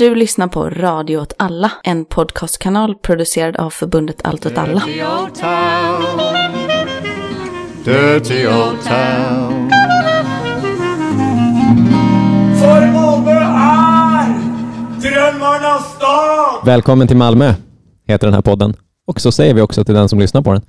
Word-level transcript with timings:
Du 0.00 0.14
lyssnar 0.14 0.48
på 0.48 0.70
Radio 0.70 1.18
åt 1.18 1.32
alla, 1.36 1.72
en 1.84 2.04
podcastkanal 2.04 2.94
producerad 2.94 3.56
av 3.56 3.70
förbundet 3.70 4.20
Allt 4.24 4.46
åt 4.46 4.58
alla. 4.58 4.80
Dirty 4.86 5.02
old 5.02 5.34
town. 5.34 6.02
Dirty 7.84 8.46
old 8.46 8.82
town. 8.82 9.70
För 12.60 12.92
Malmö 12.92 13.30
är 13.30 14.28
drömmarnas 15.00 15.94
stad! 15.96 16.66
Välkommen 16.66 17.08
till 17.08 17.16
Malmö, 17.16 17.54
heter 18.06 18.26
den 18.26 18.34
här 18.34 18.42
podden. 18.42 18.74
Och 19.06 19.20
så 19.20 19.32
säger 19.32 19.54
vi 19.54 19.60
också 19.60 19.84
till 19.84 19.94
den 19.94 20.08
som 20.08 20.18
lyssnar 20.18 20.42
på 20.42 20.52
den. 20.52 20.62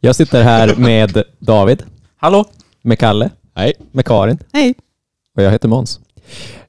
Jag 0.00 0.16
sitter 0.16 0.42
här 0.42 0.74
med 0.76 1.22
David, 1.38 1.82
Hallå? 2.16 2.44
med 2.82 2.98
Kalle, 2.98 3.30
Hej. 3.54 3.72
med 3.92 4.04
Karin 4.04 4.38
Hej. 4.52 4.74
och 5.36 5.42
jag 5.42 5.50
heter 5.50 5.68
Måns. 5.68 6.00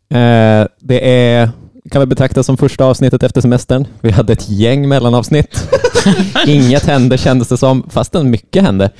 Eh, 0.10 0.68
det 0.80 1.28
är, 1.34 1.50
kan 1.92 2.00
vi 2.00 2.06
betrakta 2.06 2.44
som 2.44 2.58
första 2.58 2.86
avsnittet 2.86 3.24
efter 3.24 3.42
semestern. 3.42 3.88
Vi 4.02 4.12
hade 4.12 4.34
ett 4.34 4.50
gäng 4.50 4.88
mellanavsnitt. 4.90 5.70
Inget 6.48 6.86
hände 6.86 7.18
kändes 7.18 7.48
det 7.48 7.58
som, 7.58 7.84
fastän 7.90 8.30
mycket 8.30 8.64
hände. 8.64 8.92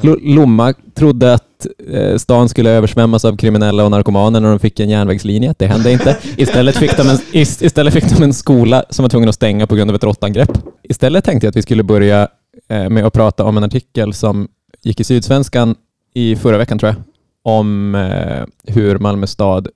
Lo- 0.00 0.18
Lomma 0.22 0.74
trodde 0.94 1.34
att 1.34 1.66
eh, 1.92 2.16
stan 2.16 2.48
skulle 2.48 2.70
översvämmas 2.70 3.24
av 3.24 3.36
kriminella 3.36 3.84
och 3.84 3.90
narkomaner 3.90 4.40
när 4.40 4.48
de 4.50 4.58
fick 4.58 4.80
en 4.80 4.88
järnvägslinje. 4.90 5.54
Det 5.58 5.66
hände 5.66 5.92
inte. 5.92 6.16
Istället 6.36 6.76
fick 6.76 6.96
de 6.96 7.08
en, 7.08 7.16
ist- 7.16 7.64
istället 7.64 7.94
fick 7.94 8.08
de 8.18 8.22
en 8.24 8.34
skola 8.34 8.84
som 8.90 9.02
var 9.02 9.08
tvungen 9.10 9.28
att 9.28 9.34
stänga 9.34 9.66
på 9.66 9.74
grund 9.74 9.90
av 9.90 9.94
ett 9.96 10.04
råttangrepp. 10.04 10.50
Istället 10.82 11.24
tänkte 11.24 11.46
jag 11.46 11.50
att 11.52 11.56
vi 11.56 11.62
skulle 11.62 11.82
börja 11.82 12.28
eh, 12.68 12.88
med 12.88 13.06
att 13.06 13.12
prata 13.12 13.44
om 13.44 13.56
en 13.56 13.64
artikel 13.64 14.12
som 14.14 14.48
gick 14.82 15.00
i 15.00 15.04
Sydsvenskan 15.04 15.74
i 16.14 16.36
förra 16.36 16.58
veckan 16.58 16.78
tror 16.78 16.88
jag, 16.92 17.02
om 17.54 17.94
eh, 17.94 18.44
hur 18.74 18.98
Malmö 18.98 19.26
stad 19.26 19.68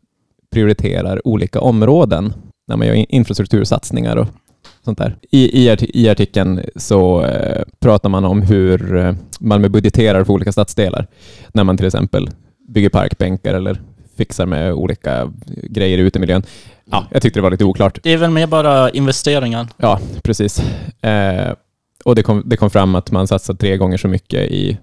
prioriterar 0.53 1.27
olika 1.29 1.61
områden 1.61 2.33
när 2.73 2.77
man 2.77 2.87
gör 2.87 2.95
in- 2.95 3.07
infrastruktursatsningar 3.09 4.17
och 4.17 4.27
sånt 4.85 4.99
där. 4.99 5.17
I, 5.31 5.69
i, 5.69 5.77
i 5.95 6.09
artikeln 6.09 6.61
så 6.77 7.25
eh, 7.25 7.62
pratar 7.81 8.09
man 8.09 8.25
om 8.25 8.42
hur 8.42 8.97
eh, 8.97 9.14
Malmö 9.41 9.69
budgeterar 9.69 10.25
för 10.25 10.33
olika 10.33 10.53
stadsdelar. 10.53 11.06
När 11.53 11.64
man 11.64 11.77
till 11.77 11.87
exempel 11.87 12.31
bygger 12.69 12.89
parkbänkar 12.89 13.55
eller 13.55 13.81
fixar 14.17 14.47
med 14.47 14.73
olika 14.73 15.33
grejer 15.62 15.98
ute 15.98 16.19
i 16.19 16.20
miljön. 16.20 16.42
Ja, 16.91 17.06
jag 17.11 17.23
tyckte 17.23 17.39
det 17.39 17.42
var 17.42 17.51
lite 17.51 17.64
oklart. 17.64 17.98
Det 18.03 18.12
är 18.12 18.17
väl 18.19 18.31
mer 18.31 18.47
bara 18.47 18.91
investeringar. 18.91 19.69
Ja, 19.77 20.01
precis. 20.25 20.59
Eh, 21.03 21.53
och 22.05 22.14
det 22.14 22.23
kom, 22.23 22.42
det 22.47 22.57
kom 22.57 22.70
fram 22.70 22.95
att 22.95 23.11
man 23.11 23.27
satsar 23.27 23.55
tre 23.55 23.77
gånger 23.77 23.97
så 23.97 24.09
mycket 24.09 24.51
i 24.51 24.79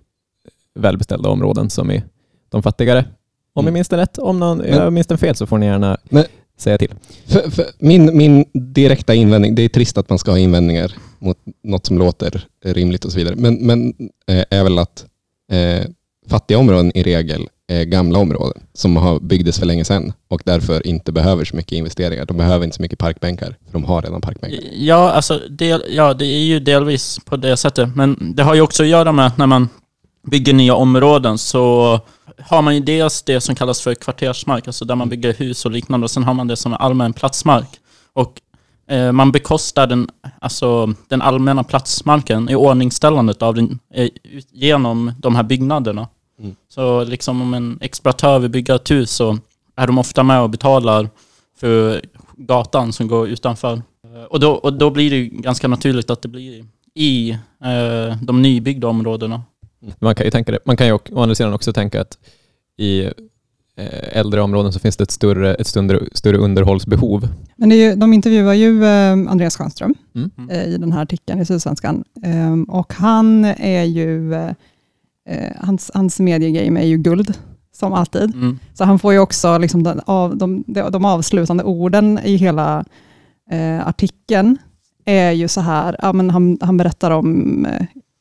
välbeställda 0.75 1.29
områden 1.29 1.69
som 1.69 1.91
i 1.91 2.03
de 2.49 2.63
fattigare. 2.63 2.99
Om 2.99 3.05
jag 3.53 3.63
Mm. 3.63 3.73
minns 3.73 3.87
det 3.89 3.97
rätt. 3.97 4.17
Om 4.17 4.39
någon, 4.39 4.57
Men- 4.57 4.73
jag 4.73 4.93
minns 4.93 5.07
den 5.07 5.17
fel 5.17 5.35
så 5.35 5.45
får 5.45 5.57
ni 5.57 5.65
gärna 5.65 5.97
Men- 6.09 6.25
säga 6.61 6.77
till. 6.77 6.93
För, 7.25 7.49
för 7.49 7.65
min, 7.79 8.17
min 8.17 8.45
direkta 8.53 9.13
invändning, 9.13 9.55
det 9.55 9.61
är 9.61 9.69
trist 9.69 9.97
att 9.97 10.09
man 10.09 10.19
ska 10.19 10.31
ha 10.31 10.37
invändningar 10.37 10.93
mot 11.19 11.37
något 11.63 11.85
som 11.85 11.97
låter 11.97 12.47
rimligt 12.65 13.05
och 13.05 13.11
så 13.11 13.17
vidare, 13.17 13.35
men, 13.35 13.55
men 13.55 13.93
eh, 14.27 14.45
är 14.49 14.63
väl 14.63 14.79
att 14.79 15.05
eh, 15.51 15.85
fattiga 16.29 16.57
områden 16.57 16.97
i 16.97 17.03
regel 17.03 17.47
är 17.67 17.83
gamla 17.83 18.19
områden 18.19 18.63
som 18.73 18.97
har 18.97 19.19
byggdes 19.19 19.59
för 19.59 19.65
länge 19.65 19.85
sedan 19.85 20.13
och 20.27 20.41
därför 20.45 20.87
inte 20.87 21.11
behöver 21.11 21.45
så 21.45 21.55
mycket 21.55 21.71
investeringar. 21.71 22.25
De 22.25 22.37
behöver 22.37 22.65
inte 22.65 22.75
så 22.75 22.81
mycket 22.81 22.99
parkbänkar, 22.99 23.55
för 23.65 23.73
de 23.73 23.83
har 23.83 24.01
redan 24.01 24.21
parkbänkar. 24.21 24.59
Ja, 24.73 25.11
alltså 25.11 25.39
del, 25.49 25.83
ja, 25.89 26.13
det 26.13 26.25
är 26.25 26.43
ju 26.43 26.59
delvis 26.59 27.19
på 27.25 27.37
det 27.37 27.57
sättet. 27.57 27.95
Men 27.95 28.33
det 28.35 28.43
har 28.43 28.55
ju 28.55 28.61
också 28.61 28.83
att 28.83 28.89
göra 28.89 29.11
med 29.11 29.25
att 29.25 29.37
när 29.37 29.47
man 29.47 29.69
bygger 30.27 30.53
nya 30.53 30.75
områden 30.75 31.37
så 31.37 31.99
har 32.41 32.61
man 32.61 32.75
ju 32.75 32.81
dels 32.81 33.21
det 33.21 33.41
som 33.41 33.55
kallas 33.55 33.81
för 33.81 33.95
kvartersmark, 33.95 34.67
alltså 34.67 34.85
där 34.85 34.95
man 34.95 35.09
bygger 35.09 35.33
hus 35.33 35.65
och 35.65 35.71
liknande. 35.71 36.03
Och 36.03 36.11
sen 36.11 36.23
har 36.23 36.33
man 36.33 36.47
det 36.47 36.55
som 36.55 36.73
är 36.73 36.77
allmän 36.77 37.13
platsmark. 37.13 37.79
Och 38.13 38.41
eh, 38.87 39.11
man 39.11 39.31
bekostar 39.31 39.87
den, 39.87 40.09
alltså, 40.41 40.93
den 41.07 41.21
allmänna 41.21 41.63
platsmarken 41.63 42.49
i 42.49 42.55
ordningställandet 42.55 43.41
av 43.41 43.55
den, 43.55 43.79
eh, 43.93 44.09
genom 44.51 45.13
de 45.17 45.35
här 45.35 45.43
byggnaderna. 45.43 46.07
Mm. 46.39 46.55
Så 46.69 47.03
liksom 47.03 47.41
om 47.41 47.53
en 47.53 47.77
exploatör 47.81 48.39
vill 48.39 48.51
bygga 48.51 48.75
ett 48.75 48.91
hus 48.91 49.11
så 49.11 49.37
är 49.75 49.87
de 49.87 49.97
ofta 49.97 50.23
med 50.23 50.41
och 50.41 50.49
betalar 50.49 51.09
för 51.59 52.01
gatan 52.37 52.93
som 52.93 53.07
går 53.07 53.27
utanför. 53.27 53.73
Eh, 53.73 54.23
Och 54.29 54.39
då, 54.39 54.51
och 54.51 54.73
då 54.73 54.89
blir 54.89 55.11
det 55.11 55.27
ganska 55.27 55.67
naturligt 55.67 56.09
att 56.09 56.21
det 56.21 56.27
blir 56.27 56.65
i 56.95 57.31
eh, 57.63 58.17
de 58.21 58.41
nybyggda 58.41 58.87
områdena. 58.87 59.41
Man 59.99 60.15
kan 60.15 60.25
ju, 60.25 60.31
tänka 60.31 60.51
det. 60.51 60.59
Man 60.65 60.77
kan 60.77 60.87
ju 60.87 60.93
å 60.93 61.21
andra 61.21 61.35
sidan 61.35 61.53
också 61.53 61.73
tänka 61.73 62.01
att 62.01 62.17
i 62.79 63.03
eh, 63.75 64.17
äldre 64.19 64.41
områden 64.41 64.73
så 64.73 64.79
finns 64.79 64.97
det 64.97 65.03
ett 65.03 65.11
större, 65.11 65.55
ett 65.55 65.67
större, 65.67 65.99
större 66.13 66.37
underhållsbehov. 66.37 67.27
Men 67.55 67.69
det 67.69 67.75
är 67.75 67.89
ju, 67.89 67.95
de 67.95 68.13
intervjuar 68.13 68.53
ju 68.53 68.83
eh, 68.85 69.11
Andreas 69.11 69.57
Schönström 69.57 69.95
Mm. 70.15 70.49
eh, 70.49 70.63
i 70.63 70.77
den 70.77 70.91
här 70.91 71.01
artikeln 71.01 71.41
i 71.41 71.45
Sydsvenskan. 71.45 72.03
Och 72.67 72.93
han 72.93 73.45
är 73.45 73.83
ju, 73.83 74.33
hans, 75.57 75.91
hans 75.93 76.19
mediegame 76.19 76.81
är 76.81 76.85
ju 76.85 76.97
guld, 76.97 77.33
som 77.71 77.93
alltid. 77.93 78.35
Mm. 78.35 78.59
Så 78.73 78.83
han 78.83 78.99
får 78.99 79.13
ju 79.13 79.19
också 79.19 79.57
liksom 79.57 79.83
den, 79.83 80.01
av, 80.05 80.37
de, 80.37 80.63
de, 80.67 80.91
de 80.91 81.05
avslutande 81.05 81.63
orden 81.63 82.19
i 82.23 82.35
hela 82.35 82.85
eh, 83.51 83.87
artikeln 83.87 84.57
är 85.05 85.31
ju 85.31 85.47
så 85.47 85.61
här, 85.61 85.95
ja, 86.01 86.13
men 86.13 86.29
han, 86.29 86.57
han 86.61 86.77
berättar 86.77 87.11
om 87.11 87.67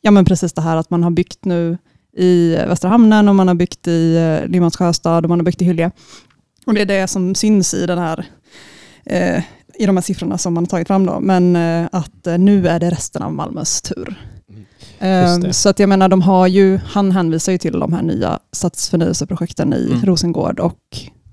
ja, 0.00 0.10
men 0.10 0.24
precis 0.24 0.52
det 0.52 0.62
här 0.62 0.76
att 0.76 0.90
man 0.90 1.02
har 1.02 1.10
byggt 1.10 1.44
nu 1.44 1.78
i 2.18 2.56
Västra 2.68 2.90
Hamnen 2.90 3.28
och 3.28 3.34
man 3.34 3.48
har 3.48 3.54
byggt 3.54 3.88
i 3.88 4.16
eh, 4.16 4.48
Limhamns 4.50 4.76
sjöstad 4.76 5.24
och 5.24 5.28
man 5.28 5.38
har 5.38 5.44
byggt 5.44 5.62
i 5.62 5.64
Hyllie. 5.64 5.90
Och 6.66 6.74
det 6.74 6.80
är 6.80 6.86
det 6.86 7.06
som 7.08 7.34
syns 7.34 7.74
i 7.74 7.86
den 7.86 7.98
här 7.98 8.26
eh, 9.06 9.42
i 9.78 9.86
de 9.86 9.96
här 9.96 10.02
siffrorna 10.02 10.38
som 10.38 10.54
man 10.54 10.64
har 10.64 10.68
tagit 10.68 10.86
fram 10.86 11.06
då, 11.06 11.20
men 11.20 11.56
eh, 11.56 11.88
att 11.92 12.26
eh, 12.26 12.38
nu 12.38 12.68
är 12.68 12.80
det 12.80 12.90
resten 12.90 13.22
av 13.22 13.32
Malmös 13.32 13.82
tur. 13.82 14.22
Just 14.48 15.42
det. 15.42 15.46
Eh, 15.46 15.50
så 15.50 15.68
att 15.68 15.78
jag 15.78 15.88
menar, 15.88 16.08
de 16.08 16.22
har 16.22 16.46
ju, 16.46 16.76
han 16.86 17.10
hänvisar 17.10 17.52
ju 17.52 17.58
till 17.58 17.78
de 17.80 17.92
här 17.92 18.02
nya 18.02 18.38
stadsförnyelseprojekten 18.52 19.74
i 19.74 19.86
Mm. 19.92 20.04
Rosengård 20.06 20.60
och 20.60 20.78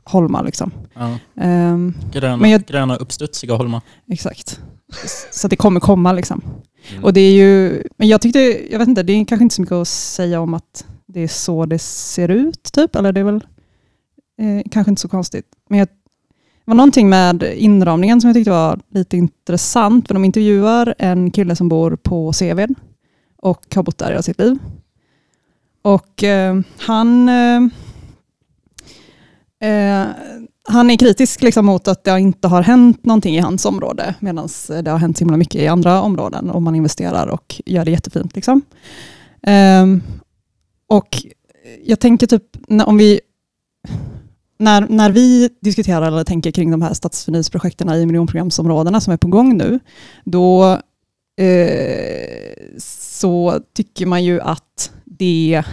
Holma. 0.03 0.41
Liksom. 0.41 0.72
Ja. 0.94 1.17
Ehm, 1.41 1.94
Gröna, 2.12 2.47
jag- 2.47 2.66
gröna 2.66 2.96
uppstudsiga 2.96 3.53
Holma. 3.56 3.81
exakt. 4.12 4.59
Så 5.31 5.47
att 5.47 5.50
det 5.50 5.56
kommer 5.56 5.79
komma. 5.79 6.13
Liksom. 6.13 6.41
Mm. 6.91 7.03
Och 7.03 7.13
det 7.13 7.22
är 7.22 7.31
ju, 7.31 7.84
men 7.97 8.07
jag 8.07 8.22
tyckte, 8.22 8.40
jag 8.72 8.79
vet 8.79 8.88
inte, 8.88 9.03
det 9.03 9.13
är 9.13 9.25
kanske 9.25 9.44
inte 9.44 9.56
så 9.56 9.62
mycket 9.62 9.75
att 9.75 9.88
säga 9.88 10.40
om 10.40 10.53
att 10.53 10.85
det 11.06 11.19
är 11.19 11.28
så 11.28 11.66
det 11.66 11.79
ser 11.79 12.31
ut, 12.31 12.63
typ. 12.63 12.96
Eller 12.96 13.12
det 13.12 13.19
är 13.19 13.23
väl 13.23 13.46
eh, 14.41 14.69
kanske 14.72 14.90
inte 14.90 15.01
så 15.01 15.07
konstigt. 15.07 15.46
Men 15.69 15.79
jag, 15.79 15.88
det 15.88 16.72
var 16.72 16.75
någonting 16.75 17.09
med 17.09 17.44
inramningen 17.44 18.22
som 18.22 18.28
jag 18.28 18.35
tyckte 18.35 18.51
var 18.51 18.79
lite 18.90 19.18
intressant. 19.18 20.07
För 20.07 20.13
de 20.13 20.25
intervjuar 20.25 20.96
en 20.97 21.31
kille 21.31 21.56
som 21.56 21.69
bor 21.69 21.96
på 21.96 22.34
Seved 22.34 22.73
och 23.38 23.75
har 23.75 23.84
bott 23.84 23.97
där 23.97 24.09
hela 24.09 24.22
sitt 24.22 24.40
liv. 24.40 24.57
Och 25.81 26.23
eh, 26.23 26.59
han, 26.78 27.29
eh, 27.29 27.62
eh, 29.69 30.07
han 30.68 30.92
är 30.92 30.98
kritisk 30.98 31.42
liksom 31.42 31.66
mot 31.66 31.88
att 31.88 32.03
det 32.03 32.20
inte 32.20 32.48
har 32.48 32.62
hänt 32.62 33.06
någonting 33.06 33.36
i 33.36 33.40
hans 33.40 33.66
område, 33.66 34.16
medan 34.20 34.50
det 34.84 34.92
har 34.92 34.98
hänt 34.98 35.18
så 35.18 35.22
himla 35.22 35.38
mycket 35.38 35.62
i 35.62 35.68
andra 35.68 36.02
områden 36.02 36.50
och 36.50 36.62
man 36.62 36.76
investerar 36.76 37.28
och 37.28 37.62
gör 37.66 37.86
det 37.86 37.92
jättefint. 37.92 38.36
Liksom. 38.36 38.62
Um, 39.48 40.03
och 40.88 41.18
jag 41.84 42.00
tänker 42.00 42.28
typ, 42.28 42.44
när, 42.68 42.88
om 42.88 42.98
vi, 42.98 43.20
när, 44.59 44.88
när 44.90 45.12
vi 45.12 45.50
diskuterar 45.62 46.08
eller 46.08 46.24
tänker 46.24 46.52
kring 46.52 46.72
de 46.72 46.82
här 46.82 46.94
stadsförnyelseprojekten 46.94 47.90
i 47.90 48.06
miljonprogramsområdena 48.06 49.02
som 49.02 49.14
är 49.14 49.18
på 49.18 49.28
gång 49.28 49.58
nu, 49.58 49.80
då 50.24 50.80
eh, 51.38 52.70
så 52.78 53.59
tycker 53.74 54.06
man 54.06 54.24
ju 54.24 54.42
att 54.42 54.92
det 55.06 55.64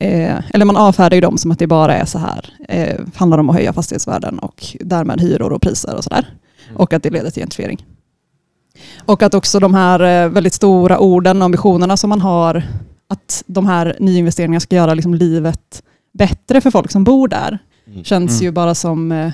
Eh, 0.00 0.40
eller 0.54 0.64
man 0.64 0.76
avfärdar 0.76 1.14
ju 1.14 1.20
dem 1.20 1.38
som 1.38 1.50
att 1.50 1.58
det 1.58 1.66
bara 1.66 1.94
är 1.96 2.04
så 2.04 2.18
här, 2.18 2.54
eh, 2.68 3.00
handlar 3.14 3.38
om 3.38 3.50
att 3.50 3.56
höja 3.56 3.72
fastighetsvärden 3.72 4.38
och 4.38 4.76
därmed 4.80 5.20
hyror 5.20 5.52
och 5.52 5.62
priser 5.62 5.94
och 5.96 6.04
sådär. 6.04 6.34
Och 6.74 6.92
att 6.92 7.02
det 7.02 7.10
leder 7.10 7.30
till 7.30 7.42
gentrifiering. 7.42 7.86
Och 9.06 9.22
att 9.22 9.34
också 9.34 9.60
de 9.60 9.74
här 9.74 10.00
eh, 10.24 10.28
väldigt 10.28 10.54
stora 10.54 10.98
orden 10.98 11.42
och 11.42 11.44
ambitionerna 11.44 11.96
som 11.96 12.10
man 12.10 12.20
har, 12.20 12.62
att 13.08 13.42
de 13.46 13.66
här 13.66 13.96
nyinvesteringarna 14.00 14.60
ska 14.60 14.76
göra 14.76 14.94
liksom 14.94 15.14
livet 15.14 15.82
bättre 16.18 16.60
för 16.60 16.70
folk 16.70 16.90
som 16.90 17.04
bor 17.04 17.28
där, 17.28 17.58
Mm. 17.86 18.04
känns 18.04 18.30
Mm. 18.32 18.44
ju 18.44 18.50
bara 18.50 18.74
som 18.74 19.12
eh, 19.12 19.30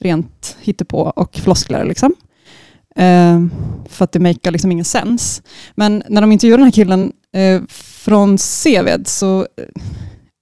rent 0.00 0.56
hittepå 0.60 1.12
och 1.16 1.36
floskler. 1.36 1.84
Liksom. 1.84 2.14
Eh, 2.96 3.40
för 3.88 4.04
att 4.04 4.12
det 4.12 4.20
makar 4.20 4.50
liksom 4.50 4.72
ingen 4.72 4.84
sens. 4.84 5.42
Men 5.74 6.02
när 6.08 6.20
de 6.20 6.32
intervjuar 6.32 6.58
den 6.58 6.64
här 6.64 6.72
killen 6.72 7.12
eh, 7.32 7.60
från 8.10 8.38
Seved 8.38 9.06
så, 9.06 9.40
eh, 9.40 9.64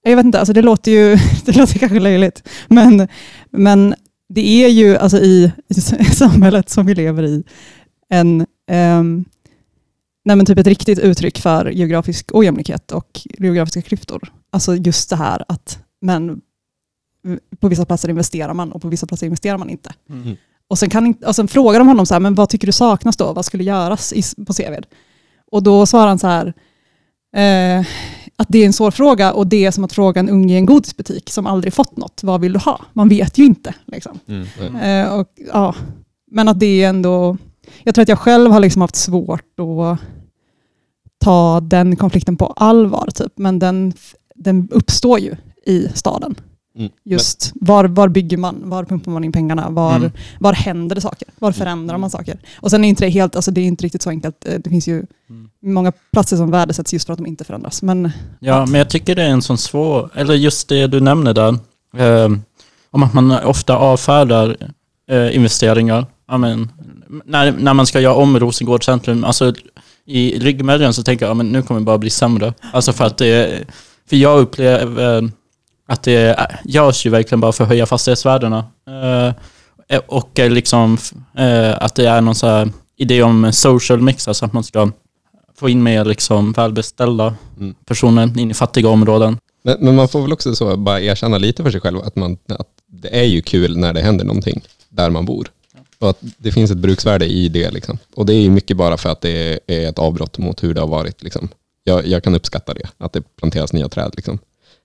jag 0.03 0.15
vet 0.15 0.25
inte, 0.25 0.39
alltså 0.39 0.53
det 0.53 0.61
låter 0.61 0.91
ju 0.91 1.17
det 1.45 1.57
låter 1.57 1.79
kanske 1.79 1.99
löjligt, 1.99 2.49
men, 2.67 3.07
men 3.49 3.95
det 4.29 4.63
är 4.63 4.69
ju 4.69 4.97
alltså 4.97 5.17
i, 5.17 5.51
i 5.67 5.73
samhället 6.15 6.69
som 6.69 6.85
vi 6.85 6.95
lever 6.95 7.23
i 7.23 7.43
en, 8.09 8.37
nej 10.25 10.35
men 10.35 10.45
typ 10.45 10.59
ett 10.59 10.67
riktigt 10.67 10.99
uttryck 10.99 11.39
för 11.39 11.69
geografisk 11.69 12.29
ojämlikhet 12.33 12.91
och 12.91 13.21
geografiska 13.23 13.81
klyftor. 13.81 14.33
Alltså 14.51 14.75
just 14.75 15.09
det 15.09 15.15
här 15.15 15.45
att 15.47 15.79
men 16.01 16.41
på 17.59 17.67
vissa 17.67 17.85
platser 17.85 18.09
investerar 18.09 18.53
man 18.53 18.71
och 18.71 18.81
på 18.81 18.87
vissa 18.87 19.07
platser 19.07 19.25
investerar 19.25 19.57
man 19.57 19.69
inte. 19.69 19.93
Mm. 20.09 20.37
Och 20.67 20.79
sen, 20.79 20.89
kan, 20.89 21.13
och 21.25 21.35
sen 21.35 21.47
frågar 21.47 21.79
de 21.79 21.87
honom 21.87 22.05
så 22.05 22.13
här, 22.13 22.19
men 22.19 22.35
vad 22.35 22.49
tycker 22.49 22.67
du 22.67 22.71
saknas 22.71 23.17
då? 23.17 23.33
Vad 23.33 23.45
skulle 23.45 23.63
göras 23.63 24.13
i, 24.13 24.45
på 24.45 24.53
Seved? 24.53 24.85
Och 25.51 25.63
då 25.63 25.85
svarar 25.85 26.07
han 26.07 26.19
så 26.19 26.27
här, 26.27 26.53
eh, 27.35 27.85
att 28.35 28.47
det 28.49 28.59
är 28.59 28.65
en 28.65 28.73
svår 28.73 28.91
fråga 28.91 29.33
och 29.33 29.47
det 29.47 29.65
är 29.65 29.71
som 29.71 29.83
att 29.83 29.93
fråga 29.93 30.19
en 30.19 30.29
unge 30.29 30.53
i 30.53 30.57
en 30.57 30.65
godisbutik 30.65 31.29
som 31.29 31.47
aldrig 31.47 31.73
fått 31.73 31.97
något, 31.97 32.23
vad 32.23 32.41
vill 32.41 32.53
du 32.53 32.59
ha? 32.59 32.81
Man 32.93 33.09
vet 33.09 33.37
ju 33.37 33.45
inte. 33.45 33.73
Liksom. 33.85 34.19
Mm. 34.27 34.75
Eh, 34.75 35.13
och, 35.13 35.27
ja. 35.53 35.75
Men 36.31 36.47
att 36.47 36.59
det 36.59 36.83
är 36.83 36.89
ändå, 36.89 37.37
jag 37.83 37.95
tror 37.95 38.03
att 38.03 38.09
jag 38.09 38.19
själv 38.19 38.51
har 38.51 38.59
liksom 38.59 38.81
haft 38.81 38.95
svårt 38.95 39.59
att 39.59 39.99
ta 41.19 41.59
den 41.59 41.95
konflikten 41.95 42.37
på 42.37 42.45
allvar, 42.45 43.09
typ. 43.15 43.33
men 43.35 43.59
den, 43.59 43.93
den 44.35 44.69
uppstår 44.71 45.19
ju 45.19 45.35
i 45.65 45.87
staden. 45.93 46.35
Mm. 46.79 46.91
Just 47.05 47.51
var, 47.55 47.85
var 47.85 48.07
bygger 48.07 48.37
man, 48.37 48.55
var 48.69 48.83
pumpar 48.83 49.11
man 49.11 49.23
in 49.23 49.31
pengarna, 49.31 49.69
var, 49.69 49.95
Mm. 49.95 50.11
var 50.39 50.53
händer 50.53 50.95
det 50.95 51.01
saker, 51.01 51.27
var 51.39 51.51
förändrar 51.51 51.97
man 51.97 52.09
saker. 52.09 52.39
Och 52.61 52.71
sen 52.71 52.83
är 52.83 52.89
inte 52.89 53.05
det 53.05 53.09
helt, 53.09 53.35
alltså 53.35 53.51
det 53.51 53.61
är 53.61 53.65
inte 53.65 53.85
riktigt 53.85 54.01
så 54.01 54.09
enkelt, 54.09 54.45
Eh, 54.45 54.59
det 54.59 54.69
finns 54.69 54.87
ju 54.87 55.05
Mm. 55.29 55.49
många 55.63 55.91
platser 56.11 56.37
som 56.37 56.51
värdesätts 56.51 56.93
just 56.93 57.05
för 57.05 57.13
att 57.13 57.19
de 57.19 57.25
inte 57.27 57.43
förändras. 57.43 57.81
Men 57.81 58.11
Ja, 58.39 58.65
men 58.65 58.77
jag 58.77 58.89
tycker 58.89 59.15
det 59.15 59.23
är 59.23 59.29
en 59.29 59.41
sån 59.41 59.57
svår, 59.57 60.09
eller 60.15 60.33
just 60.33 60.67
det 60.69 60.87
du 60.87 60.99
nämner 60.99 61.33
där, 61.33 61.49
eh, 61.97 62.29
om 62.91 63.03
att 63.03 63.13
man 63.13 63.31
ofta 63.31 63.75
avfärdar 63.77 64.57
eh, 65.11 65.35
investeringar. 65.35 66.05
Ja, 66.27 66.37
men, 66.37 66.71
när, 67.25 67.51
när 67.51 67.73
man 67.73 67.85
ska 67.87 67.99
göra 67.99 68.15
om 68.15 68.39
Rosengård 68.39 68.85
centrum, 68.85 69.23
alltså 69.23 69.53
i 70.05 70.39
ryggmärgen 70.39 70.93
så 70.93 71.03
tänker 71.03 71.25
jag, 71.25 71.29
ja, 71.29 71.33
men 71.33 71.47
nu 71.47 71.61
kommer 71.61 71.79
det 71.79 71.85
bara 71.85 71.97
bli 71.97 72.09
sämre. 72.09 72.53
Alltså 72.73 72.93
för 72.93 73.05
att 73.05 73.17
det, 73.17 73.63
för 74.09 74.15
jag 74.15 74.39
upplever 74.39 75.31
att 75.89 76.03
det 76.03 76.47
görs 76.65 77.05
ju 77.05 77.09
verkligen 77.09 77.39
bara 77.41 77.51
för 77.51 77.63
att 77.63 77.69
höja 77.69 77.85
fastighetsvärdena. 77.85 78.65
Eh, 78.87 79.99
och 80.07 80.39
eh, 80.39 80.49
liksom 80.49 80.97
eh, 81.37 81.83
att 81.83 81.95
det 81.95 82.05
är 82.05 82.21
någon 82.21 82.35
så 82.35 82.47
här 82.47 82.71
idé 82.97 83.23
om 83.23 83.53
social 83.53 84.01
mix, 84.01 84.27
alltså 84.27 84.45
att 84.45 84.53
man 84.53 84.63
ska 84.63 84.91
få 85.55 85.69
in 85.69 85.83
mer 85.83 86.05
liksom 86.05 86.51
välbeställda 86.51 87.35
Mm. 87.59 87.75
personer 87.85 88.39
in 88.39 88.51
i 88.51 88.53
fattiga 88.53 88.89
områden. 88.89 89.37
Men, 89.63 89.77
men 89.79 89.95
man 89.95 90.07
får 90.07 90.21
väl 90.21 90.33
också 90.33 90.55
så 90.55 90.77
bara 90.77 91.01
erkänna 91.01 91.37
lite 91.37 91.63
för 91.63 91.71
sig 91.71 91.81
själv 91.81 91.99
att, 91.99 92.15
man, 92.15 92.37
att 92.47 92.67
det 92.87 93.19
är 93.19 93.23
ju 93.23 93.41
kul 93.41 93.77
när 93.77 93.93
det 93.93 94.01
händer 94.01 94.25
någonting 94.25 94.61
där 94.89 95.09
man 95.09 95.25
bor. 95.25 95.51
Och 95.99 96.09
att 96.09 96.17
det 96.37 96.51
finns 96.51 96.71
ett 96.71 96.77
bruksvärde 96.77 97.25
i 97.25 97.49
det. 97.49 97.71
Liksom. 97.71 97.97
Och 98.15 98.25
det 98.25 98.33
är 98.33 98.41
ju 98.41 98.49
mycket 98.49 98.77
bara 98.77 98.97
för 98.97 99.09
att 99.09 99.21
det 99.21 99.59
är 99.67 99.89
ett 99.89 99.99
avbrott 99.99 100.37
mot 100.37 100.63
hur 100.63 100.73
det 100.73 100.79
har 100.81 100.87
varit. 100.87 101.23
Liksom. 101.23 101.49
Jag, 101.83 102.07
jag 102.07 102.23
kan 102.23 102.35
uppskatta 102.35 102.73
det, 102.73 102.89
att 102.97 103.13
det 103.13 103.21
planteras 103.35 103.73
nya 103.73 103.89
träd. 103.89 104.11
Liksom. 104.15 104.39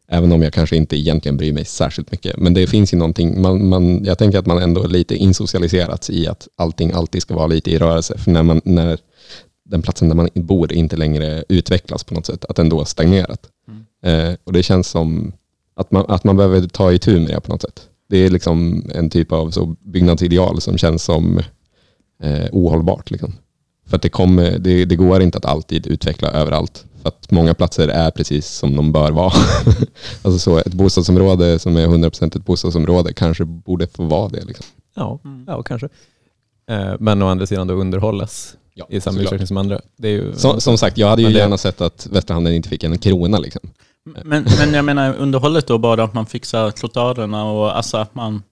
Även 0.08 0.32
om 0.32 0.42
jag 0.42 0.52
kanske 0.52 0.76
inte 0.76 0.96
egentligen 0.96 1.36
bryr 1.36 1.52
mig 1.52 1.64
särskilt 1.64 2.12
mycket. 2.12 2.36
Men 2.38 2.54
det 2.54 2.66
finns 2.66 2.94
ju 2.94 2.98
någonting, 2.98 3.42
man, 3.42 3.68
man, 3.68 4.04
jag 4.04 4.18
tänker 4.18 4.38
att 4.38 4.46
man 4.46 4.62
ändå 4.62 4.82
är 4.82 4.88
lite 4.88 5.16
insocialiserats 5.16 6.10
i 6.10 6.26
att 6.28 6.48
allting 6.56 6.92
alltid 6.92 7.22
ska 7.22 7.34
vara 7.34 7.46
lite 7.46 7.70
i 7.70 7.78
rörelse. 7.78 8.18
För 8.18 8.30
när, 8.30 8.42
man, 8.42 8.60
när 8.64 8.98
den 9.64 9.82
platsen 9.82 10.08
där 10.08 10.16
man 10.16 10.28
bor 10.34 10.72
inte 10.72 10.96
längre 10.96 11.44
utvecklas 11.48 12.04
på 12.04 12.14
något 12.14 12.26
sätt, 12.26 12.44
att 12.44 12.56
den 12.56 12.68
då 12.68 12.78
har 12.78 12.84
stagnerat. 12.84 13.48
Eh, 14.04 14.34
och 14.44 14.52
det 14.52 14.62
känns 14.62 14.88
som 14.88 15.32
att 15.76 15.90
man, 15.90 16.04
att 16.08 16.24
man 16.24 16.36
behöver 16.36 16.68
ta 16.68 16.92
itu 16.92 17.20
med 17.20 17.28
det 17.28 17.40
på 17.40 17.52
något 17.52 17.62
sätt. 17.62 17.88
Det 18.08 18.18
är 18.18 18.30
liksom 18.30 18.84
en 18.94 19.10
typ 19.10 19.32
av 19.32 19.50
så 19.50 19.76
byggnadsideal 19.80 20.60
som 20.60 20.78
känns 20.78 21.02
som 21.02 21.38
eh, 22.22 22.46
ohållbart. 22.52 23.10
Liksom. 23.10 23.32
För 23.86 23.96
att 23.96 24.02
det, 24.02 24.08
kommer, 24.08 24.58
det, 24.58 24.84
det 24.84 24.96
går 24.96 25.22
inte 25.22 25.38
att 25.38 25.44
alltid 25.44 25.86
utveckla 25.86 26.30
överallt. 26.30 26.84
För 27.04 27.08
att 27.08 27.30
många 27.30 27.54
platser 27.54 27.88
är 27.88 28.10
precis 28.10 28.46
som 28.48 28.76
de 28.76 28.92
bör 28.92 29.10
vara. 29.10 29.32
alltså 30.22 30.38
så 30.38 30.58
ett 30.58 30.74
bostadsområde 30.74 31.58
som 31.58 31.76
är 31.76 31.86
100% 31.86 32.36
ett 32.36 32.44
bostadsområde 32.44 33.12
kanske 33.12 33.44
borde 33.44 33.86
få 33.86 34.02
vara 34.04 34.28
det. 34.28 34.44
Liksom. 34.44 34.66
Ja, 34.94 35.18
Mm. 35.24 35.44
ja 35.46 35.62
kanske. 35.62 35.88
Eh, 36.70 36.94
Men 37.00 37.22
å 37.22 37.26
andra 37.28 37.46
sidan 37.46 37.66
då 37.66 37.74
underhållas 37.74 38.56
Ja, 38.74 38.86
i 38.88 39.00
samma 39.00 39.20
utsträckning 39.20 39.46
som 39.46 39.56
andra. 39.56 39.80
Det 39.96 40.08
är 40.08 40.12
ju, 40.12 40.34
Som, 40.36 40.60
som 40.60 40.78
sagt, 40.78 40.98
jag 40.98 41.08
hade 41.08 41.22
ju 41.22 41.28
det- 41.28 41.38
gärna 41.38 41.58
sett 41.58 41.80
att 41.80 42.06
Västra 42.10 42.34
Hamnen 42.34 42.52
inte 42.54 42.68
fick 42.68 42.84
en 42.84 42.98
krona. 42.98 43.38
Liksom. 43.38 43.60
Men, 44.24 44.46
men 44.58 44.74
jag 44.74 44.84
menar 44.84 45.14
underhållet 45.16 45.66
då 45.66 45.78
bara 45.78 46.04
att 46.04 46.14
man 46.14 46.26
fixar 46.26 46.70
trottoarerna 46.70 47.44
och 47.44 47.76
alltså 47.76 47.96
att 47.96 48.14
man 48.14 48.42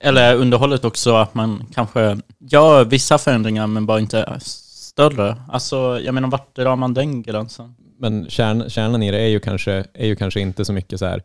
eller 0.00 0.34
underhållet 0.36 0.84
också 0.84 1.14
att 1.16 1.34
man 1.34 1.64
kanske 1.74 2.18
gör 2.38 2.84
vissa 2.84 3.18
förändringar 3.18 3.66
men 3.66 3.86
bara 3.86 4.00
inte 4.00 4.24
större. 4.96 5.36
Alltså 5.48 6.00
jag 6.00 6.14
menar 6.14 6.28
vart 6.28 6.56
drar 6.56 6.76
man 6.76 6.94
den 6.94 7.22
gränsen? 7.22 7.74
Men 7.98 8.30
kärn, 8.30 8.70
kärnan 8.70 9.02
i 9.02 9.10
det 9.10 9.18
är 9.18 9.28
ju, 9.28 9.40
kanske, 9.40 9.84
är 9.94 10.06
ju 10.06 10.16
kanske 10.16 10.40
inte 10.40 10.64
så 10.64 10.72
mycket 10.72 10.98
så 10.98 11.06
här, 11.06 11.22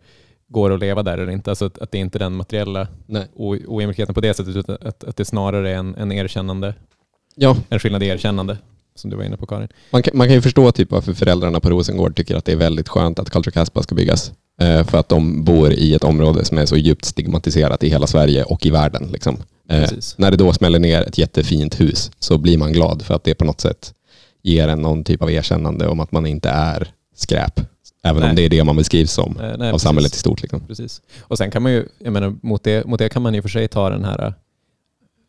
går 0.47 0.69
det 0.69 0.75
att 0.75 0.81
leva 0.81 1.03
där 1.03 1.17
eller 1.17 1.31
inte? 1.31 1.49
Alltså 1.49 1.65
att, 1.65 1.77
att 1.77 1.91
det 1.91 1.97
är 1.97 2.01
inte 2.01 2.19
den 2.19 2.33
materiella 2.33 2.87
Nej. 3.05 3.27
ojämlikheten 3.67 4.15
på 4.15 4.21
det 4.21 4.33
sättet, 4.33 4.55
utan 4.55 4.77
att, 4.81 5.03
att 5.03 5.17
det 5.17 5.25
snarare 5.25 5.71
är 5.71 5.75
en, 5.75 5.95
en 5.95 6.11
erkännande, 6.11 6.73
Ja, 7.35 7.57
en 7.69 7.79
skillnad 7.79 8.03
i 8.03 8.07
erkännande, 8.07 8.57
som 8.95 9.09
du 9.09 9.17
var 9.17 9.23
inne 9.23 9.37
på 9.37 9.45
Karin. 9.45 9.67
Man 9.91 10.03
kan, 10.03 10.17
man 10.17 10.27
kan 10.27 10.35
ju 10.35 10.41
förstå 10.41 10.71
typ 10.71 10.91
varför 10.91 11.13
föräldrarna 11.13 11.59
på 11.59 11.69
Rosengård 11.69 12.15
tycker 12.15 12.35
att 12.35 12.45
det 12.45 12.51
är 12.51 12.55
väldigt 12.55 12.89
skönt 12.89 13.19
att 13.19 13.29
Culture 13.29 13.51
Casbah 13.51 13.83
ska 13.83 13.95
byggas. 13.95 14.31
Eh, 14.61 14.83
för 14.83 14.97
att 14.97 15.09
de 15.09 15.43
bor 15.43 15.71
i 15.71 15.93
ett 15.93 16.03
område 16.03 16.45
som 16.45 16.57
är 16.57 16.65
så 16.65 16.77
djupt 16.77 17.05
stigmatiserat 17.05 17.83
i 17.83 17.89
hela 17.89 18.07
Sverige 18.07 18.43
och 18.43 18.65
i 18.65 18.69
världen. 18.69 19.09
Liksom. 19.11 19.37
Eh, 19.71 19.89
när 20.17 20.31
det 20.31 20.37
då 20.37 20.53
smäller 20.53 20.79
ner 20.79 21.01
ett 21.01 21.17
jättefint 21.17 21.79
hus 21.79 22.11
så 22.19 22.37
blir 22.37 22.57
man 22.57 22.73
glad 22.73 23.01
för 23.01 23.13
att 23.13 23.23
det 23.23 23.35
på 23.35 23.45
något 23.45 23.61
sätt 23.61 23.93
ger 24.41 24.67
en 24.67 24.81
någon 24.81 25.03
typ 25.03 25.21
av 25.21 25.31
erkännande 25.31 25.87
om 25.87 25.99
att 25.99 26.11
man 26.11 26.25
inte 26.25 26.49
är 26.49 26.87
skräp. 27.15 27.59
Även 28.03 28.21
Nej. 28.21 28.29
om 28.29 28.35
det 28.35 28.41
är 28.41 28.49
det 28.49 28.63
man 28.63 28.75
beskrivs 28.75 29.11
som 29.11 29.37
Eh, 29.39 29.41
nej, 29.41 29.51
av 29.51 29.57
precis. 29.57 29.81
samhället 29.81 30.15
i 30.15 30.17
stort. 30.17 30.41
Liksom. 30.41 30.61
Precis. 30.67 31.01
Och 31.21 31.37
sen 31.37 31.51
kan 31.51 31.61
man 31.61 31.71
ju, 31.71 31.87
jag 31.99 32.13
menar, 32.13 32.35
mot 32.41 32.63
det, 32.63 32.85
mot 32.85 32.99
det 32.99 33.09
kan 33.09 33.21
man 33.21 33.33
ju 33.33 33.41
för 33.41 33.49
sig 33.49 33.67
ta 33.67 33.89
den 33.89 34.05
här 34.05 34.33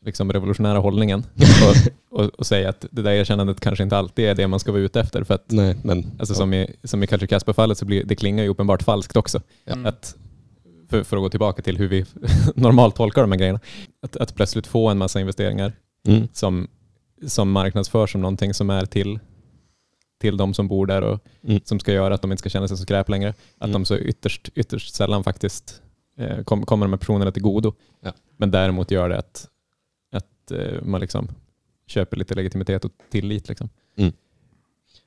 liksom 0.04 0.32
revolutionära 0.32 0.78
hållningen 0.78 1.26
och, 2.10 2.20
och, 2.20 2.30
och 2.38 2.46
säga 2.46 2.68
att 2.68 2.86
det 2.90 3.02
där 3.02 3.10
erkännandet 3.10 3.60
kanske 3.60 3.84
inte 3.84 3.96
alltid 3.96 4.24
är 4.24 4.34
det 4.34 4.46
man 4.48 4.60
ska 4.60 4.72
vara 4.72 4.82
ute 4.82 5.00
efter. 5.00 5.24
För 5.24 5.34
att, 5.34 5.44
Nej, 5.50 5.76
men, 5.82 6.10
alltså 6.18 6.34
som 6.34 6.54
i, 6.54 6.76
som 6.84 7.02
i 7.02 7.06
Culture 7.06 7.26
Casper-fallet 7.26 7.78
så 7.78 7.84
blir 7.84 8.04
det 8.04 8.16
klingar 8.16 8.42
ju 8.44 8.48
uppenbart 8.48 8.82
falskt 8.82 9.16
också. 9.16 9.40
Ja. 9.64 9.74
Att, 9.84 10.16
för, 10.90 11.02
för 11.02 11.16
att 11.16 11.22
gå 11.22 11.28
tillbaka 11.28 11.62
till 11.62 11.76
hur 11.76 11.88
vi 11.88 12.04
normalt 12.54 12.96
tolkar 12.96 13.22
de 13.22 13.32
här 13.32 13.38
grejerna. 13.38 13.60
Att, 14.02 14.16
att 14.16 14.34
plötsligt 14.34 14.66
få 14.66 14.88
en 14.88 14.98
massa 14.98 15.20
investeringar 15.20 15.72
mm, 16.08 16.28
som, 16.32 16.68
som 17.26 17.50
marknadsförs 17.52 18.12
som 18.12 18.20
någonting 18.20 18.54
som 18.54 18.70
är 18.70 18.86
till, 18.86 19.18
till 20.20 20.36
de 20.36 20.54
som 20.54 20.68
bor 20.68 20.86
där 20.86 21.02
och 21.02 21.20
Mm. 21.44 21.60
som 21.64 21.80
ska 21.80 21.92
göra 21.92 22.14
att 22.14 22.22
de 22.22 22.32
inte 22.32 22.40
ska 22.40 22.48
känna 22.48 22.68
sig 22.68 22.76
så 22.76 22.82
skräp 22.82 23.08
längre. 23.08 23.28
Att 23.58 23.68
Mm. 23.68 23.72
de 23.72 23.84
så 23.84 23.98
ytterst, 23.98 24.48
ytterst 24.54 24.94
sällan 24.94 25.24
faktiskt 25.24 25.82
eh, 26.18 26.42
kom, 26.42 26.66
kommer 26.66 26.86
de 26.86 26.92
här 26.92 26.98
personerna 26.98 27.32
till 27.32 27.42
godo. 27.42 27.72
Ja. 28.00 28.12
Men 28.36 28.50
däremot 28.50 28.90
gör 28.90 29.08
det 29.08 29.18
att, 29.18 29.48
att 30.12 30.50
eh, 30.50 30.82
man 30.82 31.00
liksom 31.00 31.28
köper 31.86 32.16
lite 32.16 32.34
legitimitet 32.34 32.84
och 32.84 32.92
tillit. 33.10 33.48
Liksom. 33.48 33.68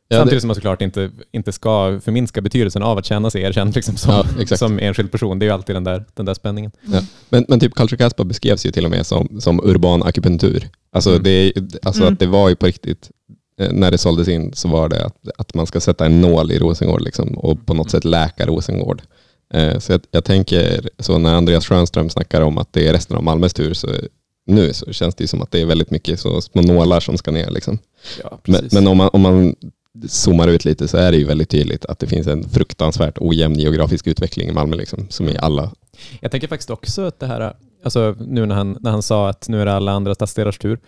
Ja, 0.08 0.18
Samtidigt 0.18 0.38
det, 0.38 0.42
som 0.42 0.48
man 0.48 0.56
såklart 0.56 0.82
inte, 0.82 1.12
inte 1.32 1.52
ska 1.52 2.00
förminska 2.04 2.42
betydelsen 2.42 2.84
av 2.84 2.98
att 2.98 3.06
känna 3.06 3.30
sig 3.30 3.42
erkänd 3.42 3.76
liksom, 3.76 3.96
som, 3.98 4.24
Ja, 4.50 4.58
som 4.58 4.80
enskild 4.80 5.12
person. 5.12 5.40
Det 5.40 5.44
är 5.46 5.48
ju 5.48 5.54
alltid 5.54 5.76
den 5.76 5.84
där, 5.84 6.06
den 6.14 6.26
där 6.26 6.34
spänningen. 6.34 6.72
men, 7.30 7.46
men 7.48 7.60
typ 7.60 7.74
Culture 7.76 7.98
Casbah 7.98 8.26
beskrevs 8.28 8.66
ju 8.66 8.72
till 8.72 8.86
och 8.86 8.92
med 8.92 9.06
som, 9.06 9.42
som 9.42 9.60
urban 9.64 10.04
akupunktur. 10.04 10.70
Alltså, 10.92 11.10
Mm. 11.10 11.24
det, 11.24 11.54
alltså 11.84 12.02
Mm. 12.02 12.14
att 12.14 12.20
det 12.20 12.26
var 12.28 12.50
ju 12.50 12.56
på 12.56 12.66
riktigt, 12.66 13.10
eh, 13.62 13.72
när 13.72 13.92
det 13.92 13.98
såldes 13.98 14.28
in 14.28 14.54
så 14.54 14.68
var 14.68 14.90
det 14.90 15.06
att, 15.06 15.16
att 15.38 15.54
man 15.54 15.68
ska 15.68 15.80
sätta 15.80 16.06
en 16.06 16.22
nål 16.22 16.52
i 16.52 16.60
Rosengård 16.60 17.02
liksom, 17.02 17.38
och 17.38 17.66
på 17.66 17.74
något 17.74 17.92
sätt 17.92 18.06
läka 18.06 18.46
Rosengård. 18.46 19.02
Eh, 19.54 19.80
Så 19.80 19.92
jag, 19.92 20.02
jag 20.12 20.24
tänker, 20.24 20.90
så 21.00 21.18
när 21.18 21.36
Andreas 21.36 21.66
Schönström 21.68 22.10
snackar 22.10 22.42
om 22.42 22.58
att 22.58 22.74
det 22.74 22.88
är 22.88 22.94
resten 22.94 23.18
av 23.18 23.24
Malmös 23.24 23.54
tur 23.54 23.74
så 23.74 23.88
nu 24.48 24.74
så 24.74 24.94
känns 24.94 25.16
det 25.16 25.24
ju 25.24 25.28
som 25.28 25.42
att 25.42 25.52
det 25.52 25.62
är 25.62 25.66
väldigt 25.66 25.92
mycket 25.92 26.20
så 26.20 26.42
små 26.42 26.62
nålar 26.62 27.00
som 27.00 27.18
ska 27.18 27.32
ner. 27.32 27.50
Liksom. 27.50 27.78
Ja, 28.24 28.40
Men, 28.48 28.70
men 28.72 28.88
om, 28.88 28.98
man, 28.98 29.10
om 29.14 29.22
man 29.22 29.56
zoomar 30.08 30.48
ut 30.48 30.66
lite 30.66 30.88
så 30.88 30.98
är 30.98 31.12
det 31.12 31.18
ju 31.18 31.26
väldigt 31.26 31.50
tydligt 31.50 31.86
att 31.86 32.00
det 32.00 32.08
finns 32.08 32.28
en 32.28 32.50
fruktansvärt 32.50 33.18
ojämn 33.18 33.60
geografisk 33.60 34.08
utveckling 34.08 34.50
i 34.50 34.54
Malmö, 34.54 34.76
liksom, 34.76 35.08
som 35.10 35.30
i 35.30 35.38
alla 35.38 35.72
Jag 36.22 36.32
tänker 36.32 36.48
faktiskt 36.48 36.70
också 36.70 37.02
att 37.02 37.20
det 37.20 37.28
här, 37.28 37.54
alltså 37.84 38.16
nu 38.20 38.46
när 38.46 38.56
han, 38.56 38.78
när 38.82 38.92
han 38.92 39.02
sa 39.04 39.30
att 39.30 39.50
nu 39.50 39.62
är 39.62 39.66
det 39.66 39.74
alla 39.74 39.92
andra 39.92 40.16
stadsdelars 40.16 40.58
tur. 40.58 40.80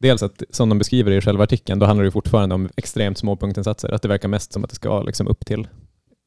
Dels 0.00 0.22
att, 0.22 0.42
som 0.50 0.68
de 0.68 0.78
beskriver 0.78 1.10
i 1.10 1.20
själva 1.20 1.44
artikeln, 1.44 1.78
då 1.78 1.86
handlar 1.86 2.02
det 2.02 2.06
ju 2.06 2.10
fortfarande 2.10 2.54
om 2.54 2.68
extremt 2.76 3.18
små 3.18 3.36
punktinsatser. 3.36 3.88
Att 3.94 4.02
det 4.02 4.08
verkar 4.08 4.28
mest 4.28 4.52
som 4.52 4.64
att 4.64 4.70
det 4.70 4.76
ska 4.76 5.02
liksom 5.02 5.28
upp 5.28 5.46
till 5.46 5.68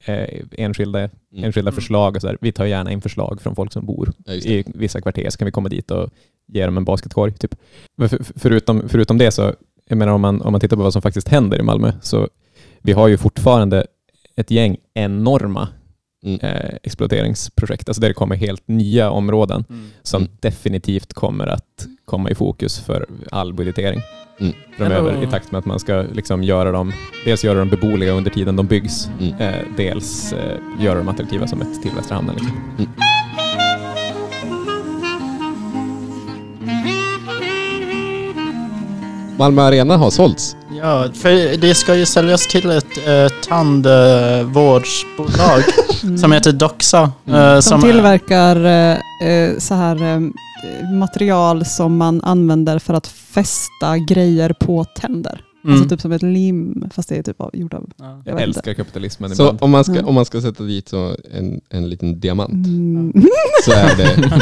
eh, 0.05 0.41
enskilda, 0.51 0.99
Mm. 0.99 1.43
enskilda 1.43 1.71
förslag. 1.71 2.15
Och 2.15 2.21
så 2.21 2.27
där. 2.27 2.37
Vi 2.41 2.51
tar 2.51 2.65
gärna 2.65 2.91
in 2.91 3.01
förslag 3.01 3.41
från 3.41 3.55
folk 3.55 3.73
som 3.73 3.85
bor 3.85 4.11
Ja, 4.25 4.33
det. 4.33 4.45
i 4.45 4.63
vissa 4.67 5.01
kvarter, 5.01 5.29
så 5.29 5.37
kan 5.37 5.45
vi 5.45 5.51
komma 5.51 5.69
dit 5.69 5.91
och 5.91 6.09
ge 6.47 6.65
dem 6.65 6.77
en 6.77 6.85
basketkorg. 6.85 7.33
Typ. 7.33 7.55
För, 7.99 8.19
förutom, 8.39 8.89
förutom 8.89 9.17
det 9.17 9.31
så, 9.31 9.53
jag 9.91 9.97
menar 9.97 10.13
om 10.13 10.21
man, 10.21 10.41
om 10.41 10.51
man 10.51 10.61
tittar 10.61 10.77
på 10.77 10.83
vad 10.83 10.93
som 10.93 11.01
faktiskt 11.01 11.27
händer 11.27 11.59
i 11.59 11.63
Malmö, 11.63 11.91
så 12.01 12.27
vi 12.81 12.91
har 12.93 13.07
ju 13.07 13.17
fortfarande 13.17 13.85
ett 14.35 14.51
gäng 14.51 14.77
enorma 14.93 15.67
Mm. 16.25 16.39
eh, 16.43 16.69
exploateringsprojekt, 16.83 17.89
alltså 17.89 18.01
där 18.01 18.07
det 18.07 18.13
kommer 18.13 18.35
helt 18.35 18.67
nya 18.67 19.09
områden 19.11 19.63
som 20.03 20.21
Mm. 20.21 20.33
definitivt 20.39 21.13
kommer 21.13 21.47
att 21.47 21.87
komma 22.05 22.29
i 22.29 22.35
fokus 22.35 22.79
för 22.79 23.05
all 23.31 23.53
budgetering 23.53 24.01
Mm. 24.39 24.53
framöver 24.77 25.23
i 25.23 25.27
takt 25.27 25.51
med 25.51 25.59
att 25.59 25.65
man 25.65 25.79
ska 25.79 26.05
liksom 26.13 26.43
göra 26.43 26.71
dem, 26.71 26.93
dels 27.25 27.43
göra 27.43 27.59
dem 27.59 27.69
beboeliga 27.69 28.11
under 28.11 28.31
tiden 28.31 28.55
de 28.55 28.67
byggs, 28.67 29.09
Mm. 29.19 29.33
eh, 29.39 29.61
dels 29.77 30.33
eh, 30.33 30.57
göra 30.79 30.97
dem 30.97 31.07
attraktiva 31.07 31.47
som 31.47 31.61
ett 31.61 31.81
till 31.81 31.91
Västra 31.95 32.15
hamnen. 32.15 32.35
Liksom. 32.35 32.87
Malmö 39.41 39.61
Arena 39.61 39.97
har 39.97 40.09
sålts. 40.11 40.55
Ja, 40.81 41.07
för 41.13 41.57
det 41.57 41.75
ska 41.75 41.95
ju 41.95 42.05
säljas 42.05 42.47
till 42.47 42.69
ett 42.71 42.85
eh, 43.07 43.27
tandvårdsbolag 43.49 45.63
som 46.19 46.31
heter 46.31 46.51
Doxa. 46.51 47.11
eh, 47.27 47.59
Som 47.59 47.81
tillverkar 47.81 48.65
eh, 48.65 48.97
eh, 49.29 49.57
så 49.57 49.73
här 49.73 50.03
eh, 50.03 50.19
material 50.93 51.65
som 51.65 51.97
man 51.97 52.21
använder 52.23 52.79
för 52.79 52.93
att 52.93 53.07
fästa 53.07 53.97
grejer 53.97 54.53
på 54.59 54.83
tänder. 54.83 55.41
Mm. 55.63 55.75
Alltså 55.75 55.89
typ 55.89 56.01
som 56.01 56.11
ett 56.11 56.21
lim, 56.23 56.89
fast 56.95 57.09
det 57.09 57.15
är 57.17 57.23
typ 57.23 57.41
av, 57.41 57.49
gjort 57.53 57.73
av... 57.73 57.89
Ja. 57.97 58.21
Jag 58.25 58.35
Jag 58.35 58.41
älskar 58.41 58.73
kapitalismen 58.73 59.35
Så 59.35 59.43
ibland. 59.43 59.57
om 59.61 59.71
man 59.71 59.83
ska, 59.83 59.93
Mm. 59.93 60.07
om 60.07 60.15
man 60.15 60.25
ska 60.25 60.41
sätta 60.41 60.63
dit 60.63 60.89
så 60.89 61.15
en, 61.33 61.61
en 61.69 61.89
liten 61.89 62.19
diamant 62.19 62.67
Mm. 62.67 63.13
så 63.65 63.71
är 63.71 63.95
det... 63.97 64.41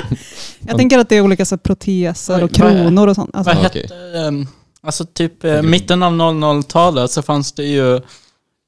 Jag 0.60 0.77
tänker 0.77 1.00
att 1.00 1.10
det 1.10 1.15
är 1.15 1.22
olika 1.22 1.46
så 1.46 1.58
proteser 1.58 2.34
Vad- 2.34 2.44
och 2.44 2.51
kronor 2.51 3.08
och 3.08 3.15
sånt. 3.15 3.29
Alltså, 3.34 3.53
Vad 3.53 3.63
hette... 3.63 3.79
ehm, 4.27 4.48
alltså 4.83 5.05
typ 5.05 5.43
eh, 5.43 5.62
mitten 5.62 6.03
av 6.03 6.13
00-talet 6.13 7.12
så 7.12 7.21
fanns 7.21 7.51
det 7.51 7.63
ju... 7.63 8.01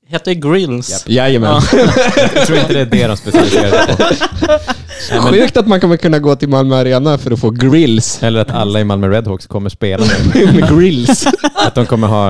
Hette 0.08 0.36
Grills. 0.36 1.04
Jajamän. 1.08 1.62
Jag 2.36 2.48
tror 2.48 2.60
inte 2.60 2.74
det 2.74 2.80
är 2.80 2.86
det 2.86 3.08
de 3.08 3.18
specialiserar 3.18 3.86
sig 3.86 3.96
på. 3.98 4.04
Nej, 5.12 5.22
men, 5.22 5.22
Sjukt 5.34 5.58
att 5.58 5.68
man 5.68 5.80
kommer 5.82 5.98
kunna 5.98 6.20
gå 6.20 6.36
till 6.36 6.50
Malmö 6.50 6.76
Arena 6.76 7.18
för 7.18 7.32
att 7.32 7.40
få 7.40 7.50
grills. 7.50 8.24
eller 8.24 8.40
att 8.42 8.50
alla 8.52 8.80
i 8.80 8.84
Malmö 8.84 9.08
Redhawks 9.10 9.48
kommer 9.48 9.70
spela 9.70 10.06
med. 10.06 10.54
med 10.56 10.70
grills. 10.78 11.28
Att 11.56 11.76
de 11.76 11.86
kommer 11.86 12.08
ha 12.08 12.30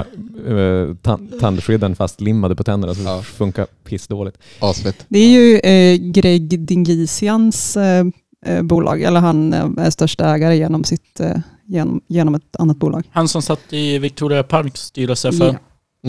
uh, 0.50 0.93
tan- 1.03 1.39
tandskydden 1.39 1.95
fastlimmade 1.95 2.55
på 2.55 2.63
tänderna 2.63 2.95
så 2.95 3.01
Ja. 3.01 3.15
det 3.17 3.23
funkar 3.23 3.67
pissdåligt. 3.83 4.38
Asfett. 4.59 5.05
Det 5.07 5.19
är 5.19 5.29
ju 5.29 5.57
eh, 5.59 6.11
Greg 6.11 6.59
Dingisians 6.59 7.77
eh, 7.77 8.05
eh, 8.45 8.61
bolag, 8.61 9.01
eller 9.01 9.19
han 9.19 9.53
eh, 9.53 9.85
är 9.85 9.89
största 9.89 10.25
ägare 10.35 10.57
genom, 10.57 10.83
sitt, 10.83 11.19
eh, 11.19 11.31
genom, 11.72 12.01
genom 12.08 12.36
ett 12.36 12.56
annat 12.60 12.78
bolag. 12.78 13.04
Han 13.12 13.28
som 13.28 13.42
satt 13.42 13.60
i 13.74 13.98
Victoria 14.00 14.44
Parks 14.44 14.80
styrelse 14.82 15.32
för... 15.32 15.46
Ja. 15.48 15.56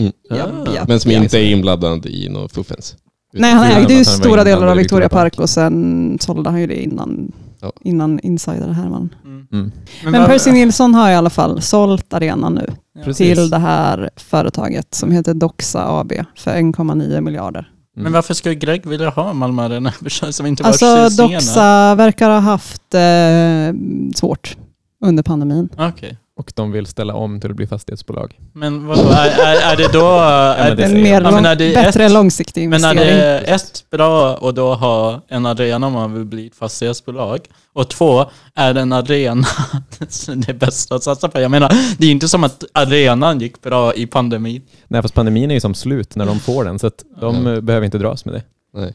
Mm. 0.01 0.11
Ja, 0.29 0.35
ja. 0.75 0.83
Men 0.87 0.99
som 0.99 1.11
Ja. 1.11 1.23
inte 1.23 1.39
är 1.39 1.45
inblandad 1.51 2.05
i 2.05 2.29
något 2.29 2.51
fuffens. 2.51 2.95
Nej, 3.33 3.53
han 3.53 3.65
ägde 3.71 3.93
ju 3.93 4.05
stora 4.05 4.43
delar 4.43 4.67
av 4.67 4.77
Victoria 4.77 5.09
Park 5.09 5.39
och 5.39 5.49
sen 5.49 6.17
sålde 6.21 6.49
han 6.49 6.61
ju 6.61 6.67
det 6.67 6.83
innan, 6.83 7.31
Ja. 7.61 7.71
innan 7.81 8.19
Insider 8.19 8.67
Herman. 8.69 9.15
Mm. 9.25 9.47
Mm. 9.51 9.71
Men 10.03 10.13
vad- 10.13 10.25
Percy 10.25 10.51
Nilsson 10.51 10.93
har 10.95 11.09
i 11.11 11.15
alla 11.15 11.29
fall 11.29 11.61
sålt 11.61 12.13
arenan 12.13 12.53
nu 12.53 12.67
Ja. 12.95 13.03
Precis. 13.03 13.35
till 13.37 13.49
det 13.49 13.57
här 13.57 14.09
företaget 14.15 14.93
som 14.95 15.11
heter 15.11 15.33
Doxa 15.33 15.99
AB 15.99 16.13
för 16.37 16.51
1.9 16.55 17.21
miljarder. 17.21 17.69
Men 17.97 18.11
varför 18.11 18.33
skulle 18.33 18.55
Greg 18.55 18.85
vilja 18.85 19.09
ha 19.09 19.33
Malmö 19.33 19.63
Arena? 19.63 19.93
Det 19.99 20.09
känns 20.09 20.35
som 20.35 20.45
inte 20.45 20.63
var 20.63 20.69
Alltså. 20.69 21.23
Doxa 21.27 21.95
verkar 21.95 22.29
ha 22.29 22.39
haft 22.39 22.93
eh, 22.93 23.79
svårt 24.15 24.57
under 25.03 25.23
pandemin. 25.23 25.69
Okej. 25.77 26.17
Och 26.35 26.51
de 26.55 26.71
vill 26.71 26.85
ställa 26.85 27.13
om 27.15 27.39
till 27.41 27.49
att 27.49 27.55
bli 27.55 27.67
fastighetsbolag. 27.67 28.39
Men 28.53 28.87
vadå, 28.87 29.01
är, 29.09 29.27
är, 29.45 29.71
är 29.73 29.77
det 29.77 29.93
då... 29.93 30.05
Är, 30.19 30.67
men 30.67 30.77
det 30.77 30.83
En 30.83 30.93
mer. 30.93 31.21
Ja, 31.21 31.31
lång, 31.31 31.45
är 31.45 31.55
det 31.55 31.73
bättre 31.73 32.05
ett- 32.05 32.11
långsiktig 32.11 32.69
men 32.69 32.83
är 32.83 32.91
investering. 32.91 33.17
det 33.19 33.39
ett 33.39 33.85
bra 33.91 34.37
att 34.49 34.55
då 34.55 34.73
ha 34.73 35.21
en 35.27 35.45
arena 35.45 35.87
om 35.87 35.93
man 35.93 36.13
vill 36.13 36.25
bli 36.25 36.47
ett 36.47 36.55
fastighetsbolag? 36.55 37.39
Och 37.73 37.89
två, 37.89 38.25
är 38.55 38.75
en 38.75 38.93
arena 38.93 39.47
det 40.47 40.53
bästa 40.53 40.95
att 40.95 41.03
satsa 41.03 41.29
på? 41.29 41.39
Jag 41.39 41.51
menar, 41.51 41.69
det 41.97 42.03
är 42.03 42.07
ju 42.07 42.11
inte 42.11 42.27
som 42.27 42.43
att 42.43 42.63
arenan 42.73 43.39
gick 43.39 43.61
bra 43.61 43.93
i 43.93 44.05
pandemin. 44.07 44.61
Nej, 44.87 45.01
fast 45.01 45.13
pandemin 45.13 45.51
är 45.51 45.55
ju 45.55 45.61
som 45.61 45.73
slut 45.73 46.15
när 46.15 46.25
de 46.25 46.39
får 46.39 46.63
den, 46.63 46.79
så 46.79 46.87
att 46.87 47.03
de 47.21 47.45
Ja. 47.47 47.53
eh, 47.53 47.61
behöver 47.61 47.85
inte 47.85 47.97
dras 47.97 48.25
med 48.25 48.33
det. 48.33 48.43
Nej. 48.73 48.93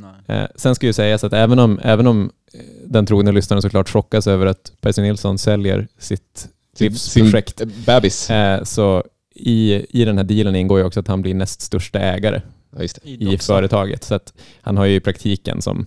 Nej. 0.00 0.38
Eh, 0.38 0.46
sen 0.56 0.74
ska 0.74 0.86
ju 0.86 0.92
sägas 0.92 1.24
att 1.24 1.32
även 1.32 1.58
om, 1.58 1.78
även 1.82 2.06
om 2.06 2.30
eh, 2.54 2.60
den 2.86 3.06
trogna 3.06 3.30
lyssnaren 3.30 3.62
såklart 3.62 3.88
chockas 3.88 4.26
över 4.26 4.46
att 4.46 4.72
Percy 4.80 5.02
Nilsson 5.02 5.38
säljer 5.38 5.88
sitt 5.98 6.48
livsprojekt, 6.78 7.58
Sin 7.58 7.72
bebis. 7.86 8.30
eh, 8.30 8.62
så 8.64 9.04
i, 9.34 9.86
i 10.00 10.04
den 10.04 10.16
här 10.18 10.24
dealen 10.24 10.56
ingår 10.56 10.78
ju 10.78 10.84
också 10.84 11.00
att 11.00 11.08
han 11.08 11.22
blir 11.22 11.34
näst 11.34 11.60
största 11.60 11.98
ägare 11.98 12.42
Ja, 12.76 12.82
just 12.82 12.98
det. 13.02 13.08
i 13.10 13.16
Doxa. 13.24 13.52
företaget. 13.54 14.04
Så 14.04 14.14
att 14.14 14.32
han 14.60 14.76
har 14.76 14.84
ju 14.84 14.94
i 14.94 15.00
praktiken 15.00 15.62
som 15.62 15.86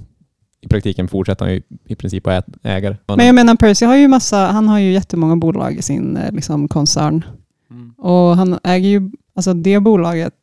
i 0.62 0.68
praktiken 0.68 1.08
fortsätter 1.08 1.46
han 1.46 1.54
ju 1.54 1.62
i 1.86 1.96
princip 1.96 2.28
att 2.28 2.46
ägare. 2.64 2.98
Men 3.08 3.26
jag 3.26 3.36
menar 3.36 3.56
Percy 3.56 3.86
har 3.86 3.96
ju 3.98 4.08
massa, 4.08 4.38
han 4.38 4.68
har 4.68 4.80
ju 4.80 4.92
jättemånga 4.92 5.36
bolag 5.36 5.74
i 5.78 5.82
sin 5.82 6.18
eh, 6.18 6.32
liksom, 6.32 6.68
koncern. 6.68 7.26
Mm. 7.72 7.92
Och 7.98 8.38
han 8.38 8.60
äger 8.64 8.90
ju, 8.90 9.12
alltså 9.36 9.54
det 9.54 9.80
bolaget, 9.80 10.34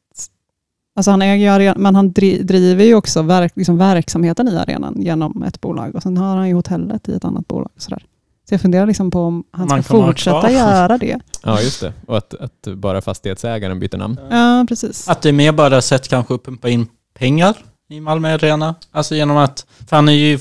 alltså 0.99 1.11
han 1.11 1.23
äger 1.23 1.45
ju 1.45 1.47
arenan, 1.49 1.83
men 1.83 1.95
han 1.95 2.13
dri, 2.13 2.43
driver 2.43 2.85
ju 2.85 2.95
också 2.95 3.23
verk, 3.23 3.53
liksom 3.57 3.79
verksamheten 3.79 4.49
i 4.49 4.57
arenan 4.57 4.95
genom 5.03 5.43
ett 5.43 5.61
bolag. 5.61 5.95
Och 5.95 6.03
sen 6.03 6.17
har 6.17 6.37
han 6.37 6.49
ju 6.49 6.55
hotellet 6.55 7.09
i 7.09 7.13
ett 7.15 7.25
annat 7.25 7.49
bolag. 7.49 7.71
och 7.77 7.83
Sådär. 7.83 8.03
Så 8.49 8.55
jag 8.55 8.61
funderar 8.61 8.87
liksom 8.87 9.11
på 9.11 9.21
om 9.21 9.45
han 9.51 9.69
Man 9.69 9.83
ska 9.83 9.93
fortsätta 10.07 10.51
göra 10.53 10.99
det. 10.99 11.19
Ja, 11.43 11.61
just 11.61 11.81
det. 11.81 11.93
Och 12.07 12.17
att, 12.17 12.35
att 12.35 12.69
bara 12.77 13.01
fastighetsägaren 13.01 13.81
byter 13.81 13.97
namn. 13.97 14.19
Ja, 14.31 14.65
precis. 14.69 15.09
Att 15.09 15.23
det 15.23 15.29
är 15.29 15.33
mer 15.33 15.53
bara 15.53 15.83
sätt 15.83 16.09
kanske 16.09 16.35
att 16.35 16.43
pumpa 16.45 16.69
in 16.69 16.87
pengar 17.19 17.57
i 17.91 18.01
Malmö 18.01 18.35
Arena. 18.35 18.75
Alltså 18.93 19.15
genom 19.15 19.37
att, 19.37 19.67
för 19.89 19.97
han 19.97 20.09
är 20.09 20.13
ju 20.13 20.39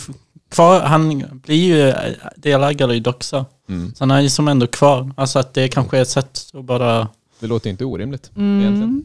kvar, 0.52 0.80
han 0.82 1.24
blir 1.46 1.56
ju 1.76 1.94
delägare 2.36 2.96
i 2.96 3.00
Doxa. 3.00 3.46
Mm. 3.70 3.94
Så 3.96 4.02
han 4.04 4.12
är 4.12 4.22
ju 4.22 4.30
som 4.30 4.48
ändå 4.48 4.68
kvar. 4.68 5.12
Alltså 5.18 5.40
att 5.40 5.54
det 5.54 5.68
kanske 5.68 5.98
är 5.98 6.02
ett 6.02 6.10
sätt 6.10 6.40
att 6.54 6.66
bara... 6.66 7.08
Det 7.40 7.48
låter 7.48 7.70
inte 7.70 7.86
orimligt 7.86 8.32
Mm. 8.36 8.60
egentligen. 8.62 9.04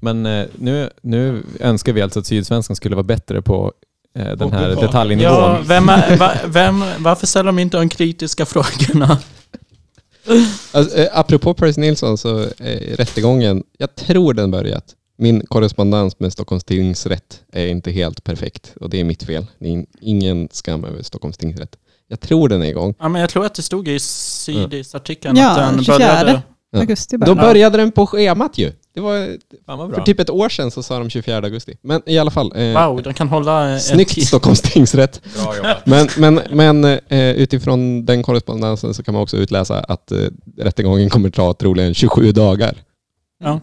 Men 0.00 0.26
eh, 0.26 0.46
nu, 0.58 0.90
nu 1.02 1.42
önskar 1.60 1.92
vi 1.92 2.02
alltså 2.02 2.18
att 2.20 2.26
Sydsvenskan 2.26 2.76
skulle 2.76 2.96
vara 2.96 3.04
bättre 3.04 3.42
på 3.42 3.72
eh, 4.18 4.32
den 4.36 4.52
här 4.52 4.68
detaljnivån. 4.68 5.32
Ja, 5.34 5.58
vem 5.66 5.88
är, 5.88 6.16
va, 6.18 6.32
vem, 6.46 6.84
varför 6.98 7.26
ställer 7.26 7.46
de 7.46 7.58
inte 7.58 7.76
de 7.76 7.88
kritiska 7.88 8.46
frågorna? 8.46 9.18
Alltså, 10.72 10.98
eh, 10.98 11.08
apropå 11.12 11.54
Percy 11.54 11.80
Nilsson 11.80 12.18
så 12.18 12.40
eh, 12.42 12.96
rättegången, 12.96 13.62
jag 13.78 13.94
tror 13.94 14.34
den 14.34 14.50
börjat. 14.50 14.84
Min 15.18 15.46
korrespondens 15.46 16.20
med 16.20 16.32
Stockholms 16.32 16.64
tingsrätt 16.64 17.40
är 17.52 17.66
inte 17.66 17.90
helt 17.90 18.24
perfekt 18.24 18.74
och 18.80 18.90
det 18.90 19.00
är 19.00 19.04
mitt 19.04 19.22
fel. 19.22 19.46
Det 19.58 19.66
är 19.66 19.70
in- 19.70 19.86
ingen 20.00 20.48
skam 20.52 20.84
över 20.84 21.02
Stockholms 21.02 21.36
tingsrätt. 21.38 21.76
Jag 22.08 22.20
tror 22.20 22.48
den 22.48 22.62
är 22.62 22.66
igång. 22.66 22.94
Ja, 22.98 23.08
men 23.08 23.20
jag 23.20 23.30
tror 23.30 23.46
att 23.46 23.54
det 23.54 23.62
stod 23.62 23.88
i 23.88 23.98
Sydis-artikeln 24.00 25.36
Ja, 25.36 25.50
att 25.50 25.56
den 25.74 25.84
24. 25.84 25.98
började... 25.98 26.42
Ja. 26.70 26.78
Augusti 26.80 27.16
Då 27.16 27.34
bara. 27.34 27.46
började 27.46 27.78
den 27.78 27.92
på 27.92 28.06
schemat 28.06 28.58
ju. 28.58 28.72
Det 28.96 29.02
var, 29.02 29.38
för 29.94 30.02
typ 30.02 30.20
ett 30.20 30.30
år 30.30 30.48
sedan 30.48 30.70
så 30.70 30.82
sa 30.82 30.98
de 30.98 31.10
24 31.10 31.36
augusti. 31.36 31.76
Men 31.82 32.02
i 32.06 32.18
alla 32.18 32.30
fall. 32.30 32.52
Eh, 32.54 32.86
Wow, 32.86 33.02
den 33.02 33.14
kan 33.14 33.28
hålla 33.28 33.68
en 33.68 33.80
Snyggt. 33.80 34.22
Stockholms 34.26 34.60
tingsrätt. 34.60 35.22
Bra 35.42 35.56
jobbat. 35.56 35.86
Men, 35.86 36.08
men, 36.18 36.40
men 36.50 36.84
eh, 37.08 37.30
utifrån 37.30 38.04
den 38.04 38.22
korrespondensen 38.22 38.94
så 38.94 39.02
kan 39.02 39.14
man 39.14 39.22
också 39.22 39.36
utläsa 39.36 39.80
att 39.80 40.12
eh, 40.12 40.18
rättegången 40.56 41.10
kommer 41.10 41.30
ta 41.30 41.54
troligen 41.54 41.94
27 41.94 42.32
dagar. 42.32 42.76
Ja. 43.38 43.60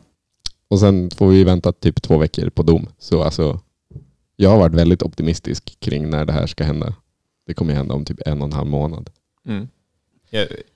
Och 0.67 0.79
sen 0.79 1.11
får 1.11 1.27
vi 1.27 1.43
vänta 1.43 1.71
typ 1.71 2.01
två 2.01 2.17
veckor 2.17 2.49
på 2.49 2.63
dom. 2.63 2.87
Så 2.99 3.23
alltså, 3.23 3.59
jag 4.35 4.49
har 4.49 4.57
varit 4.57 4.75
väldigt 4.75 5.03
optimistisk 5.03 5.79
kring 5.79 6.09
när 6.09 6.25
det 6.25 6.33
här 6.33 6.47
ska 6.47 6.63
hända. 6.63 6.93
Det 7.47 7.53
kommer 7.53 7.73
hända 7.73 7.93
om 7.95 8.05
typ 8.05 8.19
en 8.25 8.41
och 8.41 8.47
en 8.47 8.53
halv 8.53 8.69
månad. 8.69 9.09
Mm. 9.47 9.67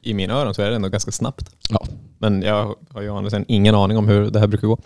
I 0.02 0.14
mina 0.14 0.34
öron 0.34 0.54
så 0.54 0.62
är 0.62 0.70
det 0.70 0.76
ändå 0.76 0.90
ganska 0.90 1.12
snabbt. 1.12 1.56
Ja. 1.70 1.88
Men 2.20 2.42
jag 2.42 2.76
har 2.94 3.02
ju 3.02 3.10
å 3.10 3.18
andra 3.18 3.30
sidan 3.30 3.46
ingen 3.48 3.76
aning 3.76 3.98
om 3.98 4.08
hur 4.08 4.32
det 4.32 4.40
här 4.40 4.48
brukar 4.48 4.68
gå. 4.68 4.78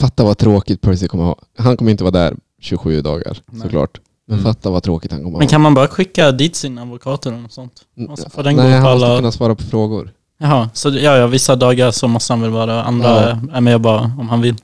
Fatta 0.00 0.24
vad 0.24 0.38
tråkigt 0.38 0.80
Percy 0.80 1.08
kommer 1.08 1.24
ha. 1.24 1.38
Han 1.58 1.76
kommer 1.76 1.90
inte 1.90 2.04
vara 2.04 2.10
där 2.12 2.36
27 2.60 3.00
dagar 3.00 3.38
Nej. 3.46 3.60
såklart. 3.62 4.00
Men 4.26 4.38
Mm. 4.38 4.52
fatta 4.54 4.70
vad 4.70 4.82
tråkigt 4.82 5.12
han 5.12 5.20
kommer 5.20 5.32
ha. 5.32 5.38
Men 5.38 5.48
kan 5.48 5.60
man 5.60 5.74
bara 5.74 5.88
skicka 5.88 6.32
dit 6.32 6.56
sin 6.56 6.78
advokat 6.78 7.26
eller 7.26 7.38
något 7.38 7.52
sånt? 7.52 7.72
Mm, 7.96 8.10
Och 8.10 8.18
så 8.18 8.30
får 8.30 8.42
den 8.42 8.56
gå 8.56 8.62
Nej, 8.62 8.80
på 8.80 8.86
han 8.86 8.92
måste 8.94 9.06
alla... 9.06 9.16
kunna 9.18 9.32
svara 9.32 9.54
på 9.54 9.62
frågor. 9.62 10.12
Jaha, 10.38 10.70
så 10.74 10.88
ja, 10.88 11.16
ja, 11.16 11.26
vissa 11.26 11.56
dagar 11.56 11.90
så 11.90 12.08
måste 12.08 12.32
han 12.32 12.40
väl 12.40 12.50
vara, 12.50 12.82
andra 12.84 13.08
Ja. 13.30 13.38
är 13.52 13.60
med 13.60 13.80
bara 13.80 14.00
om 14.18 14.28
han 14.28 14.40
vill. 14.40 14.56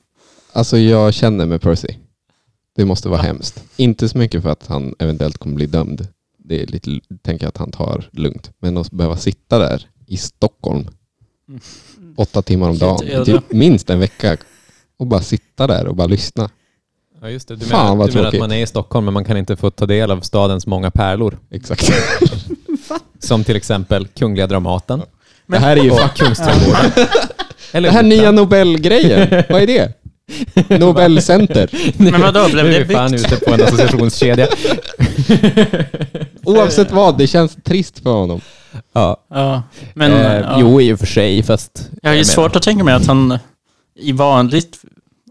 Alltså 0.52 0.78
jag 0.78 1.14
känner 1.14 1.46
med 1.46 1.62
Percy. 1.62 1.88
Det 2.76 2.84
måste 2.84 3.08
vara 3.08 3.18
Ja. 3.20 3.24
hemskt. 3.26 3.64
Inte 3.76 4.08
så 4.08 4.18
mycket 4.18 4.42
för 4.42 4.48
att 4.50 4.66
han 4.66 4.94
eventuellt 4.98 5.38
kommer 5.38 5.54
bli 5.56 5.66
dömd. 5.66 6.08
Det 6.38 6.62
är 6.62 6.66
lite, 6.66 7.00
tänker 7.22 7.44
jag 7.44 7.48
att 7.48 7.56
han 7.56 7.70
tar 7.70 8.08
lugnt. 8.12 8.50
Men 8.58 8.76
att 8.76 8.90
behöva 8.90 9.16
sitta 9.16 9.58
där 9.58 9.86
i 10.06 10.16
Stockholm 10.16 10.88
Mm. 11.48 11.60
Åtta 12.16 12.42
timmar 12.42 12.68
om 12.70 12.78
dagen, 12.78 13.24
typ 13.24 13.52
minst 13.52 13.90
en 13.90 14.00
vecka 14.00 14.36
och 14.98 15.06
bara 15.06 15.22
sitta 15.22 15.66
där 15.66 15.86
och 15.86 15.96
bara 15.96 16.06
lyssna. 16.06 16.50
Ja, 17.22 17.30
just 17.30 17.48
det. 17.48 17.56
Du, 17.56 17.66
Fan, 17.66 17.84
menar, 17.84 17.96
vad 17.96 18.10
du 18.10 18.14
menar 18.14 18.28
att 18.28 18.38
man 18.38 18.52
är 18.52 18.62
i 18.62 18.66
Stockholm 18.66 19.04
men 19.04 19.14
man 19.14 19.24
kan 19.24 19.36
inte 19.36 19.56
få 19.56 19.70
ta 19.70 19.86
del 19.86 20.10
av 20.10 20.20
stadens 20.20 20.66
många 20.66 20.90
pärlor. 20.90 21.38
Exakt. 21.50 21.92
Som 23.18 23.44
till 23.44 23.56
exempel 23.56 24.06
Kungliga 24.06 24.46
Dramaten 24.46 25.02
det 25.46 25.58
här 25.58 25.76
är 25.76 25.82
ju. 25.82 25.90
Kungsträdgården. 26.16 26.90
Eller 27.72 27.88
Det 27.88 27.94
här 27.94 28.02
nya 28.02 28.30
Nobelgrejen, 28.32 29.44
vad 29.48 29.62
är 29.62 29.66
det? 29.66 29.92
Nobelcenter. 30.78 31.70
Men 31.96 32.20
vadå, 32.20 32.48
blev 32.48 32.64
Nu 32.64 32.74
är 32.74 32.78
det 32.78 32.84
vi 32.84 32.94
fan 32.94 33.10
byggt? 33.10 33.32
ute 33.32 33.44
på 33.44 33.50
en 33.54 33.62
associationskedja. 33.62 34.48
Oavsett 36.44 36.90
vad, 36.92 37.18
det 37.18 37.26
känns 37.26 37.56
trist 37.64 37.98
för 37.98 38.12
honom. 38.12 38.40
Ja. 38.92 39.24
Ja, 39.30 39.62
men... 39.94 40.12
eh, 40.12 40.40
ja. 40.40 40.56
Jo, 40.60 40.80
i 40.80 40.92
och 40.92 40.98
för 40.98 41.06
sig, 41.06 41.42
fast... 41.42 41.90
Jag 42.02 42.10
har 42.10 42.16
ju 42.16 42.24
svårt 42.24 42.56
att 42.56 42.62
tänka 42.62 42.84
mig 42.84 42.94
att 42.94 43.06
han 43.06 43.38
i 43.98 44.12
vanligt, 44.12 44.78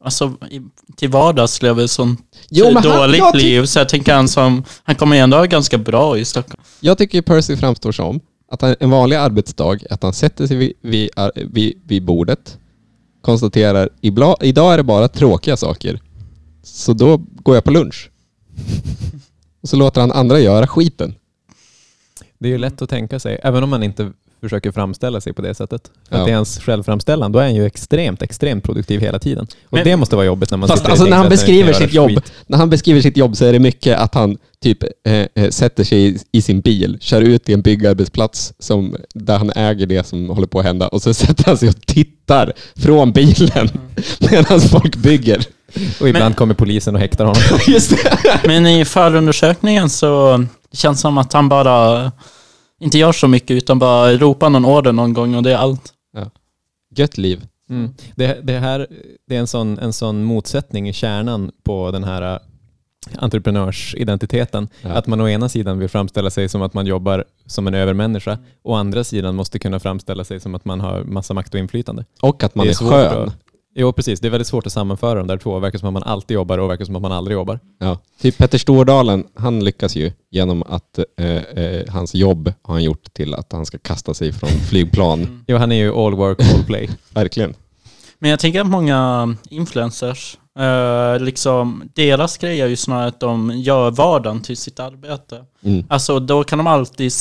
alltså 0.04 0.34
i, 0.50 0.62
till 0.96 1.10
vardags 1.10 1.62
lever 1.62 1.84
ett 1.84 1.92
sånt 1.92 2.20
Jo, 2.50 2.72
han- 2.74 2.84
dåligt 2.84 3.24
ty- 3.34 3.38
liv. 3.38 3.66
Så 3.66 3.80
jag 3.80 3.90
tänker 3.90 4.14
han 4.14 4.28
som, 4.28 4.64
han 4.84 4.96
kommer 4.96 5.16
ändå 5.18 5.38
ha 5.38 5.46
ganska 5.46 5.78
bra 5.78 6.18
i 6.18 6.26
Stockholm. 6.26 6.64
Jag 6.80 6.98
tycker 6.98 7.22
Percy 7.22 7.58
framstår 7.58 7.92
som 7.92 8.20
att 8.52 8.62
han, 8.62 8.76
en 8.80 8.90
vanlig 8.90 9.16
arbetsdag 9.16 9.74
är 9.90 9.94
att 9.94 10.04
han 10.04 10.14
sätter 10.14 10.48
sig 10.48 10.58
vid, 10.58 10.74
vid, 10.82 11.10
vid, 11.36 11.82
vid 11.86 12.06
bordet, 12.06 12.58
konstaterar 13.22 13.90
ibla, 14.02 14.36
idag 14.42 14.74
är 14.74 14.78
det 14.78 14.84
bara 14.84 15.08
tråkiga 15.08 15.58
saker. 15.58 16.00
Så 16.64 16.94
då 16.94 17.18
går 17.18 17.56
jag 17.56 17.64
på 17.64 17.72
lunch. 17.72 18.10
Och 19.64 19.70
så 19.70 19.76
låter 19.76 20.02
han 20.02 20.12
andra 20.12 20.40
göra 20.40 20.68
skiten. 20.68 21.16
Det 22.44 22.48
är 22.50 22.52
ju 22.52 22.58
lätt 22.58 22.82
att 22.82 22.90
tänka 22.90 23.20
sig, 23.20 23.40
även 23.44 23.64
om 23.64 23.70
man 23.70 23.84
inte 23.84 24.12
försöker 24.42 24.72
framställa 24.72 25.22
sig 25.22 25.34
på 25.34 25.42
det 25.42 25.56
sättet. 25.56 25.92
Ja. 26.10 26.18
att 26.18 26.26
det 26.26 26.32
är 26.32 26.36
hans 26.36 26.60
självframställan, 26.60 27.32
då 27.32 27.40
är 27.40 27.44
han 27.44 27.56
ju 27.56 27.66
extremt, 27.66 28.22
extremt 28.22 28.64
produktiv 28.64 29.00
hela 29.02 29.20
tiden. 29.20 29.48
Och 29.66 29.74
Men- 29.74 29.84
det 29.84 29.98
måste 29.98 30.16
vara 30.16 30.26
jobbigt 30.26 30.52
när 30.52 30.58
man 30.58 30.70
Fast 30.70 30.86
alltså 30.86 31.06
när 31.06 31.18
han 31.18 31.30
beskriver 31.30 31.74
sitt 31.74 31.94
jobb, 31.94 32.10
skit. 32.10 32.34
när 32.48 32.58
han 32.58 32.70
beskriver 32.70 33.02
sitt 33.02 33.18
jobb 33.18 33.38
så 33.38 33.46
är 33.46 33.54
det 33.54 33.60
mycket 33.60 33.98
att 34.00 34.16
han 34.16 34.38
typ 34.64 34.84
eh, 35.08 35.14
eh, 35.36 35.50
sätter 35.50 35.84
sig 35.84 36.08
i, 36.08 36.18
i 36.32 36.42
sin 36.42 36.62
bil, 36.62 36.98
kör 37.02 37.22
ut 37.22 37.44
till 37.46 37.54
en 37.54 37.62
byggarbetsplats 37.62 38.54
som, 38.60 38.96
där 39.14 39.38
han 39.38 39.52
äger 39.56 39.86
det 39.86 40.08
som 40.08 40.30
håller 40.30 40.48
på 40.48 40.60
att 40.60 40.66
hända 40.66 40.88
och 40.88 41.02
så 41.02 41.14
sätter 41.24 41.46
han 41.46 41.58
sig 41.58 41.70
och 41.70 41.82
tittar 41.82 42.54
från 42.76 43.12
bilen 43.12 43.70
medan 44.32 44.62
folk 44.62 44.96
bygger. 44.96 45.46
Och 46.00 46.10
ibland 46.10 46.26
Men- 46.26 46.34
kommer 46.34 46.54
polisen 46.54 46.96
och 46.96 47.02
häktar 47.02 47.26
honom. 47.26 47.42
Just 47.68 47.90
det. 47.90 48.18
Men 48.48 48.68
i 48.68 48.86
förundersökningen 48.86 49.90
så 49.90 50.46
det 50.74 50.78
känns 50.78 51.02
som 51.02 51.18
att 51.18 51.34
han 51.34 51.50
bara 51.50 52.12
inte 52.80 52.98
gör 52.98 53.12
så 53.12 53.28
mycket 53.28 53.52
utan 53.52 53.80
bara 53.80 54.12
ropar 54.18 54.50
någon 54.50 54.66
order 54.66 54.92
någon 54.92 55.14
gång 55.14 55.36
och 55.36 55.44
det 55.44 55.52
är 55.54 55.58
allt. 55.58 55.94
Gött 56.96 57.18
liv. 57.18 57.46
Mm. 57.70 57.94
Det, 58.16 58.40
det 58.44 58.60
här 58.60 58.88
det 59.28 59.36
är 59.36 59.40
en 59.40 59.48
sån, 59.48 59.80
en 59.80 59.94
sån 59.94 60.24
motsättning 60.24 60.90
i 60.90 60.94
kärnan 60.94 61.52
på 61.64 61.92
den 61.92 62.04
här 62.04 62.22
äh, 62.34 62.40
entreprenörsidentiteten. 63.18 64.68
Ja. 64.82 64.90
Att 64.90 65.08
man 65.08 65.22
å 65.22 65.28
ena 65.30 65.50
sidan 65.50 65.80
vill 65.80 65.90
framställa 65.90 66.30
sig 66.30 66.50
som 66.50 66.62
att 66.62 66.74
man 66.74 66.86
jobbar 66.86 67.26
som 67.46 67.68
en 67.68 67.74
övermänniska 67.74 68.38
och 68.64 68.72
å 68.72 68.76
andra 68.76 69.04
sidan 69.04 69.36
måste 69.36 69.60
kunna 69.60 69.80
framställa 69.80 70.24
sig 70.24 70.40
som 70.40 70.56
att 70.56 70.66
man 70.66 70.82
har 70.82 71.04
massa 71.04 71.34
makt 71.34 71.54
och 71.54 71.60
inflytande. 71.60 72.06
Och 72.22 72.44
att 72.44 72.56
man 72.56 72.66
Det 72.66 72.72
är, 72.72 72.76
svårt 72.76 72.90
skön. 72.90 73.28
att- 73.28 73.36
Jo, 73.76 73.94
precis. 73.94 74.20
Det 74.20 74.28
är 74.28 74.30
väldigt 74.30 74.48
svårt 74.48 74.66
att 74.66 74.74
sammanföra 74.74 75.16
de 75.16 75.28
där 75.28 75.38
två. 75.38 75.56
Det 75.56 75.62
verkar 75.62 75.80
som 75.80 75.88
att 75.88 75.94
man 75.94 76.04
alltid 76.04 76.36
jobbar 76.36 76.58
och 76.58 76.70
verkar 76.70 76.86
som 76.86 76.96
att 76.96 77.02
man 77.02 77.12
aldrig 77.12 77.36
jobbar. 77.36 77.60
Ja. 77.80 77.98
Typ 78.22 78.38
Petter 78.38 78.58
Stordalen, 78.58 79.24
han 79.36 79.66
lyckas 79.66 79.96
ju 79.96 80.12
genom 80.32 80.64
att 80.64 81.00
eh, 81.20 81.36
eh, 81.36 81.84
hans 81.90 82.16
jobb 82.16 82.54
har 82.62 82.74
han 82.74 82.84
gjort 82.84 83.14
till 83.14 83.34
att 83.34 83.52
han 83.52 83.66
ska 83.66 83.78
kasta 83.78 84.14
sig 84.14 84.34
från 84.34 84.50
flygplan. 84.70 85.44
Jo, 85.48 85.58
han 85.58 85.72
är 85.72 85.76
ju 85.76 85.96
all 85.96 86.16
work, 86.16 86.40
all 86.40 86.64
play. 86.64 86.90
Verkligen. 87.10 87.54
Men 88.20 88.30
jag 88.30 88.40
tänker 88.40 88.62
att 88.62 88.68
många 88.68 89.36
influencers, 89.50 90.38
eh, 90.60 91.20
liksom, 91.20 91.90
deras 91.94 92.38
grej 92.38 92.62
är 92.62 92.68
ju 92.68 92.76
snarare 92.76 93.08
att 93.08 93.20
de 93.20 93.52
gör 93.56 93.92
vardagen 93.92 94.42
till 94.42 94.58
sitt 94.58 94.80
arbete. 94.80 95.46
Mm. 95.64 95.86
Alltså 95.90 96.20
då 96.20 96.44
kan 96.44 96.58
de 96.58 96.68
alltid 96.68 97.14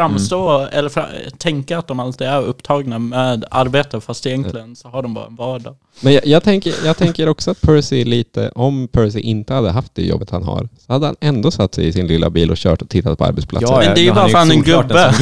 framstå, 0.00 0.66
eller 0.72 0.88
fra, 0.88 1.06
tänka 1.38 1.78
att 1.78 1.86
de 1.88 2.00
alltid 2.00 2.26
är 2.26 2.42
upptagna 2.42 2.98
med 2.98 3.44
arbete 3.50 4.00
fast 4.00 4.26
egentligen 4.26 4.76
så 4.76 4.88
har 4.88 5.02
de 5.02 5.14
bara 5.14 5.26
en 5.26 5.36
vardag. 5.36 5.76
Men 6.00 6.12
jag, 6.12 6.26
jag, 6.26 6.42
tänker, 6.42 6.74
jag 6.84 6.96
tänker 6.96 7.28
också 7.28 7.50
att 7.50 7.60
Percy 7.60 8.04
lite, 8.04 8.50
om 8.54 8.88
Percy 8.88 9.20
inte 9.20 9.54
hade 9.54 9.70
haft 9.70 9.94
det 9.94 10.02
jobbet 10.02 10.30
han 10.30 10.42
har, 10.42 10.68
så 10.86 10.92
hade 10.92 11.06
han 11.06 11.16
ändå 11.20 11.50
satt 11.50 11.74
sig 11.74 11.86
i 11.86 11.92
sin 11.92 12.06
lilla 12.06 12.30
bil 12.30 12.50
och 12.50 12.56
kört 12.56 12.82
och 12.82 12.88
tittat 12.88 13.18
på 13.18 13.24
arbetsplatser. 13.24 13.76
Men 13.76 13.94
det 13.94 14.00
är 14.00 14.04
ju 14.04 14.12
bara 14.12 14.28
för 14.28 14.38
han 14.38 14.50
är 14.50 14.54
en 14.54 14.62
gubbe. 14.62 15.14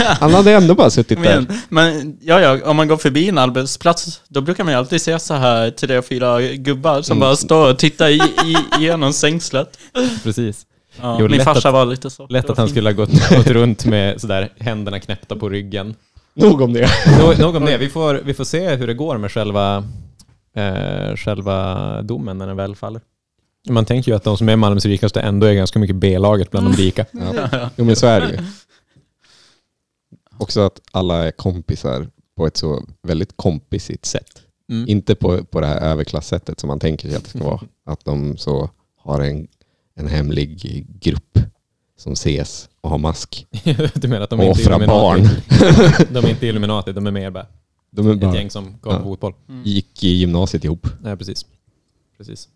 Han 0.20 0.34
hade 0.34 0.52
ändå 0.52 0.74
bara 0.74 0.90
suttit 0.90 1.22
där. 1.22 1.40
Men, 1.40 1.58
men 1.68 2.18
ja, 2.20 2.40
ja, 2.40 2.70
om 2.70 2.76
man 2.76 2.88
går 2.88 2.96
förbi 2.96 3.28
en 3.28 3.38
arbetsplats, 3.38 4.20
då 4.28 4.40
brukar 4.40 4.64
man 4.64 4.72
ju 4.72 4.78
alltid 4.78 5.00
se 5.00 5.18
så 5.18 5.34
här 5.34 5.70
tre, 5.70 6.02
fyra 6.02 6.40
gubbar 6.42 7.02
som 7.02 7.16
Mm. 7.16 7.20
bara 7.26 7.36
står 7.36 7.70
och 7.70 7.78
tittar 7.78 8.08
i, 8.08 8.20
i, 8.44 8.56
igenom 8.80 9.12
stängslet. 9.12 9.78
Precis. 10.22 10.66
Ja, 11.00 11.16
Jo, 11.20 11.28
min 11.28 11.36
lätt 11.36 11.44
farsa 11.44 11.68
att- 11.68 11.74
var 11.74 11.86
lite 11.86 12.10
så. 12.10 12.26
Lätt 12.26 12.50
att 12.50 12.58
han 12.58 12.68
skulle 12.68 12.88
ha 12.88 12.94
gått, 12.94 13.28
gått 13.36 13.46
runt 13.46 13.84
med 13.86 14.20
sådär 14.20 14.52
händerna 14.58 15.00
knäppta 15.00 15.36
på 15.36 15.48
ryggen. 15.48 15.94
Nog 16.34 16.60
om 16.60 16.72
det. 16.72 16.88
Nog, 17.20 17.38
nog 17.38 17.56
om 17.56 17.64
det. 17.64 17.78
Vi 17.78 17.88
får, 17.88 18.14
vi 18.14 18.34
får 18.34 18.44
se 18.44 18.74
hur 18.74 18.86
det 18.86 18.94
går 18.94 19.18
med 19.18 19.32
själva, 19.32 19.84
eh, 20.56 21.16
själva 21.16 22.02
domen 22.02 22.38
när 22.38 22.46
den 22.46 22.56
väl 22.56 22.76
faller. 22.76 23.00
Man 23.68 23.84
tänker 23.84 24.12
ju 24.12 24.16
att 24.16 24.24
de 24.24 24.36
som 24.38 24.48
är 24.48 24.56
Malmös 24.56 24.84
rikaste 24.84 25.20
ändå 25.20 25.46
är 25.46 25.54
ganska 25.54 25.78
mycket 25.78 25.96
B-laget 25.96 26.50
bland 26.50 26.66
de 26.66 26.76
rika. 26.76 27.06
Ja. 27.12 27.70
Jo 27.76 27.84
men 27.84 27.96
så 27.96 28.06
är 28.06 28.20
det 28.20 28.28
ju. 28.32 28.38
Också 30.38 30.60
att 30.60 30.80
alla 30.92 31.26
är 31.26 31.30
kompisar 31.30 32.06
på 32.36 32.46
ett 32.46 32.56
så 32.56 32.82
väldigt 33.02 33.32
kompisigt 33.36 34.04
sätt. 34.06 34.42
Mm. 34.70 34.88
Inte 34.88 35.14
på, 35.14 35.44
på 35.44 35.60
det 35.60 35.66
här 35.66 35.80
överklassättet 35.80 36.60
som 36.60 36.68
man 36.68 36.80
tänker 36.80 37.08
sig 37.08 37.16
att 37.16 37.24
det 37.24 37.30
ska 37.30 37.44
vara. 37.44 37.60
Att 37.86 38.04
de 38.04 38.36
så 38.36 38.70
har 39.02 39.20
en, 39.20 39.46
en 39.96 40.06
hemlig 40.08 40.86
grupp 41.00 41.38
som 41.96 42.12
ses 42.12 42.68
och 42.80 42.90
har 42.90 42.98
mask 42.98 43.46
du 43.94 44.08
menar 44.08 44.20
att 44.24 44.30
de 44.30 44.40
inte 44.40 44.60
är 44.62 44.64
offrar 44.64 44.86
barn. 44.86 45.20
De 46.12 46.24
är 46.24 46.30
inte 46.30 46.46
Illuminati, 46.46 46.92
de 46.92 47.06
är 47.06 47.10
mer 47.10 47.30
bara 47.30 47.46
De 47.90 48.06
är 48.08 48.12
ett 48.14 48.20
bara, 48.20 48.34
gäng 48.36 48.50
som 48.50 48.78
kollar 48.78 48.96
Ja. 48.96 49.02
på 49.02 49.08
fotboll. 49.08 49.34
gick 49.64 50.04
i 50.04 50.08
gymnasiet 50.08 50.64
ihop. 50.64 50.86
Nej, 51.02 51.16
precis. 51.16 51.46
precis. 52.16 52.48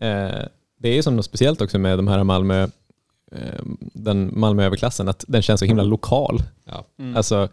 Eh, 0.00 0.46
det 0.78 0.88
är 0.88 0.94
ju 0.94 1.02
som 1.02 1.16
något 1.16 1.24
speciellt 1.24 1.60
också 1.60 1.78
med 1.78 1.98
de 1.98 2.08
här 2.08 2.24
Malmö, 2.24 2.62
eh, 3.32 3.62
den 3.92 4.38
Malmö-överklassen, 4.38 5.08
att 5.08 5.24
den 5.28 5.42
känns 5.42 5.58
så 5.60 5.66
himla 5.66 5.82
lokal. 5.82 6.42
Ja. 6.64 6.84
Mm. 6.98 7.16
Alltså, 7.16 7.48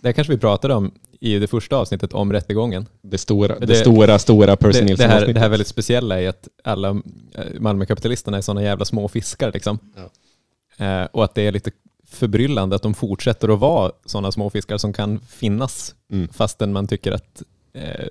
det 0.00 0.08
här 0.08 0.12
kanske 0.12 0.32
vi 0.32 0.38
pratade 0.38 0.74
om 0.74 0.90
i 1.20 1.38
det 1.38 1.46
första 1.46 1.76
avsnittet 1.76 2.12
om 2.12 2.32
rättegången. 2.32 2.86
Det 3.02 3.18
stora, 3.18 3.58
det, 3.58 3.66
Det- 3.66 3.74
stora, 3.74 4.18
stora 4.18 4.56
Percy 4.56 4.80
Det, 4.84 4.94
det, 4.94 5.06
här, 5.06 5.26
det 5.26 5.40
här 5.40 5.48
väldigt 5.48 5.68
speciella 5.68 6.20
är 6.20 6.28
att 6.28 6.48
alla 6.64 6.88
eh, 7.34 7.60
Malmökapitalisterna 7.60 8.36
är 8.36 8.40
sådana 8.40 8.62
jävla 8.62 8.84
små 8.84 9.08
fiskar. 9.08 9.52
Liksom. 9.52 9.78
Eh, 10.76 11.02
och 11.12 11.24
att 11.24 11.34
det 11.34 11.42
är 11.46 11.52
lite 11.52 11.70
förbryllande 12.06 12.76
att 12.76 12.82
de 12.82 12.94
fortsätter 12.94 13.48
att 13.48 13.58
vara 13.58 13.92
sådana 14.06 14.32
små 14.32 14.50
fiskar 14.50 14.78
som 14.78 14.92
kan 14.92 15.20
finnas 15.20 15.94
Mm. 16.12 16.28
fastän 16.28 16.72
man 16.72 16.86
tycker 16.86 17.12
att 17.12 17.42
eh, 17.72 18.06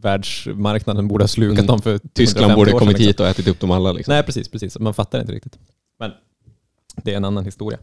världsmarknaden 0.00 1.08
borde 1.08 1.22
ha 1.24 1.28
slukat 1.28 1.58
Mm. 1.58 1.66
dem 1.66 1.82
för 1.82 1.98
Tyskland 2.12 2.50
150 2.52 2.56
borde 2.56 2.70
sedan, 2.70 2.78
kommit 2.78 2.92
liksom. 2.98 3.06
hit 3.06 3.20
och 3.20 3.26
ätit 3.26 3.48
upp 3.48 3.60
dem 3.60 3.70
alla. 3.70 3.92
Liksom. 3.92 4.12
Nej, 4.14 4.22
precis, 4.22 4.48
precis. 4.48 4.78
Man 4.78 4.94
fattar 4.94 5.20
inte 5.20 5.32
riktigt. 5.32 5.58
Men 5.98 6.10
det 6.96 7.12
är 7.12 7.16
en 7.16 7.24
annan 7.24 7.44
historia. 7.44 7.78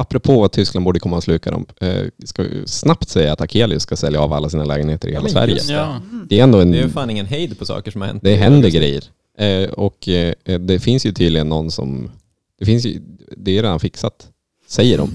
Apropå 0.00 0.44
att 0.44 0.52
Tyskland 0.52 0.84
borde 0.84 1.00
komma 1.00 1.16
och 1.16 1.22
sluka 1.22 1.50
dem. 1.50 1.66
Eh, 1.80 2.04
ska 2.24 2.42
vi 2.42 2.62
snabbt 2.66 3.08
säga 3.08 3.32
att 3.32 3.40
Akelius 3.40 3.82
ska 3.82 3.96
sälja 3.96 4.20
av 4.20 4.32
alla 4.32 4.48
sina 4.50 4.64
lägenheter 4.64 5.08
i 5.08 5.12
Ja, 5.12 5.14
hela 5.18 5.22
men 5.22 5.32
Sverige. 5.32 5.54
det. 5.54 5.72
Ja. 5.72 6.00
Det 6.28 6.38
är 6.38 6.42
ändå 6.42 6.60
en... 6.60 6.70
Det 6.72 6.78
är 6.78 6.82
ju 6.82 6.90
fan 6.90 7.10
ingen 7.10 7.26
hejd 7.26 7.58
på 7.58 7.66
saker 7.66 7.90
som 7.90 8.00
har 8.00 8.08
hänt. 8.08 8.22
Det 8.24 8.36
händer 8.36 8.70
grejer. 8.70 9.04
Eh, 9.38 9.70
och 9.70 10.08
eh, 10.08 10.34
det 10.60 10.80
finns 10.80 11.06
ju 11.06 11.12
tydligen 11.12 11.48
någon 11.48 11.70
som... 11.70 12.10
Det 12.58 12.64
finns 12.66 12.84
ju... 12.86 13.00
Det 13.36 13.50
är 13.58 13.62
redan 13.62 13.80
fixat, 13.80 14.28
säger 14.68 14.98
de. 14.98 15.14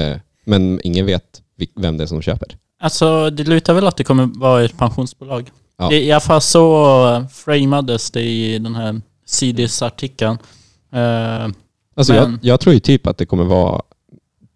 Eh, 0.00 0.16
men 0.44 0.80
ingen 0.84 1.06
vet 1.06 1.42
vem 1.76 1.96
det 1.96 2.04
är 2.04 2.06
som 2.06 2.22
köper. 2.22 2.56
Alltså 2.80 3.30
det 3.30 3.44
lutar 3.44 3.74
väl 3.74 3.86
att 3.86 3.96
det 3.96 4.04
kommer 4.04 4.26
vara 4.38 4.64
ett 4.64 4.78
pensionsbolag. 4.78 5.50
Ja. 5.78 5.88
Det, 5.88 6.02
I 6.04 6.12
alla 6.12 6.20
fall 6.20 6.40
så 6.40 7.06
eh, 7.14 7.26
framades 7.28 8.10
det 8.10 8.22
i 8.22 8.58
den 8.58 8.74
här 8.74 9.00
CDs-artikeln. 9.26 10.38
Eh, 10.92 11.48
Alltså 11.94 12.12
Men- 12.12 12.22
jag, 12.22 12.38
jag 12.42 12.60
tror 12.60 12.74
ju 12.74 12.80
typ 12.80 13.06
att 13.06 13.18
det 13.18 13.26
kommer 13.26 13.44
vara 13.44 13.82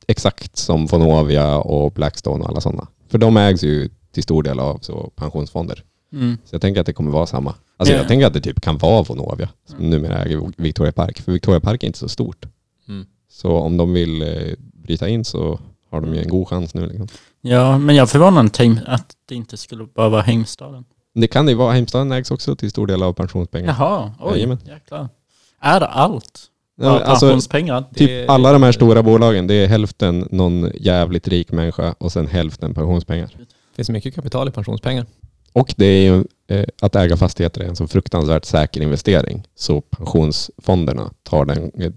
exakt 0.09 0.57
som 0.57 0.87
Vonovia 0.87 1.57
och 1.59 1.93
Blackstone 1.93 2.45
och 2.45 2.51
alla 2.51 2.61
sådana. 2.61 2.87
För 3.09 3.19
de 3.19 3.37
ägs 3.37 3.63
ju 3.65 3.89
till 4.13 4.23
stor 4.23 4.43
del 4.43 4.61
av 4.61 4.79
så 4.83 5.11
pensionsfonder. 5.17 5.83
mm. 6.13 6.39
Så 6.45 6.55
jag 6.55 6.63
tänker 6.63 6.81
att 6.81 6.87
det 6.87 6.93
kommer 6.93 7.11
vara 7.11 7.27
samma. 7.27 7.55
Alltså 7.77 7.93
Ja. 7.95 7.99
jag 7.99 8.09
tänker 8.09 8.27
att 8.27 8.33
det 8.35 8.41
typ 8.41 8.61
kan 8.61 8.79
vara 8.79 9.03
Vonovia 9.03 9.49
som 9.69 9.91
numera 9.91 10.23
äger 10.25 10.53
Victoria 10.57 10.93
Park. 10.93 11.21
För 11.21 11.33
Victoria 11.33 11.61
Park 11.61 11.83
är 11.83 11.87
inte 11.87 11.99
så 11.99 12.09
stort. 12.09 12.47
Mm. 12.89 13.07
Så 13.31 13.57
om 13.57 13.77
de 13.77 13.93
vill 13.93 14.23
eh, 14.23 14.55
bryta 14.59 15.09
in 15.09 15.25
så 15.25 15.59
har 15.91 16.01
de 16.01 16.15
ju 16.15 16.21
en 16.23 16.29
god 16.29 16.49
chans 16.49 16.75
nu. 16.75 16.87
Liksom. 16.87 17.09
Ja, 17.41 17.79
men 17.79 17.97
jag 17.97 18.11
förvånar 18.11 18.43
mig 18.43 18.83
att 18.87 19.13
det 19.29 19.35
inte 19.35 19.57
skulle 19.57 19.87
bara 19.95 20.09
vara 20.09 20.23
Heimstaden. 20.23 20.85
Det 21.15 21.27
kan 21.29 21.47
det 21.47 21.53
ju 21.53 21.59
vara. 21.59 21.73
Heimstaden 21.73 22.13
ägs 22.13 22.31
också 22.31 22.57
till 22.57 22.71
stor 22.71 22.87
del 22.87 23.03
av 23.03 23.13
pensionspengar. 23.13 23.75
Jaha, 23.79 24.13
oj, 24.21 24.33
Jajamän. 24.33 24.59
jäklar. 24.67 25.09
Är 25.61 25.81
det 25.81 25.87
allt? 25.87 26.41
Ja, 26.77 27.01
alltså, 27.01 27.27
pensionspengar? 27.27 27.85
Det- 27.91 28.07
typ 28.07 28.31
alla 28.31 28.53
de 28.53 28.63
här 28.63 28.73
stora 28.73 29.03
bolagen, 29.03 29.47
det 29.47 29.55
är 29.55 29.67
hälften 29.67 30.29
någon 30.31 30.71
jävligt 30.75 31.29
rik 31.29 31.53
människa 31.53 31.95
och 31.99 32.13
sen 32.13 32.27
hälften 32.27 32.75
pensionspengar. 32.75 33.31
Det 33.39 33.77
finns 33.77 33.91
mycket 33.91 34.15
kapital 34.15 34.49
i 34.49 34.51
pensionspengar. 34.51 35.07
Och 35.53 35.75
det 35.77 35.87
är 35.87 36.03
ju 36.13 36.25
eh, 36.49 36.65
att 36.83 36.97
äga 36.97 37.17
fastigheter 37.17 37.61
är 37.61 37.65
en 37.69 37.77
så 37.77 37.87
fruktansvärt 37.87 38.45
säker 38.45 38.81
investering. 38.81 39.43
Så 39.55 39.81
pensionsfonderna 39.81 41.11
tar 41.23 41.45
den, 41.45 41.71
eh, 41.83 41.93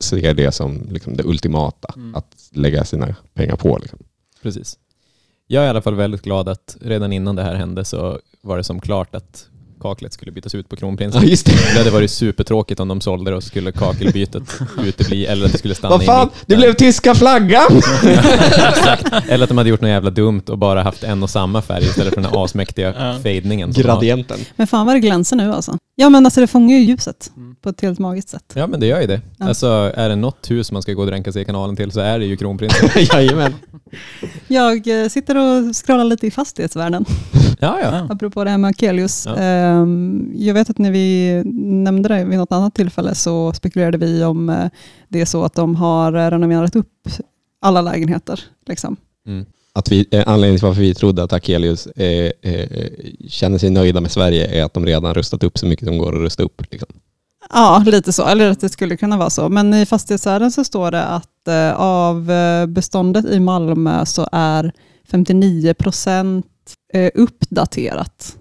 ser 0.00 0.34
det 0.34 0.52
som 0.52 0.88
liksom 0.90 1.16
det 1.16 1.24
ultimata 1.24 1.92
Mm. 1.96 2.14
att 2.14 2.26
lägga 2.52 2.84
sina 2.84 3.14
pengar 3.34 3.56
på. 3.56 3.78
Liksom. 3.78 3.98
Precis. 4.42 4.78
Jag 5.46 5.62
är 5.62 5.66
i 5.66 5.70
alla 5.70 5.82
fall 5.82 5.94
väldigt 5.94 6.22
glad 6.22 6.48
att 6.48 6.76
redan 6.80 7.12
innan 7.12 7.36
det 7.36 7.42
här 7.42 7.54
hände 7.54 7.84
så 7.84 8.18
var 8.42 8.56
det 8.56 8.64
som 8.64 8.80
klart 8.80 9.14
att 9.14 9.46
kaklet 9.80 10.12
skulle 10.12 10.32
bytas 10.32 10.54
ut 10.54 10.68
på 10.68 10.76
Ja, 10.76 10.78
kronprinsen. 10.78 11.28
just 11.28 11.46
det. 11.46 11.52
Det 11.72 11.78
hade 11.78 11.90
varit 11.90 12.10
supertråkigt 12.10 12.80
om 12.80 12.88
de 12.88 13.00
sålde 13.00 13.30
det 13.30 13.36
och 13.36 13.42
skulle 13.44 13.72
kakelbytet 13.72 14.42
utebli, 14.84 15.26
eller 15.26 15.46
att 15.46 15.52
det 15.52 15.58
skulle 15.58 15.74
stanna 15.74 15.96
Vad 15.96 16.04
fan, 16.06 16.30
det 16.46 16.56
blev 16.56 16.72
tyska 16.74 17.14
flaggan! 17.14 17.82
Eller 19.28 19.42
att 19.44 19.48
de 19.48 19.58
hade 19.58 19.70
gjort 19.70 19.80
något 19.80 19.88
jävla 19.88 20.10
dumt 20.10 20.42
och 20.48 20.58
bara 20.58 20.82
haft 20.82 21.04
en 21.04 21.22
och 21.22 21.30
samma 21.30 21.62
färg 21.62 21.84
istället 21.84 22.14
för 22.14 22.20
den 22.20 22.30
här 22.30 22.44
asmäktiga 22.44 22.94
Ja. 22.98 23.18
fejdningen. 23.22 23.72
Gradienten. 23.72 24.38
Men 24.56 24.66
fan 24.66 24.86
vad 24.86 24.96
det 24.96 25.00
glänser 25.00 25.36
nu 25.36 25.52
alltså. 25.54 25.78
Ja 25.96 26.08
men 26.08 26.26
alltså 26.26 26.40
det 26.40 26.46
fångar 26.46 26.76
ju 26.76 26.82
ljuset 26.84 27.30
på 27.66 27.70
ett 27.70 27.80
helt 27.80 27.98
magiskt 27.98 28.28
sätt. 28.28 28.52
Ja 28.54 28.66
men 28.66 28.80
det 28.80 28.86
gör 28.86 29.00
ju 29.00 29.06
det. 29.06 29.20
Ja. 29.38 29.48
Alltså 29.48 29.92
är 29.94 30.08
det 30.08 30.16
något 30.16 30.50
hus 30.50 30.72
man 30.72 30.82
ska 30.82 30.92
gå 30.92 31.00
och 31.00 31.06
dränka 31.06 31.32
sig 31.32 31.42
i 31.42 31.44
kanalen 31.44 31.76
till 31.76 31.90
så 31.92 32.00
är 32.00 32.18
det 32.18 32.24
ju 32.24 32.36
kronprinsen. 32.36 32.88
Jajamän. 33.12 33.54
Jag 34.46 35.02
eh, 35.02 35.08
sitter 35.08 35.36
och 35.36 35.76
scrollar 35.76 36.04
lite 36.04 36.26
i 36.26 36.30
fastighetsvärlden, 36.30 37.04
Ja, 37.60 37.78
ja. 37.82 38.06
Apropå 38.10 38.44
det 38.44 38.50
här 38.50 38.58
med 38.58 38.68
Akelius. 38.68 39.26
Ja. 39.26 39.36
Ehm, 39.36 40.32
Jag 40.36 40.54
vet 40.54 40.70
att 40.70 40.78
när 40.78 40.90
vi 40.90 41.42
nämnde 41.84 42.08
det 42.08 42.24
vid 42.24 42.38
något 42.38 42.52
annat 42.52 42.74
tillfälle 42.74 43.14
så 43.14 43.52
spekulerade 43.52 43.98
vi 43.98 44.24
om 44.24 44.48
eh, 44.50 44.68
det 45.08 45.20
är 45.20 45.24
så 45.26 45.44
att 45.44 45.54
de 45.54 45.76
har 45.76 46.12
eh, 46.12 46.30
renoverat 46.30 46.76
upp 46.76 47.08
alla 47.60 47.82
lägenheter. 47.82 48.40
Liksom. 48.66 48.96
Mm. 49.26 49.46
Att 49.72 49.92
vi, 49.92 50.06
eh, 50.10 50.22
anledningen 50.26 50.58
till 50.58 50.66
varför 50.66 50.80
vi 50.80 50.94
trodde 50.94 51.22
att 51.22 51.32
Akelius 51.32 51.86
eh, 51.86 52.30
eh, 52.42 52.88
känner 53.28 53.58
sig 53.58 53.70
nöjda 53.70 54.00
med 54.00 54.10
Sverige 54.10 54.46
är 54.60 54.64
att 54.64 54.74
de 54.74 54.86
redan 54.86 55.14
rustat 55.14 55.42
upp 55.44 55.58
så 55.58 55.66
mycket 55.66 55.86
de 55.86 55.98
går 55.98 56.14
att 56.16 56.20
rusta 56.20 56.42
upp. 56.42 56.62
Liksom. 56.70 56.88
Ja, 57.50 57.82
lite 57.86 58.12
så. 58.12 58.26
Eller 58.26 58.50
att 58.50 58.60
det 58.60 58.68
skulle 58.68 58.96
kunna 58.96 59.16
vara 59.16 59.30
så. 59.30 59.48
Men 59.48 59.74
i 59.74 59.86
fastighetsvärlden 59.86 60.52
så 60.52 60.64
står 60.64 60.90
det 60.90 61.04
att 61.04 61.48
eh, 61.48 61.80
av 61.80 62.30
eh, 62.30 62.66
beståndet 62.66 63.24
i 63.24 63.40
Malmö 63.40 64.06
så 64.06 64.28
är 64.32 64.72
59 65.10 65.74
procent 65.74 66.46
eh, 66.92 67.10
uppdaterat. 67.14 68.36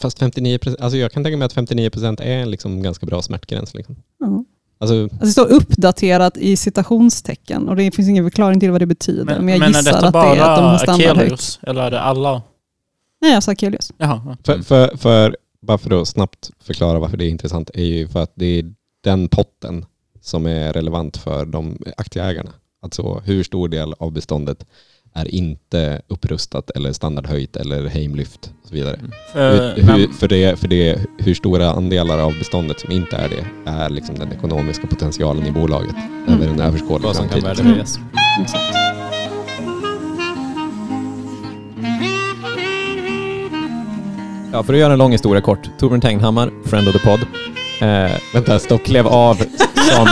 Fast 0.00 0.20
59% 0.20 0.76
alltså 0.80 0.98
jag 0.98 1.12
kan 1.12 1.24
tänka 1.24 1.36
mig 1.36 1.46
att 1.46 1.52
59 1.52 1.90
procent 1.90 2.20
är 2.20 2.38
en 2.38 2.50
liksom 2.50 2.82
ganska 2.82 3.06
bra 3.06 3.22
smärtgräns. 3.22 3.74
Liksom. 3.74 3.96
Ja. 4.18 4.44
Alltså, 4.78 5.02
Alltså 5.02 5.24
det 5.24 5.30
står 5.30 5.46
uppdaterat 5.46 6.36
i 6.36 6.56
citationstecken 6.56 7.68
och 7.68 7.76
det 7.76 7.90
finns 7.90 8.08
ingen 8.08 8.24
förklaring 8.24 8.60
till 8.60 8.70
vad 8.70 8.80
det 8.80 8.86
betyder. 8.86 9.24
Men, 9.24 9.34
jag 9.34 9.44
men 9.44 9.62
är 9.62 9.68
gissar 9.68 9.92
detta 9.92 10.06
att 10.06 10.12
det 10.12 10.18
är 10.18 10.50
att 10.50 10.56
de 10.56 10.64
har 10.64 10.70
bara 10.70 10.78
standardhöjt. 10.78 11.20
Akelius? 11.20 11.60
Eller 11.62 11.82
är 11.82 11.90
det 11.90 12.00
alla? 12.00 12.42
Nej, 13.20 13.32
jag 13.32 13.42
sa 13.42 13.52
Akelius. 13.52 13.92
Jaha. 13.96 14.20
ja. 14.26 14.36
för, 14.44 14.62
för, 14.62 14.96
för, 14.96 15.36
bara 15.62 15.78
för 15.78 16.00
att 16.02 16.08
snabbt 16.08 16.50
förklara 16.60 16.98
varför 16.98 17.16
det 17.16 17.24
är 17.24 17.28
intressant, 17.28 17.70
är 17.74 17.84
ju 17.84 18.08
för 18.08 18.22
att 18.22 18.32
det 18.34 18.46
är 18.58 18.74
den 19.04 19.28
potten 19.28 19.84
som 20.20 20.46
är 20.46 20.72
relevant 20.72 21.16
för 21.16 21.46
de 21.46 21.78
aktieägarna. 21.96 22.52
Alltså 22.82 23.22
hur 23.24 23.42
stor 23.42 23.68
del 23.68 23.94
av 23.98 24.12
beståndet 24.12 24.66
är 25.14 25.34
inte 25.34 26.02
upprustat 26.08 26.70
eller 26.70 26.92
standardhöjt 26.92 27.56
eller 27.56 27.86
heimlyft 27.86 28.52
och 28.62 28.68
så 28.68 28.74
vidare. 28.74 29.00
För, 29.32 29.74
hur, 29.76 29.82
hur, 29.82 30.08
för, 30.08 30.28
det, 30.28 30.58
för 30.58 30.68
det, 30.68 31.06
hur 31.18 31.34
stora 31.34 31.70
andelar 31.72 32.18
av 32.18 32.32
beståndet 32.38 32.80
som 32.80 32.92
inte 32.92 33.16
är 33.16 33.28
det 33.28 33.70
är 33.70 33.90
liksom 33.90 34.14
den 34.14 34.32
ekonomiska 34.32 34.86
potentialen 34.86 35.46
i 35.46 35.52
bolaget 35.52 35.94
över 36.28 36.48
en 36.48 36.60
överskådlig 36.60 37.06
Vad 37.06 37.16
som 37.16 37.28
kan 37.28 37.40
framtid. 37.40 37.64
värdehöjas. 37.64 37.98
Exakt. 38.42 38.81
Ja, 44.52 44.62
för 44.62 44.72
att 44.72 44.78
göra 44.78 44.92
en 44.92 44.98
lång 44.98 45.12
historia 45.12 45.40
kort. 45.40 45.58
Torbjörn 45.78 46.00
Tegnhammar, 46.00 46.50
friend 46.66 46.88
of 46.88 46.92
the 46.94 46.98
pod, 46.98 47.20
eh, 47.80 48.10
Vänta, 48.34 48.58
stopp. 48.58 48.84
klev 48.84 49.06
av 49.08 49.34
som, 49.90 50.08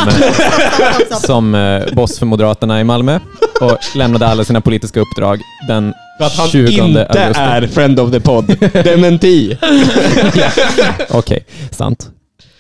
som 1.21 1.55
eh, 1.55 1.95
boss 1.95 2.19
för 2.19 2.27
Moderaterna 2.27 2.81
i 2.81 2.85
Malmö 2.85 3.19
och 3.61 3.79
lämnade 3.95 4.27
alla 4.27 4.45
sina 4.45 4.61
politiska 4.61 5.01
uppdrag 5.01 5.41
den 5.69 5.95
För 6.19 6.27
att 6.27 6.37
han 6.37 6.49
20 6.49 6.73
inte 6.73 7.07
augusti. 7.07 7.41
är 7.43 7.67
friend 7.67 8.01
of 8.01 8.11
the 8.13 8.21
pod. 8.21 8.45
Dementi. 8.73 9.59
Okej, 11.11 11.45
sant. 11.71 12.11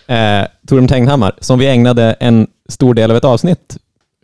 Eh, 0.07 0.17
Torbjörn 0.69 0.89
Tegnhammar, 0.89 1.33
som 1.41 1.59
vi 1.59 1.67
ägnade 1.67 2.13
en 2.21 2.47
stor 2.69 2.95
del 2.95 3.11
av 3.11 3.17
ett 3.17 3.25
avsnitt, 3.25 3.77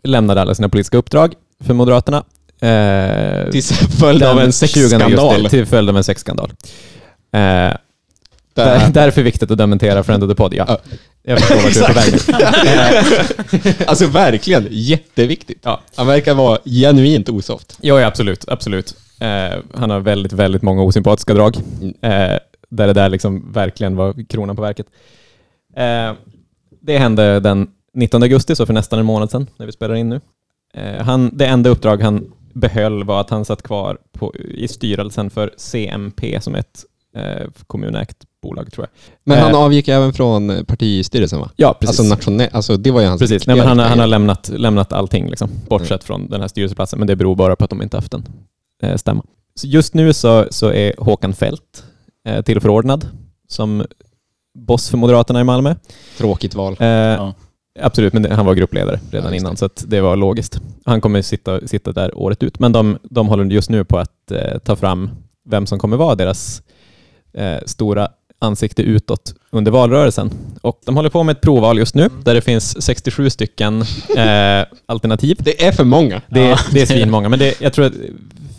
lämnade 0.03 0.41
alla 0.41 0.55
sina 0.55 0.69
politiska 0.69 0.97
uppdrag 0.97 1.33
för 1.65 1.73
Moderaterna. 1.73 2.17
Eh, 2.61 3.51
Till 3.51 3.63
följd 3.99 4.23
av 4.23 4.35
den 4.35 4.45
en 4.45 4.51
20 4.51 4.67
sexskandal. 4.67 5.49
Till 5.49 5.65
följd 5.65 5.89
av 5.89 5.97
en 5.97 6.03
sexskandal. 6.03 6.51
Eh, 7.31 7.39
där, 7.39 7.79
Där. 8.53 8.89
därför 8.93 9.23
viktigt 9.23 9.51
att 9.51 9.57
dementera 9.57 10.03
Friend 10.03 10.23
of 10.23 10.29
the 10.29 10.35
Pod, 10.35 10.53
ja. 10.53 10.65
Ja. 10.67 10.77
Jag 11.23 11.39
förstår 11.39 11.55
vart 11.55 11.73
du 11.73 11.83
är 11.83 11.87
på 11.87 11.93
väg 13.59 13.87
Alltså 13.87 14.07
verkligen, 14.07 14.67
jätteviktigt. 14.71 15.59
Ja. 15.63 15.81
Han 15.95 16.07
verkar 16.07 16.33
vara 16.33 16.59
genuint 16.65 17.29
osoft. 17.29 17.77
Ja, 17.81 18.05
absolut. 18.05 18.45
absolut. 18.47 18.95
Eh, 19.19 19.59
han 19.73 19.89
har 19.89 19.99
väldigt, 19.99 20.33
väldigt 20.33 20.61
många 20.61 20.81
osympatiska 20.81 21.33
drag. 21.33 21.57
Mm. 21.81 21.93
Eh, 22.01 22.39
där 22.69 22.87
det 22.87 22.93
där 22.93 23.09
liksom 23.09 23.51
verkligen 23.51 23.95
var 23.95 24.25
kronan 24.29 24.55
på 24.55 24.61
verket. 24.61 24.87
Eh, 25.75 26.13
det 26.81 26.97
hände 26.97 27.39
den 27.39 27.67
19 27.93 28.23
augusti, 28.23 28.55
så 28.55 28.65
för 28.65 28.73
nästan 28.73 28.99
en 28.99 29.05
månad 29.05 29.31
sedan, 29.31 29.47
när 29.57 29.65
vi 29.65 29.71
spelar 29.71 29.95
in 29.95 30.09
nu. 30.09 30.21
Eh, 30.73 31.03
han, 31.03 31.37
det 31.37 31.45
enda 31.45 31.69
uppdrag 31.69 32.01
han 32.01 32.31
behöll 32.53 33.03
var 33.03 33.21
att 33.21 33.29
han 33.29 33.45
satt 33.45 33.63
kvar 33.63 33.97
på, 34.11 34.35
i 34.35 34.67
styrelsen 34.67 35.29
för 35.29 35.51
CMP, 35.57 36.41
som 36.41 36.55
är 36.55 36.59
ett 36.59 36.83
kommunägt 37.67 38.17
bolag, 38.43 38.71
tror 38.71 38.83
jag. 38.85 39.13
Men 39.23 39.37
Eh. 39.37 39.43
han 39.43 39.55
avgick 39.55 39.87
även 39.87 40.13
från 40.13 40.65
partistyrelsen 40.67 41.39
va? 41.39 41.49
Ja, 41.55 41.73
precis. 41.79 41.99
Alltså 41.99 42.15
nationell, 42.15 42.49
alltså 42.53 42.77
det 42.77 42.91
var 42.91 43.01
ju 43.01 43.07
hans 43.07 43.21
Precis, 43.21 43.47
Nej, 43.47 43.55
men 43.57 43.67
han, 43.67 43.79
har- 43.79 43.85
han 43.85 43.99
har 43.99 44.07
lämnat, 44.07 44.49
lämnat 44.49 44.93
allting, 44.93 45.29
liksom, 45.29 45.49
bortsett 45.69 46.03
från 46.03 46.29
den 46.29 46.41
här 46.41 46.47
styrelseplatsen, 46.47 46.99
men 46.99 47.07
det 47.07 47.15
beror 47.15 47.35
bara 47.35 47.55
på 47.55 47.63
att 47.63 47.69
de 47.69 47.81
inte 47.81 47.97
haft 47.97 48.13
en 48.13 48.25
eh, 48.83 48.95
stämma. 48.95 49.23
Så 49.55 49.67
just 49.67 49.93
nu 49.93 50.13
så, 50.13 50.45
så 50.51 50.71
är 50.73 50.93
Håkan 50.97 51.33
Fält 51.33 51.83
eh, 52.27 52.41
tillförordnad 52.41 53.07
som 53.47 53.85
boss 54.59 54.89
för 54.89 54.97
Moderaterna 54.97 55.41
i 55.41 55.43
Malmö. 55.43 55.75
Tråkigt 56.17 56.55
val. 56.55 56.75
Eh, 56.79 57.31
Absolut, 57.79 58.13
men 58.13 58.31
han 58.31 58.45
var 58.45 58.53
gruppledare 58.55 58.99
redan 59.11 59.31
Ja, 59.31 59.37
innan, 59.37 59.51
det. 59.51 59.57
så 59.57 59.65
att 59.65 59.83
det 59.87 60.01
var 60.01 60.15
logiskt. 60.15 60.61
Han 60.85 61.01
kommer 61.01 61.21
sitta, 61.21 61.67
sitta 61.67 61.91
där 61.91 62.17
året 62.17 62.43
ut, 62.43 62.59
men 62.59 62.71
de, 62.71 62.97
de 63.03 63.27
håller 63.27 63.45
just 63.45 63.69
nu 63.69 63.83
på 63.85 63.97
att 63.97 64.31
eh, 64.31 64.57
ta 64.59 64.75
fram 64.75 65.09
vem 65.49 65.65
som 65.65 65.79
kommer 65.79 65.97
vara 65.97 66.15
deras 66.15 66.61
eh, 67.33 67.57
stora 67.65 68.07
ansikte 68.39 68.81
utåt 68.81 69.33
under 69.49 69.71
valrörelsen. 69.71 70.31
Och 70.61 70.81
de 70.85 70.95
håller 70.95 71.09
på 71.09 71.23
med 71.23 71.35
ett 71.35 71.41
provval 71.41 71.77
just 71.77 71.95
nu, 71.95 72.09
där 72.23 72.33
det 72.33 72.41
finns 72.41 72.81
67 72.81 73.29
stycken 73.29 73.81
eh, 74.17 74.65
alternativ. 74.85 75.37
Det 75.39 75.65
är 75.65 75.71
för 75.71 75.83
många. 75.83 76.21
Det, 76.27 76.39
Ja, 76.41 76.57
det 76.71 76.81
är 76.81 76.85
svinmånga, 76.85 77.29
men 77.29 77.39
det, 77.39 77.61
jag 77.61 77.73
tror 77.73 77.85
att 77.85 77.93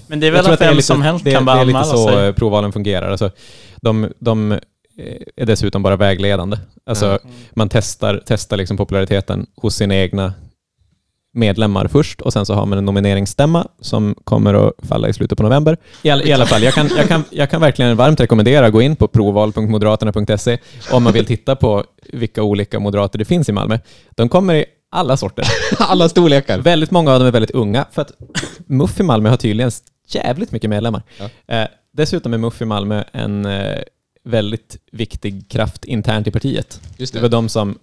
men 0.07 0.21
det 0.21 0.27
är 0.27 0.31
väl 0.31 0.47
att 0.47 0.59
det 0.59 0.67
vem 0.67 0.83
som 0.83 1.03
helst 1.03 1.25
det, 1.25 1.31
kan 1.33 1.43
det 1.43 1.47
bara 1.47 1.61
är 1.61 1.65
lite 1.65 1.79
anmäla 1.79 1.97
så 1.97 2.09
sig. 2.09 2.33
provvalen 2.33 2.73
fungerar. 2.73 3.11
Alltså, 3.11 3.31
de, 3.83 4.13
de 4.19 4.53
eh, 4.53 4.59
är 5.37 5.47
dessutom 5.47 5.83
bara 5.83 5.97
vägledande. 5.97 6.57
Alltså, 6.87 7.07
Ja. 7.07 7.19
Man 7.55 7.69
testar, 7.69 8.23
testar 8.27 8.57
liksom 8.57 8.77
populariteten 8.77 9.47
hos 9.57 9.75
sina 9.75 9.97
egna 9.97 10.33
medlemmar 11.39 11.87
först 11.89 12.21
och 12.21 12.33
sen 12.33 12.47
så 12.47 12.55
har 12.55 12.67
man 12.67 12.79
en 12.79 12.85
nomineringsstämma 12.85 13.69
som 13.81 14.15
kommer 14.25 14.55
att 14.55 14.73
falla 14.89 15.09
i 15.09 15.13
slutet 15.13 15.39
på 15.39 15.45
november. 15.45 15.77
I, 16.03 16.11
all, 16.11 16.23
i 16.23 16.33
alla 16.33 16.47
fall, 16.47 16.63
jag 16.63 16.75
kan, 16.75 16.91
jag, 16.97 17.09
kan, 17.09 17.25
jag 17.31 17.51
kan 17.51 17.61
verkligen 17.61 17.97
varmt 17.97 18.21
rekommendera 18.21 18.67
att 18.67 18.73
gå 18.73 18.83
in 18.83 18.97
på 18.97 19.09
provval.moderaterna.se 19.09 20.59
om 20.91 21.03
man 21.03 21.13
vill 21.13 21.27
titta 21.27 21.57
på 21.57 21.85
vilka 22.13 22.43
olika 22.43 22.81
moderater 22.81 23.19
det 23.19 23.25
finns 23.25 23.49
i 23.49 23.53
Malmö. 23.53 23.79
De 24.11 24.29
kommer 24.29 24.55
i 24.55 24.65
alla 24.91 25.17
sorter. 25.17 25.45
Alla 25.79 26.09
storlekar. 26.09 26.59
Väldigt 26.59 26.91
många 26.91 27.13
av 27.13 27.19
dem 27.19 27.29
är 27.29 27.33
väldigt 27.33 27.51
unga, 27.51 27.87
för 27.93 28.03
att 28.03 28.13
MUF 28.67 29.01
i 29.01 29.03
Malmö 29.03 29.29
har 29.31 29.37
tydligen 29.37 29.71
jävligt 30.09 30.53
mycket 30.53 30.71
medlemmar. 30.71 31.03
Ja. 31.19 31.55
Eh, 31.55 31.69
dessutom 31.93 32.35
är 32.35 32.39
MUF 32.39 32.63
i 32.63 32.65
Malmö 32.65 33.05
en 33.13 33.47
eh, 33.47 33.79
väldigt 34.25 34.77
viktig 34.93 35.51
kraft 35.51 35.85
internt 35.85 36.27
i 36.27 36.31
partiet. 36.31 36.81
Just 36.97 37.15
Det 37.15 37.21
var 37.21 37.29
de 37.29 37.49
som 37.49 37.79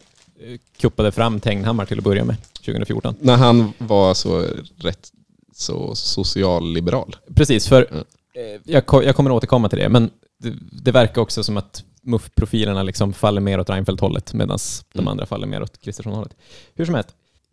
kuppade 0.78 1.12
fram 1.12 1.40
Tegnhammar 1.40 1.86
till 1.86 1.98
att 1.98 2.04
börja 2.04 2.26
med 2.26 2.36
2014. 2.66 3.16
När 3.20 3.36
han 3.38 3.74
var 3.78 4.14
så 4.14 4.46
rätt 4.78 5.12
så 5.54 5.96
socialliberal. 5.96 7.16
Precis, 7.36 7.68
för 7.68 7.88
Mm. 7.92 8.04
eh, 8.34 8.62
jag, 8.64 8.84
jag 9.06 9.16
kommer 9.16 9.32
återkomma 9.32 9.70
till 9.70 9.80
det, 9.80 9.90
men 9.90 10.10
det, 10.38 10.54
det 10.84 10.92
verkar 10.92 11.22
också 11.22 11.44
som 11.44 11.58
att 11.58 11.84
MUF-profilerna 12.02 12.84
liksom 12.84 13.14
faller 13.14 13.42
mer 13.42 13.60
åt 13.60 13.70
Reinfeldt-hållet 13.70 14.34
medan 14.34 14.58
de 14.94 15.00
Mm. 15.00 15.08
andra 15.08 15.26
faller 15.26 15.48
mer 15.48 15.62
åt 15.64 15.82
Kristersson-hållet. 15.82 16.36
Hur 16.76 16.86
som 16.86 16.96
helst, 16.96 17.10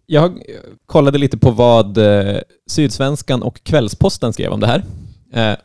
jag 0.06 0.30
eh, 0.32 0.40
kollade 0.86 1.18
lite 1.18 1.38
på 1.38 1.50
vad 1.50 1.98
eh, 1.98 2.38
Sydsvenskan 2.66 3.42
och 3.42 3.64
Kvällsposten 3.64 4.32
skrev 4.32 4.52
om 4.52 4.60
det 4.60 4.66
här. 4.66 4.84
Eh, 5.32 5.56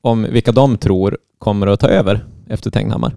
om 0.00 0.22
vilka 0.22 0.52
de 0.52 0.78
tror 0.78 1.18
kommer 1.38 1.66
att 1.66 1.80
ta 1.80 1.88
över 1.88 2.24
efter 2.48 2.70
Tegnhammar. 2.70 3.16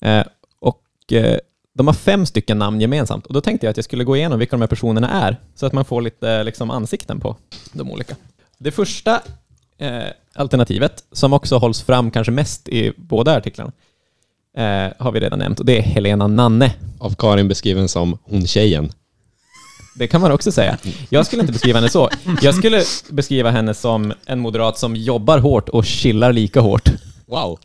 Eh, 0.00 0.24
och 0.60 1.12
eh, 1.12 1.38
de 1.78 1.86
har 1.86 1.94
fem 1.94 2.26
stycken 2.26 2.58
namn 2.58 2.80
gemensamt 2.80 3.26
och 3.26 3.34
då 3.34 3.40
tänkte 3.40 3.66
jag 3.66 3.70
att 3.70 3.76
jag 3.76 3.84
skulle 3.84 4.04
gå 4.04 4.16
igenom 4.16 4.38
vilka 4.38 4.56
de 4.56 4.60
här 4.60 4.68
personerna 4.68 5.10
är 5.10 5.36
så 5.54 5.66
att 5.66 5.72
man 5.72 5.84
får 5.84 6.02
lite 6.02 6.44
liksom, 6.44 6.70
ansikten 6.70 7.20
på 7.20 7.36
de 7.72 7.90
olika. 7.90 8.16
Det 8.58 8.70
första 8.70 9.20
eh, 9.78 10.02
alternativet, 10.34 11.04
som 11.12 11.32
också 11.32 11.58
hålls 11.58 11.82
fram 11.82 12.10
kanske 12.10 12.30
mest 12.30 12.68
i 12.68 12.92
båda 12.96 13.36
artiklarna, 13.36 13.72
eh, 14.56 14.92
har 14.98 15.12
vi 15.12 15.20
redan 15.20 15.38
nämnt 15.38 15.60
och 15.60 15.66
det 15.66 15.78
är 15.78 15.82
Helena 15.82 16.26
Nanne. 16.26 16.74
Av 16.98 17.14
Karin 17.14 17.48
beskriven 17.48 17.88
som 17.88 18.18
hon 18.22 18.46
tjejen. 18.46 18.92
Det 19.98 20.06
kan 20.06 20.20
man 20.20 20.32
också 20.32 20.52
säga. 20.52 20.78
Jag 21.08 21.26
skulle 21.26 21.40
inte 21.40 21.52
beskriva 21.52 21.78
henne 21.78 21.90
så. 21.90 22.10
Jag 22.42 22.54
skulle 22.54 22.82
beskriva 23.10 23.50
henne 23.50 23.74
som 23.74 24.12
en 24.26 24.40
moderat 24.40 24.78
som 24.78 24.96
jobbar 24.96 25.38
hårt 25.38 25.68
och 25.68 25.84
chillar 25.84 26.32
lika 26.32 26.60
hårt. 26.60 26.88
Wow. 27.26 27.58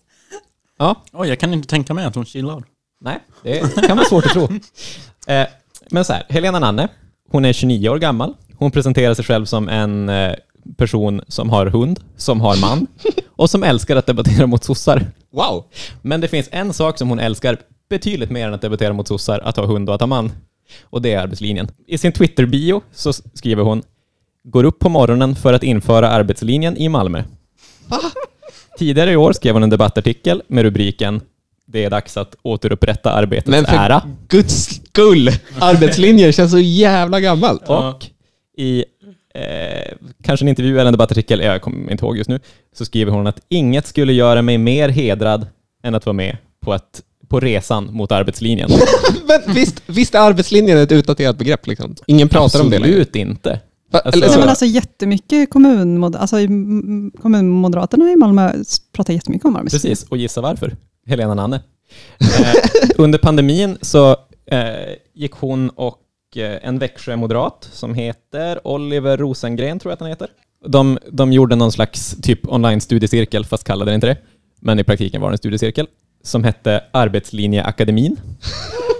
Ja, 0.77 1.03
Oj, 1.11 1.29
jag 1.29 1.39
kan 1.39 1.53
inte 1.53 1.67
tänka 1.67 1.93
mig 1.93 2.05
att 2.05 2.15
hon 2.15 2.25
chillar. 2.25 2.63
Nej, 3.03 3.19
det 3.43 3.87
kan 3.87 3.97
vara 3.97 4.07
svårt 4.07 4.25
att 4.25 4.31
tro. 4.31 4.43
Eh, 5.27 5.47
men 5.89 6.05
så 6.05 6.13
här, 6.13 6.23
Helena 6.29 6.59
Nanne, 6.59 6.87
hon 7.29 7.45
är 7.45 7.53
29 7.53 7.89
år 7.89 7.99
gammal. 7.99 8.33
Hon 8.57 8.71
presenterar 8.71 9.13
sig 9.13 9.25
själv 9.25 9.45
som 9.45 9.69
en 9.69 10.09
eh, 10.09 10.33
person 10.77 11.21
som 11.27 11.49
har 11.49 11.65
hund, 11.65 11.99
som 12.17 12.41
har 12.41 12.61
man 12.61 12.87
och 13.29 13.49
som 13.49 13.63
älskar 13.63 13.95
att 13.95 14.05
debattera 14.05 14.47
mot 14.47 14.63
sossar. 14.63 15.05
Wow! 15.31 15.65
Men 16.01 16.21
det 16.21 16.27
finns 16.27 16.49
en 16.51 16.73
sak 16.73 16.97
som 16.97 17.09
hon 17.09 17.19
älskar 17.19 17.57
betydligt 17.89 18.31
mer 18.31 18.47
än 18.47 18.53
att 18.53 18.61
debattera 18.61 18.93
mot 18.93 19.07
sossar, 19.07 19.39
att 19.39 19.57
ha 19.57 19.65
hund 19.65 19.89
och 19.89 19.95
att 19.95 20.01
ha 20.01 20.07
man. 20.07 20.31
Och 20.83 21.01
det 21.01 21.13
är 21.13 21.19
arbetslinjen. 21.19 21.67
I 21.87 21.97
sin 21.97 22.11
Twitter-bio 22.11 22.81
så 22.91 23.13
skriver 23.13 23.63
hon 23.63 23.83
Går 24.43 24.63
upp 24.63 24.79
på 24.79 24.89
morgonen 24.89 25.35
för 25.35 25.53
att 25.53 25.63
införa 25.63 26.09
arbetslinjen 26.09 26.77
i 26.77 26.89
Malmö. 26.89 27.23
Tidigare 28.77 29.11
i 29.11 29.15
år 29.15 29.33
skrev 29.33 29.53
hon 29.53 29.63
en 29.63 29.69
debattartikel 29.69 30.43
med 30.47 30.63
rubriken 30.63 31.21
Det 31.65 31.83
är 31.83 31.89
dags 31.89 32.17
att 32.17 32.35
återupprätta 32.41 33.11
arbetets 33.11 33.47
Men 33.47 33.65
för 33.65 33.73
ära. 33.73 34.01
guds 34.27 34.81
skull! 34.89 35.29
Arbetslinjen 35.59 36.33
känns 36.33 36.51
så 36.51 36.59
jävla 36.59 37.19
gammalt. 37.19 37.69
Och 37.69 38.05
i 38.57 38.85
eh, 39.35 39.93
kanske 40.23 40.43
en 40.43 40.49
intervju 40.49 40.73
eller 40.73 40.85
en 40.85 40.93
debattartikel, 40.93 41.39
jag 41.39 41.61
kommer 41.61 41.91
inte 41.91 42.05
ihåg 42.05 42.17
just 42.17 42.29
nu, 42.29 42.39
så 42.75 42.85
skriver 42.85 43.11
hon 43.11 43.27
att 43.27 43.39
inget 43.49 43.87
skulle 43.87 44.13
göra 44.13 44.41
mig 44.41 44.57
mer 44.57 44.89
hedrad 44.89 45.47
än 45.83 45.95
att 45.95 46.05
vara 46.05 46.13
med 46.13 46.37
på, 46.61 46.73
ett, 46.73 47.01
på 47.27 47.39
resan 47.39 47.93
mot 47.93 48.11
arbetslinjen. 48.11 48.69
Men 49.27 49.55
visst, 49.55 49.83
visst 49.85 50.15
är 50.15 50.19
arbetslinjen 50.19 50.77
ett 50.77 50.91
utdaterat 50.91 51.37
begrepp? 51.37 51.67
Liksom? 51.67 51.95
Ingen 52.05 52.29
pratar 52.29 52.61
om 52.61 52.69
det 52.69 52.79
längre. 52.79 52.89
Absolut 53.01 53.15
inte. 53.15 53.59
Alltså- 53.91 54.19
Nej, 54.19 54.39
men 54.39 54.49
alltså 54.49 54.65
jättemycket 54.65 55.49
kommunmod 55.49 56.15
alltså, 56.15 56.37
kommunmoderaterna 57.21 58.11
i 58.11 58.15
Malmö 58.15 58.53
pratar 58.91 59.13
jättemycket 59.13 59.45
om 59.45 59.55
arbetsliv. 59.55 59.79
Precis, 59.79 60.09
och 60.09 60.17
gissa 60.17 60.41
varför? 60.41 60.75
Helena 61.07 61.33
Nanne. 61.33 61.61
Eh, 62.19 62.55
under 62.97 63.19
pandemin 63.19 63.77
så 63.81 64.11
eh, 64.45 64.95
gick 65.13 65.31
hon 65.31 65.69
och 65.69 66.01
eh, 66.35 66.59
en 66.61 66.79
Växjö-moderat 66.79 67.69
som 67.71 67.93
heter 67.93 68.67
Oliver 68.67 69.17
Rosengren, 69.17 69.79
tror 69.79 69.91
jag 69.91 69.93
att 69.93 69.99
han 69.99 70.09
heter. 70.09 70.27
De, 70.65 70.99
de 71.11 71.33
gjorde 71.33 71.55
någon 71.55 71.71
slags 71.71 72.15
typ 72.21 72.47
online-studiecirkel, 72.47 73.45
fast 73.45 73.63
kallade 73.63 73.91
det 73.91 73.95
inte 73.95 74.07
det. 74.07 74.17
Men 74.59 74.79
i 74.79 74.83
praktiken 74.83 75.21
var 75.21 75.29
det 75.29 75.33
en 75.33 75.37
studiecirkel 75.37 75.87
som 76.23 76.43
hette 76.43 76.83
Arbetslinjeakademin. 76.91 78.19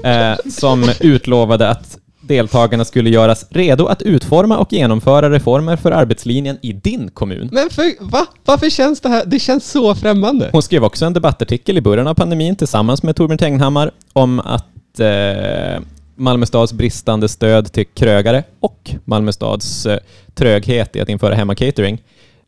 Eh, 0.03 0.35
som 0.49 0.89
utlovade 0.99 1.69
att 1.69 1.97
deltagarna 2.27 2.85
skulle 2.85 3.09
göras 3.09 3.45
redo 3.49 3.85
att 3.85 4.01
utforma 4.01 4.57
och 4.57 4.73
genomföra 4.73 5.29
reformer 5.29 5.75
för 5.75 5.91
arbetslinjen 5.91 6.57
i 6.61 6.73
din 6.73 7.11
kommun. 7.11 7.49
Men 7.51 7.69
för, 7.69 8.03
va? 8.03 8.25
Varför 8.45 8.69
känns 8.69 9.01
det 9.01 9.09
här? 9.09 9.23
Det 9.25 9.39
känns 9.39 9.71
så 9.71 9.95
främmande. 9.95 10.49
Hon 10.51 10.61
skrev 10.61 10.83
också 10.83 11.05
en 11.05 11.13
debattartikel 11.13 11.77
i 11.77 11.81
början 11.81 12.07
av 12.07 12.13
pandemin 12.13 12.55
tillsammans 12.55 13.03
med 13.03 13.15
Torbjörn 13.15 13.37
Tegnhammar 13.37 13.91
om 14.13 14.39
att 14.39 14.99
eh, 14.99 15.81
Malmö 16.15 16.45
stads 16.45 16.73
bristande 16.73 17.29
stöd 17.29 17.71
till 17.71 17.85
krögare 17.85 18.43
och 18.59 18.91
Malmö 19.05 19.31
stads 19.31 19.85
eh, 19.85 19.99
tröghet 20.33 20.95
i 20.95 21.01
att 21.01 21.09
införa 21.09 21.35
hemma-catering 21.35 22.01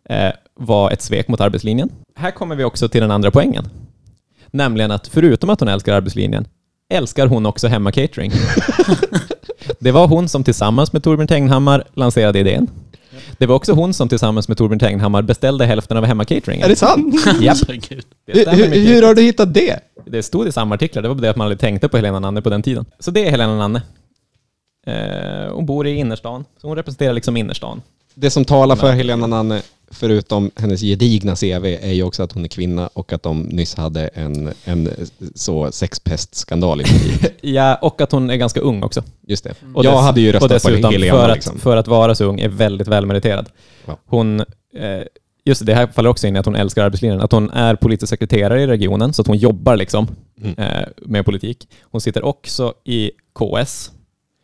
eh, 0.10 0.32
var 0.60 0.92
ett 0.92 1.02
svek 1.02 1.28
mot 1.28 1.42
arbetslinjen. 1.42 1.92
Här 2.16 2.32
kommer 2.32 2.56
vi 2.56 2.64
också 2.64 2.90
till 2.90 3.02
den 3.02 3.12
andra 3.12 3.32
poängen. 3.32 3.70
Nämligen 4.52 4.92
att 4.92 5.08
förutom 5.08 5.50
att 5.50 5.60
hon 5.60 5.70
älskar 5.70 5.94
arbetslinjen 5.94 6.48
älskar 6.90 7.28
hon 7.28 7.46
också 7.46 7.68
hemma-catering. 7.68 8.32
Det 9.80 9.92
var 9.92 10.08
hon 10.08 10.30
som 10.30 10.44
tillsammans 10.44 10.94
med 10.94 11.04
Torbjörn 11.04 11.28
Tegnhammar 11.28 11.84
lanserade 11.94 12.40
idén. 12.40 12.70
Det 13.38 13.46
var 13.46 13.56
också 13.56 13.74
hon 13.74 13.94
som 13.94 14.10
tillsammans 14.10 14.48
med 14.48 14.58
Torbjörn 14.58 14.80
Tegnhammar 14.80 15.22
beställde 15.22 15.66
hälften 15.66 15.98
av 15.98 16.06
hemma-cateringen. 16.06 16.66
Är 16.66 16.70
det 16.70 16.76
sant? 16.76 17.16
Japp. 17.42 17.58
Det 18.26 18.50
hur, 18.52 19.04
har 19.04 19.16
du 19.16 19.22
hittat 19.22 19.54
det? 19.54 19.80
Det 20.06 20.24
stod 20.24 20.48
i 20.48 20.52
samma 20.52 20.76
artiklar, 20.76 21.02
det 21.02 21.08
var 21.10 21.16
det 21.16 21.30
att 21.30 21.36
man 21.36 21.46
aldrig 21.46 21.60
tänkte 21.60 21.88
på 21.88 21.98
Helena 21.98 22.20
Nanne 22.20 22.42
på 22.42 22.50
den 22.50 22.64
tiden. 22.64 22.86
Så 23.00 23.12
det 23.12 23.28
är 23.28 23.32
Helena 23.32 23.58
Nanne. 23.58 23.82
Eh, 24.88 25.54
hon 25.54 25.66
bor 25.66 25.88
i 25.88 25.96
innerstan, 25.96 26.46
så 26.62 26.68
hon 26.68 26.76
representerar 26.76 27.14
liksom 27.14 27.38
innerstan. 27.38 27.82
Det 28.14 28.30
som 28.30 28.46
talar 28.46 28.76
för 28.76 28.92
Helena 28.92 29.28
Nanne, 29.28 29.62
förutom 29.96 30.52
hennes 30.56 30.82
gedigna 30.82 31.36
CV, 31.36 31.66
är 31.66 31.92
ju 31.94 32.04
också 32.04 32.24
att 32.24 32.32
hon 32.32 32.44
är 32.44 32.48
kvinna 32.48 32.90
och 32.94 33.14
att 33.14 33.24
de 33.24 33.42
nyss 33.42 33.76
hade 33.76 34.08
en, 34.08 34.54
en 34.66 34.90
så 35.36 35.72
sexpestskandal 35.72 36.82
i. 36.82 36.86
Ja, 37.42 37.76
och 37.76 38.02
att 38.02 38.12
hon 38.12 38.30
är 38.30 38.36
ganska 38.36 38.60
ung 38.60 38.84
också. 38.84 39.04
Just 39.28 39.44
det. 39.44 39.54
Och 39.74 39.86
jag 39.86 39.94
dess- 39.94 40.02
hade 40.02 40.22
ju 40.22 40.28
och 40.28 40.34
röstat 40.34 40.64
på 40.64 40.70
dessutom, 40.70 40.92
Helena. 40.92 41.14
för 41.18 41.30
att, 41.30 41.36
liksom. 41.36 41.60
för 41.60 41.78
att 41.78 41.88
vara 41.88 42.16
så 42.16 42.26
ung, 42.26 42.40
är 42.40 42.50
väldigt 42.50 42.88
välmeriterad. 42.88 43.50
Ja. 43.86 43.98
Hon, 44.06 44.40
eh, 44.40 44.46
just 45.46 45.60
det, 45.60 45.66
det 45.66 45.74
här 45.76 45.88
faller 45.88 46.10
också 46.10 46.28
in 46.28 46.36
i 46.36 46.40
att 46.40 46.46
hon 46.46 46.56
älskar 46.56 46.84
arbetslinjen. 46.86 47.22
Att 47.22 47.32
hon 47.32 47.50
är 47.50 47.76
politisk 47.76 48.10
sekreterare 48.10 48.62
i 48.62 48.68
regionen, 48.68 49.14
så 49.14 49.22
att 49.22 49.28
hon 49.28 49.38
jobbar 49.38 49.76
liksom 49.76 50.08
Mm. 50.42 50.56
eh, 50.58 50.88
med 50.98 51.26
politik. 51.26 51.68
Hon 51.82 52.02
sitter 52.02 52.26
också 52.26 52.74
i 52.86 53.12
KS, 53.40 53.92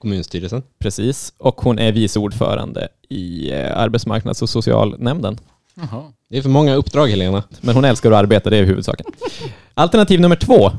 Kommunstyrelsen. 0.02 0.64
precis, 0.80 1.34
och 1.38 1.62
hon 1.62 1.80
är 1.80 1.92
vice 1.92 2.20
ordförande 2.20 2.88
i 3.10 3.52
eh, 3.52 3.78
arbetsmarknads 3.78 4.42
och 4.42 4.50
socialnämnden. 4.50 5.38
Jaha. 5.76 6.04
Det 6.30 6.38
är 6.38 6.42
för 6.42 6.50
många 6.50 6.76
uppdrag 6.76 7.08
Helena. 7.08 7.44
Men 7.62 7.76
hon 7.76 7.86
älskar 7.86 8.12
att 8.12 8.18
arbeta, 8.18 8.50
det 8.50 8.58
är 8.58 8.64
huvudsaken. 8.64 9.06
Alternativ 9.74 10.20
nummer 10.22 10.36
två, 10.36 10.72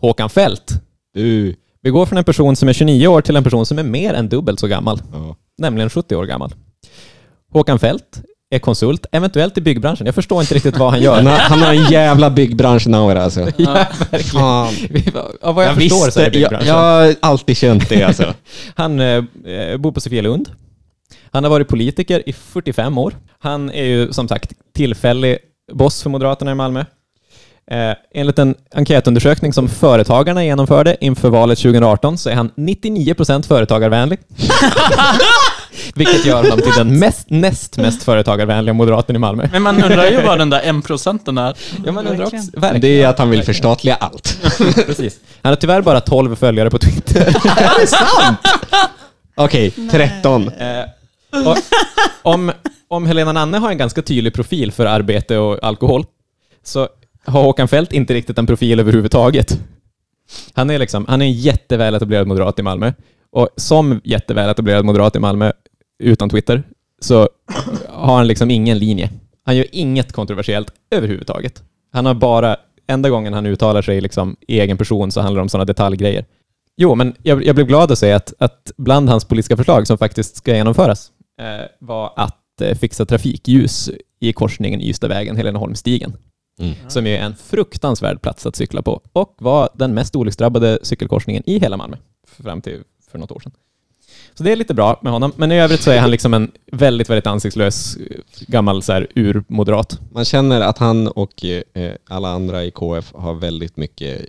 Håkan 0.00 0.30
Fält. 0.30 0.72
Du. 1.14 1.56
Vi 1.82 1.90
går 1.90 2.06
från 2.06 2.18
en 2.18 2.24
person 2.24 2.56
som 2.56 2.68
är 2.68 2.72
29 2.72 3.06
år 3.08 3.20
till 3.20 3.36
en 3.36 3.44
person 3.44 3.66
som 3.66 3.78
är 3.78 3.82
mer 3.82 4.14
än 4.14 4.28
dubbelt 4.28 4.60
så 4.60 4.66
gammal, 4.66 5.02
Ja. 5.12 5.36
nämligen 5.58 5.90
70 5.90 6.16
år 6.16 6.24
gammal. 6.24 6.54
Håkan 7.52 7.78
Fält 7.78 8.22
är 8.50 8.58
konsult, 8.58 9.06
eventuellt 9.12 9.58
i 9.58 9.60
byggbranschen. 9.60 10.06
Jag 10.06 10.14
förstår 10.14 10.40
inte 10.40 10.54
riktigt 10.54 10.76
vad 10.76 10.90
han 10.90 10.94
Han, 10.94 11.02
gör. 11.02 11.22
har, 11.32 11.38
han 11.38 11.58
har 11.58 11.74
en 11.74 11.90
jävla 11.90 12.30
byggbranschen-aura 12.30 13.22
alltså. 13.22 13.40
ja, 13.56 13.86
verkligen. 14.10 14.22
Fan. 14.24 14.74
Av 15.42 15.54
vad 15.54 15.64
jag, 15.64 15.74
förstår 15.74 16.10
så 16.10 16.20
är 16.20 16.30
det 16.30 16.38
jag, 16.38 16.50
byggbranschen. 16.50 16.68
jag 16.68 16.74
har 16.74 17.14
alltid 17.20 17.56
känt 17.56 17.88
det 17.88 18.02
alltså. 18.02 18.34
Han 18.74 19.00
eh, 19.00 19.24
eh, 19.46 19.76
bor 19.76 19.92
på 19.92 20.00
Sofielund. 20.00 20.50
Han 21.30 21.44
har 21.44 21.50
varit 21.50 21.68
politiker 21.68 22.28
i 22.28 22.32
45 22.32 22.98
år. 22.98 23.14
Han 23.38 23.70
är 23.70 23.84
ju 23.84 24.12
som 24.12 24.28
sagt 24.28 24.52
tillfällig 24.74 25.38
boss 25.72 26.02
för 26.02 26.10
Moderaterna 26.10 26.52
i 26.52 26.54
Malmö. 26.54 26.84
Eh, 27.70 27.94
enligt 28.14 28.38
en 28.38 28.54
enkätundersökning 28.74 29.52
som 29.52 29.68
Företagarna 29.68 30.44
genomförde 30.44 30.96
inför 31.00 31.30
valet 31.30 31.58
2018 31.58 32.18
så 32.18 32.30
är 32.30 32.34
han 32.34 32.50
99% 32.56 33.42
företagarvänlig. 33.42 34.18
Vilket 35.94 36.26
gör 36.26 36.42
honom 36.42 36.60
till 36.60 36.72
den 36.76 36.98
mest, 36.98 37.30
näst 37.30 37.76
mest 37.76 38.02
företagarvänliga 38.02 38.72
moderaten 38.72 39.16
i 39.16 39.18
Malmö. 39.18 39.48
Men 39.52 39.62
man 39.62 39.82
undrar 39.84 40.10
ju 40.10 40.22
vad 40.22 40.38
den 40.48 40.50
där 40.50 40.60
en 40.60 40.82
procenten 40.82 41.38
är. 41.38 41.56
Ja, 41.86 41.92
man 41.92 42.06
undrar 42.06 42.24
också, 42.24 42.36
verkligen. 42.36 42.80
Det 42.80 43.02
är 43.02 43.08
att 43.08 43.18
han 43.18 43.30
vill 43.30 43.42
förstatliga 43.42 43.94
allt. 43.94 44.38
Precis. 44.86 45.16
Han 45.42 45.50
har 45.50 45.56
tyvärr 45.56 45.82
bara 45.82 46.00
12 46.00 46.36
följare 46.36 46.70
på 46.70 46.78
Twitter. 46.78 47.20
är 47.56 47.80
det 47.80 47.86
sant? 47.86 48.38
Okej, 49.34 49.74
13. 49.90 50.48
Eh, 50.48 51.46
och, 51.46 51.56
om, 52.22 52.52
om 52.88 53.06
Helena 53.06 53.32
Nanne 53.32 53.58
har 53.58 53.70
en 53.70 53.78
ganska 53.78 54.02
tydlig 54.02 54.34
profil 54.34 54.72
för 54.72 54.86
arbete 54.86 55.38
och 55.38 55.58
alkohol, 55.62 56.04
så 56.64 56.88
har 57.26 57.42
Håkan 57.42 57.68
Fält 57.68 57.92
inte 57.92 58.14
riktigt 58.14 58.38
en 58.38 58.46
profil 58.46 58.80
överhuvudtaget. 58.80 59.58
Han 60.54 60.70
är, 60.70 60.78
liksom, 60.78 61.06
han 61.08 61.22
är 61.22 61.26
en 61.26 61.32
jätteväl 61.32 61.94
etablerad 61.94 62.26
moderat 62.26 62.58
i 62.58 62.62
Malmö. 62.62 62.92
Och 63.30 63.48
som 63.56 64.00
jätteväl 64.04 64.50
etablerad 64.50 64.84
moderat 64.84 65.16
i 65.16 65.18
Malmö, 65.18 65.52
utan 65.98 66.30
Twitter, 66.30 66.62
så 67.00 67.28
har 67.88 68.16
han 68.16 68.26
liksom 68.26 68.50
ingen 68.50 68.78
linje. 68.78 69.10
Han 69.44 69.56
gör 69.56 69.66
inget 69.72 70.12
kontroversiellt 70.12 70.72
överhuvudtaget. 70.90 71.62
Han 71.92 72.06
har 72.06 72.14
bara, 72.14 72.56
enda 72.86 73.10
gången 73.10 73.32
han 73.32 73.46
uttalar 73.46 73.82
sig 73.82 74.00
liksom 74.00 74.36
i 74.48 74.60
egen 74.60 74.78
person 74.78 75.12
så 75.12 75.20
handlar 75.20 75.40
det 75.40 75.42
om 75.42 75.48
sådana 75.48 75.64
detaljgrejer. 75.64 76.24
Jo, 76.76 76.94
men 76.94 77.14
jag, 77.22 77.44
jag 77.44 77.54
blev 77.54 77.66
glad 77.66 77.92
att 77.92 77.98
se 77.98 78.12
att, 78.12 78.34
att 78.38 78.72
bland 78.76 79.08
hans 79.08 79.24
politiska 79.24 79.56
förslag 79.56 79.86
som 79.86 79.98
faktiskt 79.98 80.36
ska 80.36 80.56
genomföras 80.56 81.12
eh, 81.40 81.66
var 81.78 82.12
att 82.16 82.60
eh, 82.60 82.74
fixa 82.74 83.06
trafikljus 83.06 83.90
i 84.20 84.32
korsningen 84.32 84.80
Ystadvägen-Heleneholmsstigen. 84.80 86.12
Mm. 86.58 86.74
Som 86.88 87.06
är 87.06 87.18
en 87.18 87.36
fruktansvärd 87.36 88.22
plats 88.22 88.46
att 88.46 88.56
cykla 88.56 88.82
på 88.82 89.00
och 89.12 89.36
var 89.38 89.68
den 89.74 89.94
mest 89.94 90.16
olycksdrabbade 90.16 90.78
cykelkorsningen 90.82 91.42
i 91.46 91.58
hela 91.58 91.76
Malmö 91.76 91.96
fram 92.26 92.60
till 92.60 92.82
för 93.10 93.18
något 93.18 93.30
år 93.30 93.40
sedan. 93.40 93.52
Så 94.34 94.42
det 94.44 94.52
är 94.52 94.56
lite 94.56 94.74
bra 94.74 94.98
med 95.02 95.12
honom, 95.12 95.32
men 95.36 95.52
i 95.52 95.60
övrigt 95.60 95.80
så 95.82 95.90
är 95.90 95.98
han 95.98 96.10
liksom 96.10 96.34
en 96.34 96.50
väldigt, 96.72 97.10
väldigt 97.10 97.26
ansiktslös 97.26 97.96
eh, 97.96 98.16
gammal 98.46 98.82
så 98.82 98.92
här, 98.92 99.06
urmoderat. 99.14 100.00
Man 100.12 100.24
känner 100.24 100.60
att 100.60 100.78
han 100.78 101.08
och 101.08 101.44
eh, 101.44 101.92
alla 102.08 102.28
andra 102.28 102.64
i 102.64 102.70
KF 102.70 103.12
har 103.14 103.34
väldigt 103.34 103.76
mycket, 103.76 104.20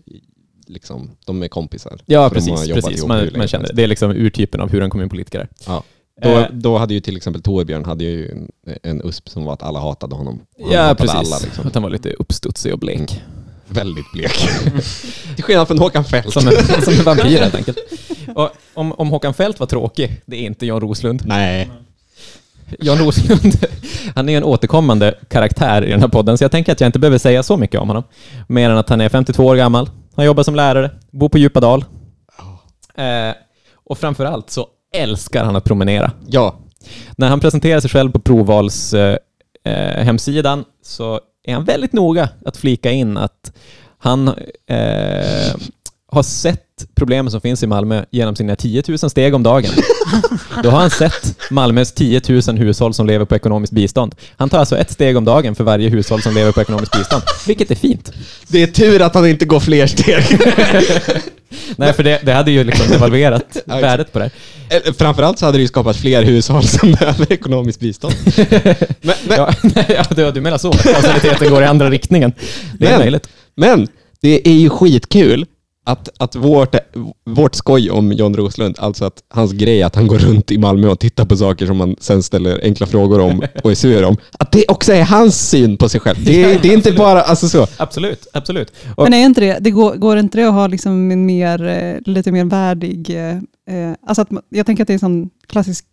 liksom, 0.67 1.11
de 1.25 1.43
är 1.43 1.47
kompisar. 1.47 1.99
Ja, 2.05 2.29
precis. 2.29 2.67
precis. 2.73 3.05
Man, 3.05 3.29
man 3.37 3.47
känner 3.47 3.69
det. 3.73 3.83
är 3.83 3.87
liksom 3.87 4.11
urtypen 4.11 4.61
av 4.61 4.69
hur 4.69 4.83
en 4.83 4.89
kommunpolitiker 4.89 5.39
är. 5.39 5.47
Ja. 5.67 5.83
Då, 6.21 6.29
Eh. 6.29 6.45
då 6.51 6.77
hade 6.77 6.93
ju 6.93 6.99
till 6.99 7.17
exempel 7.17 7.41
Torbjörn 7.41 7.85
hade 7.85 8.03
ju 8.03 8.31
en, 8.31 8.49
en 8.83 9.01
USP 9.07 9.29
som 9.29 9.45
var 9.45 9.53
att 9.53 9.63
alla 9.63 9.79
hatade 9.79 10.15
honom. 10.15 10.41
Han 10.61 10.71
Ja, 10.71 10.81
hatade 10.81 10.95
precis. 10.95 11.15
Alla, 11.33 11.37
liksom. 11.45 11.67
Att 11.67 11.73
han 11.73 11.83
var 11.83 11.89
lite 11.89 12.13
uppstudsig 12.13 12.73
och 12.73 12.79
blek. 12.79 13.21
Väldigt 13.69 14.11
blek. 14.11 14.31
till 15.35 15.43
skillnad 15.43 15.67
från 15.67 15.79
Håkan 15.79 16.05
Fält. 16.05 16.33
Som 16.33 16.47
en, 16.47 16.81
som 16.81 16.93
en 16.93 17.03
vampyr 17.03 17.37
helt 17.37 17.55
enkelt. 17.55 17.77
Och 18.35 18.49
om, 18.73 18.91
om 18.91 19.09
Håkan 19.09 19.33
Fält 19.33 19.59
var 19.59 19.67
tråkig, 19.67 20.21
det 20.25 20.35
är 20.35 20.41
inte 20.41 20.65
Jan 20.65 20.81
Roslund. 20.81 21.21
Nej. 21.25 21.69
Jan 22.79 22.97
Roslund, 22.97 23.53
han 24.15 24.29
är 24.29 24.37
en 24.37 24.43
återkommande 24.43 25.15
karaktär 25.29 25.85
i 25.85 25.91
den 25.91 26.01
här 26.01 26.07
podden, 26.07 26.37
så 26.37 26.43
jag 26.43 26.51
tänker 26.51 26.71
att 26.71 26.81
jag 26.81 26.87
inte 26.87 26.99
behöver 26.99 27.17
säga 27.17 27.43
så 27.43 27.57
mycket 27.57 27.81
om 27.81 27.87
honom. 27.87 28.03
Mer 28.47 28.69
än 28.69 28.77
att 28.77 28.89
han 28.89 29.01
är 29.01 29.09
52 29.09 29.45
år 29.45 29.55
gammal, 29.55 29.89
han 30.15 30.25
jobbar 30.25 30.43
som 30.43 30.55
lärare, 30.55 30.91
bor 31.11 31.29
på 31.29 31.37
Djupadal. 31.37 31.85
Eh, 32.95 33.33
och 33.85 33.97
framför 33.97 34.25
allt 34.25 34.49
så 34.49 34.67
älskar 34.95 35.43
han 35.43 35.55
att 35.55 35.63
promenera. 35.63 36.11
Ja, 36.27 36.59
När 37.17 37.29
han 37.29 37.39
presenterar 37.39 37.79
sig 37.79 37.89
själv 37.89 38.11
på 38.11 38.19
provvals 38.19 38.93
eh, 38.93 39.17
eh, 39.65 40.03
hemsidan 40.03 40.65
så 40.83 41.19
är 41.43 41.53
han 41.53 41.63
väldigt 41.63 41.93
noga 41.93 42.29
att 42.45 42.57
flika 42.57 42.91
in 42.91 43.17
att 43.17 43.51
han 43.97 44.27
eh, 44.67 45.55
har 46.11 46.23
sett 46.23 46.65
problemen 46.95 47.31
som 47.31 47.41
finns 47.41 47.63
i 47.63 47.67
Malmö 47.67 48.05
genom 48.11 48.35
sina 48.35 48.55
10 48.55 48.83
000 48.87 48.97
steg 48.97 49.35
om 49.35 49.43
dagen. 49.43 49.71
Då 50.63 50.69
har 50.69 50.79
han 50.79 50.89
sett 50.89 51.51
Malmös 51.51 51.91
10 51.91 52.21
000 52.29 52.41
hushåll 52.57 52.93
som 52.93 53.07
lever 53.07 53.25
på 53.25 53.35
ekonomiskt 53.35 53.73
bistånd. 53.73 54.15
Han 54.37 54.49
tar 54.49 54.59
alltså 54.59 54.77
ett 54.77 54.91
steg 54.91 55.17
om 55.17 55.25
dagen 55.25 55.55
för 55.55 55.63
varje 55.63 55.89
hushåll 55.89 56.21
som 56.21 56.33
lever 56.33 56.51
på 56.51 56.61
ekonomiskt 56.61 56.97
bistånd, 56.97 57.23
vilket 57.47 57.71
är 57.71 57.75
fint. 57.75 58.11
det 58.47 58.63
är 58.63 58.67
tur 58.67 59.01
att 59.01 59.13
han 59.13 59.27
inte 59.27 59.45
går 59.45 59.59
fler 59.59 59.87
steg. 59.87 60.23
Nej, 61.75 61.93
för 61.93 62.03
det, 62.03 62.19
det 62.23 62.33
hade 62.33 62.51
ju 62.51 62.63
liksom 62.63 62.87
devalverat 62.91 63.57
värdet 63.65 64.13
på 64.13 64.19
det. 64.19 64.29
Eh, 64.69 64.93
Framförallt 64.97 65.39
så 65.39 65.45
hade 65.45 65.57
det 65.57 65.61
ju 65.61 65.67
skapat 65.67 65.97
fler 65.97 66.23
hushåll 66.23 66.63
som 66.63 66.91
behöver 66.99 67.33
ekonomiskt 67.33 67.79
bistånd. 67.79 68.13
Men, 69.01 69.15
men, 69.27 69.37
Ja, 69.37 69.53
nej, 69.63 70.01
ja, 70.17 70.31
du, 70.31 70.41
menar 70.41 70.57
så, 70.57 70.71
kausaliteten 70.71 71.49
går 71.49 71.63
i 71.63 71.65
andra 71.65 71.89
riktningen. 71.89 72.33
Det 72.79 72.85
är 72.85 72.89
Men- 72.91 72.99
möjligt. 72.99 73.29
Men 73.55 73.87
det 74.21 74.47
är 74.47 74.53
ju 74.53 74.69
skitkul 74.69 75.45
att, 75.85 76.09
att 76.17 76.35
vårt, 76.35 76.75
vårt 77.25 77.55
skoj 77.55 77.91
om 77.91 78.11
John 78.11 78.35
Roslund, 78.35 78.75
alltså 78.79 79.05
att 79.05 79.23
hans 79.29 79.51
grej 79.51 79.83
att 79.83 79.95
han 79.95 80.07
går 80.07 80.17
runt 80.17 80.51
i 80.51 80.57
Malmö 80.57 80.87
och 80.87 80.99
tittar 80.99 81.25
på 81.25 81.37
saker 81.37 81.65
som 81.65 81.77
man 81.77 81.95
sen 81.99 82.23
ställer 82.23 82.59
enkla 82.63 82.85
frågor 82.85 83.19
om 83.19 83.43
och 83.63 83.71
är 83.71 83.75
sur 83.75 84.03
om, 84.03 84.17
att 84.39 84.51
det 84.51 84.65
också 84.67 84.93
är 84.93 85.03
hans 85.03 85.49
syn 85.49 85.77
på 85.77 85.89
sig 85.89 86.01
själv. 86.01 86.25
Det 86.25 86.43
är, 86.43 86.59
det 86.61 86.69
är 86.69 86.73
inte 86.73 86.91
bara, 86.91 87.21
alltså 87.21 87.49
så. 87.49 87.67
Absolut, 87.77 88.27
absolut. 88.33 88.73
Och, 88.95 89.03
Men 89.03 89.13
är 89.13 89.25
inte 89.25 89.41
det, 89.41 89.57
det 89.59 89.71
går, 89.71 89.95
går 89.95 90.17
inte 90.17 90.37
det 90.37 90.43
att 90.43 90.53
ha 90.53 90.67
liksom 90.67 91.11
en 91.11 91.25
mer, 91.25 91.67
eh, 91.67 91.95
lite 92.05 92.31
mer 92.31 92.45
värdig, 92.45 93.09
eh, 93.09 93.37
eh, 93.75 93.95
alltså 94.07 94.21
att, 94.21 94.29
jag 94.49 94.65
tänker 94.65 94.83
att 94.83 94.87
det 94.87 94.91
är 94.91 94.95
en 94.95 94.99
sån 94.99 95.29
klassisk 95.47 95.85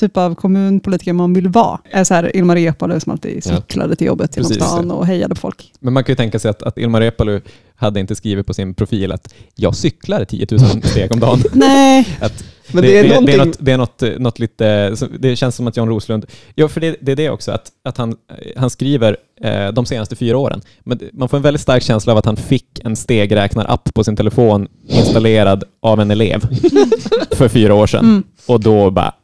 typ 0.00 0.16
av 0.16 0.34
kommunpolitiker 0.34 1.12
man 1.12 1.34
vill 1.34 1.48
vara. 1.48 1.78
Är 1.90 2.04
så 2.04 2.14
här 2.14 2.36
Ilmar 2.36 2.54
Reepalu 2.54 3.00
som 3.00 3.12
alltid 3.12 3.44
cyklade 3.44 3.96
till 3.96 4.06
jobbet 4.06 4.36
genom 4.36 4.50
stan 4.50 4.90
och 4.90 5.06
hejade 5.06 5.34
på 5.34 5.40
folk. 5.40 5.72
men 5.80 5.92
man 5.92 6.04
kan 6.04 6.12
ju 6.12 6.16
tänka 6.16 6.38
sig 6.38 6.50
att, 6.50 6.62
att 6.62 6.78
Ilmar 6.78 7.00
Reepalu 7.00 7.40
hade 7.82 8.00
inte 8.00 8.14
skrivit 8.14 8.46
på 8.46 8.54
sin 8.54 8.74
profil 8.74 9.12
att 9.12 9.34
jag 9.54 9.76
cyklar 9.76 10.24
10 10.24 10.46
000 10.50 10.60
steg 10.82 11.12
om 11.12 11.20
dagen. 11.20 11.42
Nej, 11.52 12.08
Att 12.20 12.44
Men 12.72 12.82
det 12.82 12.98
är 12.98 13.02
det, 13.02 13.08
det, 13.08 13.14
någonting... 13.14 13.34
är 13.40 13.44
något, 13.46 13.56
det 13.60 13.72
är 13.72 13.78
något, 13.78 14.02
eh, 14.02 14.10
något 14.18 14.38
lite, 14.38 14.96
det 15.18 15.36
känns 15.36 15.56
som 15.56 15.66
att 15.66 15.76
John 15.76 15.88
Roslund, 15.88 16.26
ja 16.54 16.68
för 16.68 16.80
det, 16.80 16.96
det 17.00 17.12
är 17.12 17.16
det 17.16 17.30
också, 17.30 17.52
att, 17.52 17.68
att 17.84 17.96
han, 17.98 18.16
han 18.56 18.70
skriver 18.70 19.16
eh, 19.42 19.68
de 19.72 19.86
senaste 19.86 20.16
fyra 20.16 20.38
åren. 20.38 20.60
Men 20.80 20.98
det- 20.98 21.10
man 21.12 21.28
får 21.28 21.36
en 21.36 21.42
väldigt 21.42 21.60
stark 21.60 21.82
känsla 21.82 22.12
av 22.12 22.18
att 22.18 22.26
han 22.26 22.36
fick 22.36 22.80
en 22.84 22.96
stegräknarapp 22.96 23.94
på 23.94 24.04
sin 24.04 24.16
telefon 24.16 24.68
installerad 24.88 25.64
av 25.82 26.00
en 26.00 26.10
elev 26.10 26.40
för 27.30 27.48
fyra 27.48 27.74
år 27.74 27.86
sedan. 27.86 28.04
Mm. 28.04 28.22
Och 28.46 28.60
då 28.60 28.90
bara, 28.90 29.14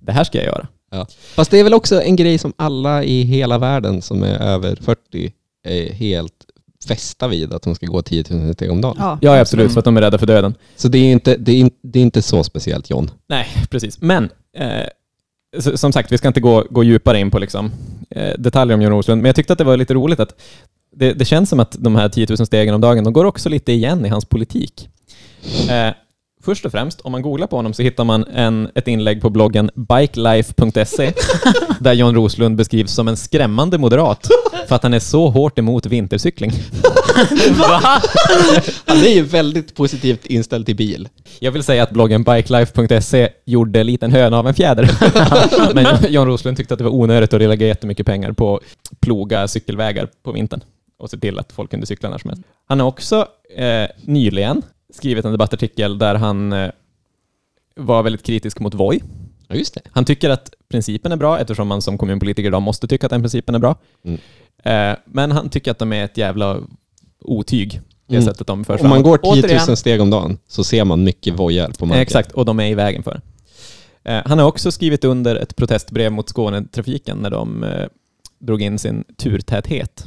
det 0.00 0.12
här 0.12 0.24
ska 0.24 0.38
jag 0.38 0.46
göra. 0.46 0.66
Ja. 0.90 1.06
Fast 1.34 1.50
det 1.50 1.58
är 1.58 1.64
väl 1.64 1.74
också 1.74 2.02
en 2.02 2.16
grej 2.16 2.38
som 2.38 2.52
alla 2.56 3.04
i 3.04 3.22
hela 3.22 3.58
världen 3.58 4.02
som 4.02 4.22
är 4.22 4.38
över 4.42 4.76
40 4.82 5.32
är 5.64 5.92
helt 5.92 6.32
fästa 6.88 7.28
vid, 7.28 7.52
att 7.52 7.62
de 7.62 7.74
ska 7.74 7.86
gå 7.86 8.02
10 8.02 8.24
000 8.30 8.54
steg 8.54 8.70
om 8.70 8.80
dagen. 8.80 8.96
ja. 8.98 9.18
Ja, 9.22 9.40
absolut, 9.40 9.72
för 9.72 9.78
att 9.78 9.84
de 9.84 9.96
är 9.96 10.00
rädda 10.00 10.18
för 10.18 10.26
döden. 10.26 10.54
Så 10.76 10.88
det 10.88 10.98
är, 10.98 11.12
inte, 11.12 11.36
det, 11.36 11.60
är, 11.60 11.70
det 11.82 11.98
är 11.98 12.02
inte 12.02 12.22
så 12.22 12.44
speciellt 12.44 12.90
John. 12.90 13.10
Nej, 13.28 13.46
precis. 13.70 14.00
Men 14.00 14.30
eh, 14.56 14.86
som 15.74 15.92
sagt, 15.92 16.12
vi 16.12 16.18
ska 16.18 16.28
inte 16.28 16.40
gå, 16.40 16.64
gå 16.70 16.84
djupare 16.84 17.20
in 17.20 17.30
på 17.30 17.38
liksom, 17.38 17.70
eh, 18.10 18.32
detaljer 18.38 18.74
om 18.74 18.82
Jon 18.82 18.92
Roslund, 18.92 19.22
men 19.22 19.28
jag 19.28 19.36
tyckte 19.36 19.52
att 19.52 19.58
det 19.58 19.64
var 19.64 19.76
lite 19.76 19.94
roligt 19.94 20.20
att 20.20 20.40
det, 20.96 21.12
det 21.12 21.24
känns 21.24 21.50
som 21.50 21.60
att 21.60 21.76
de 21.78 21.96
här 21.96 22.08
10 22.08 22.26
000 22.28 22.46
stegen 22.46 22.74
om 22.74 22.80
dagen, 22.80 23.04
de 23.04 23.12
går 23.12 23.24
också 23.24 23.48
lite 23.48 23.72
igen 23.72 24.06
i 24.06 24.08
hans 24.08 24.24
politik. 24.24 24.88
Eh, 25.70 25.94
först 26.48 26.66
och 26.66 26.72
främst, 26.72 27.00
om 27.00 27.12
man 27.12 27.22
googlar 27.22 27.46
på 27.46 27.56
honom 27.56 27.74
så 27.74 27.82
hittar 27.82 28.04
man 28.04 28.24
en, 28.24 28.70
ett 28.74 28.88
inlägg 28.88 29.20
på 29.20 29.30
bloggen 29.30 29.70
bikelife.se 29.74 31.12
där 31.80 31.92
Jon 31.92 32.14
Roslund 32.14 32.56
beskrivs 32.56 32.92
som 32.92 33.08
en 33.08 33.16
skrämmande 33.16 33.78
moderat 33.78 34.28
för 34.68 34.76
att 34.76 34.82
han 34.82 34.94
är 34.94 34.98
så 34.98 35.30
hårt 35.30 35.58
emot 35.58 35.86
vintercykling. 35.86 36.50
Va? 37.58 37.80
Han 38.84 38.96
är 38.96 39.14
ju 39.14 39.22
väldigt 39.22 39.74
positivt 39.74 40.26
inställd 40.26 40.66
till 40.66 40.76
bil. 40.76 41.08
Jag 41.38 41.52
vill 41.52 41.62
säga 41.62 41.82
att 41.82 41.90
bloggen 41.90 42.24
bikelife.se 42.24 43.28
gjorde 43.44 43.84
liten 43.84 44.12
höna 44.12 44.38
av 44.38 44.48
en 44.48 44.54
fjäder. 44.54 44.90
Men 45.74 46.12
Jon 46.12 46.26
Roslund 46.26 46.56
tyckte 46.56 46.74
att 46.74 46.78
det 46.78 46.84
var 46.84 46.94
onödigt 46.94 47.34
att 47.34 47.40
lägga 47.40 47.66
jättemycket 47.66 48.06
pengar 48.06 48.32
på 48.32 48.60
ploga 49.00 49.48
cykelvägar 49.48 50.08
på 50.22 50.32
vintern 50.32 50.60
och 50.98 51.10
se 51.10 51.16
till 51.18 51.38
att 51.38 51.52
folk 51.52 51.70
kunde 51.70 51.86
cykla 51.86 52.10
när 52.10 52.18
som 52.18 52.30
helst. 52.30 52.42
Han 52.68 52.80
har 52.80 52.86
också 52.86 53.26
eh, 53.56 53.86
nyligen 54.04 54.62
skrivit 54.94 55.24
en 55.24 55.32
debattartikel 55.32 55.98
där 55.98 56.14
han 56.14 56.52
eh, 56.52 56.70
var 57.76 58.02
väldigt 58.02 58.22
kritisk 58.22 58.60
mot 58.60 58.74
Voi. 58.74 59.00
Ja, 59.48 59.54
just 59.54 59.74
det. 59.74 59.80
Han 59.90 60.04
tycker 60.04 60.30
att 60.30 60.50
principen 60.68 61.12
är 61.12 61.16
bra 61.16 61.38
eftersom 61.38 61.68
man 61.68 61.82
som 61.82 61.98
kommunpolitiker 61.98 62.48
idag 62.48 62.62
måste 62.62 62.88
tycka 62.88 63.06
att 63.06 63.10
den 63.10 63.20
principen 63.20 63.54
är 63.54 63.58
bra. 63.58 63.76
Mm. 64.04 64.20
Eh, 64.62 64.98
men 65.04 65.32
han 65.32 65.48
tycker 65.48 65.70
att 65.70 65.78
de 65.78 65.92
är 65.92 66.04
ett 66.04 66.16
jävla 66.16 66.60
otyg, 67.20 67.80
det 68.06 68.16
Mm. 68.16 68.26
sättet 68.26 68.46
de 68.46 68.64
förs 68.64 68.80
Om 68.80 68.88
man 68.88 69.02
går 69.02 69.18
10 69.18 69.30
000 69.30 69.38
Återigen, 69.38 69.76
steg 69.76 70.00
om 70.00 70.10
dagen 70.10 70.38
så 70.48 70.64
ser 70.64 70.84
man 70.84 71.04
mycket 71.04 71.34
vojar 71.34 71.70
på 71.78 71.86
marken. 71.86 72.02
Exakt, 72.02 72.32
och 72.32 72.44
de 72.44 72.60
är 72.60 72.66
i 72.66 72.74
vägen 72.74 73.02
för. 73.02 73.20
Eh, 74.04 74.22
han 74.24 74.38
har 74.38 74.46
också 74.46 74.72
skrivit 74.72 75.04
under 75.04 75.36
ett 75.36 75.56
protestbrev 75.56 76.12
mot 76.12 76.28
Skånetrafiken 76.28 77.18
när 77.18 77.30
de 77.30 77.64
drog 78.38 78.62
in 78.62 78.78
sin 78.78 79.04
turtäthet. 79.16 80.04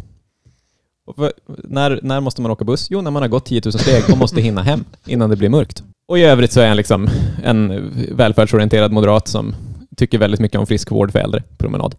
För, 1.15 1.33
när, 1.63 1.99
när 2.03 2.19
måste 2.19 2.41
man 2.41 2.51
åka 2.51 2.65
buss? 2.65 2.87
Jo, 2.91 3.01
när 3.01 3.11
man 3.11 3.21
har 3.21 3.29
gått 3.29 3.45
10 3.45 3.61
000 3.65 3.73
steg 3.73 4.03
och 4.11 4.17
måste 4.17 4.41
hinna 4.41 4.63
hem 4.63 4.85
innan 5.05 5.29
det 5.29 5.35
blir 5.35 5.49
mörkt. 5.49 5.83
Och 6.07 6.19
i 6.19 6.23
övrigt 6.23 6.51
så 6.51 6.59
är 6.59 6.67
han 6.67 6.77
liksom 6.77 7.09
en 7.43 7.91
välfärdsorienterad 8.11 8.91
moderat 8.91 9.27
som 9.27 9.55
tycker 9.97 10.17
väldigt 10.17 10.39
mycket 10.39 10.59
om 10.59 10.67
friskvård 10.67 11.11
för 11.11 11.19
äldre, 11.19 11.43
promenad. 11.57 11.95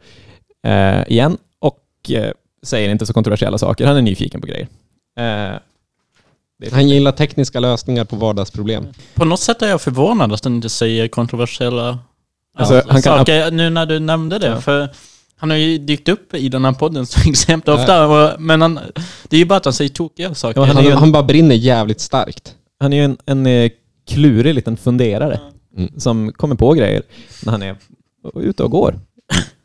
Eh, 0.67 1.03
igen, 1.13 1.37
och 1.59 2.11
eh, 2.11 2.33
säger 2.63 2.89
inte 2.91 3.07
så 3.07 3.13
kontroversiella 3.13 3.59
saker. 3.59 3.87
Han 3.87 3.97
är 3.97 4.03
nyfiken 4.03 4.41
på 4.41 4.47
grejer. 4.47 4.69
Eh, 5.19 5.59
Han 6.73 6.89
gillar 6.89 7.13
tekniska 7.13 7.61
lösningar 7.61 8.05
på 8.05 8.17
vardagsproblem. 8.17 8.87
På 9.15 9.25
något 9.25 9.41
sätt 9.41 9.63
är 9.63 9.69
jag 9.69 9.81
förvånad 9.81 10.33
att 10.33 10.45
han 10.45 10.55
inte 10.55 10.69
säger 10.69 11.09
kontroversiella 11.09 11.99
Alltså, 12.55 12.83
saker 13.03 13.51
nu 13.51 13.71
när 13.71 13.87
du 13.87 13.99
nämnde 13.99 14.39
det. 14.39 14.47
Ja. 14.47 14.61
För 14.61 14.89
han 15.43 15.51
har 15.51 15.57
ju 15.57 15.79
dykt 15.79 16.09
upp 16.09 16.35
i 16.35 16.49
den 16.49 16.65
här 16.65 16.73
podden 16.73 17.07
så 17.07 17.21
extremt 17.31 17.69
ofta. 17.69 18.07
Och, 18.07 18.41
men 18.41 18.63
han, 18.63 18.79
det 19.29 19.37
är 19.37 19.41
ju 19.41 19.47
bara 19.47 19.57
att 19.57 19.65
han 19.65 19.75
säger 19.75 19.89
tokiga 19.91 20.35
saker. 20.35 20.61
Ja, 20.61 20.67
Han, 20.67 20.77
han, 20.77 21.03
en- 21.05 21.13
bara 21.13 21.23
brinner 21.23 21.55
jävligt 21.55 22.01
starkt. 22.01 22.55
Han 22.81 22.93
är 22.93 22.97
ju 22.97 23.05
en, 23.05 23.17
en 23.27 23.47
eh, 23.47 23.71
klurig 24.09 24.55
liten 24.55 24.77
funderare 24.77 25.41
Mm. 25.77 26.01
som 26.01 26.33
kommer 26.33 26.55
på 26.55 26.73
grejer 26.73 27.03
när 27.45 27.53
han 27.53 27.63
är 27.63 27.77
ute 28.35 28.63
och 28.63 28.71
går. 28.71 29.01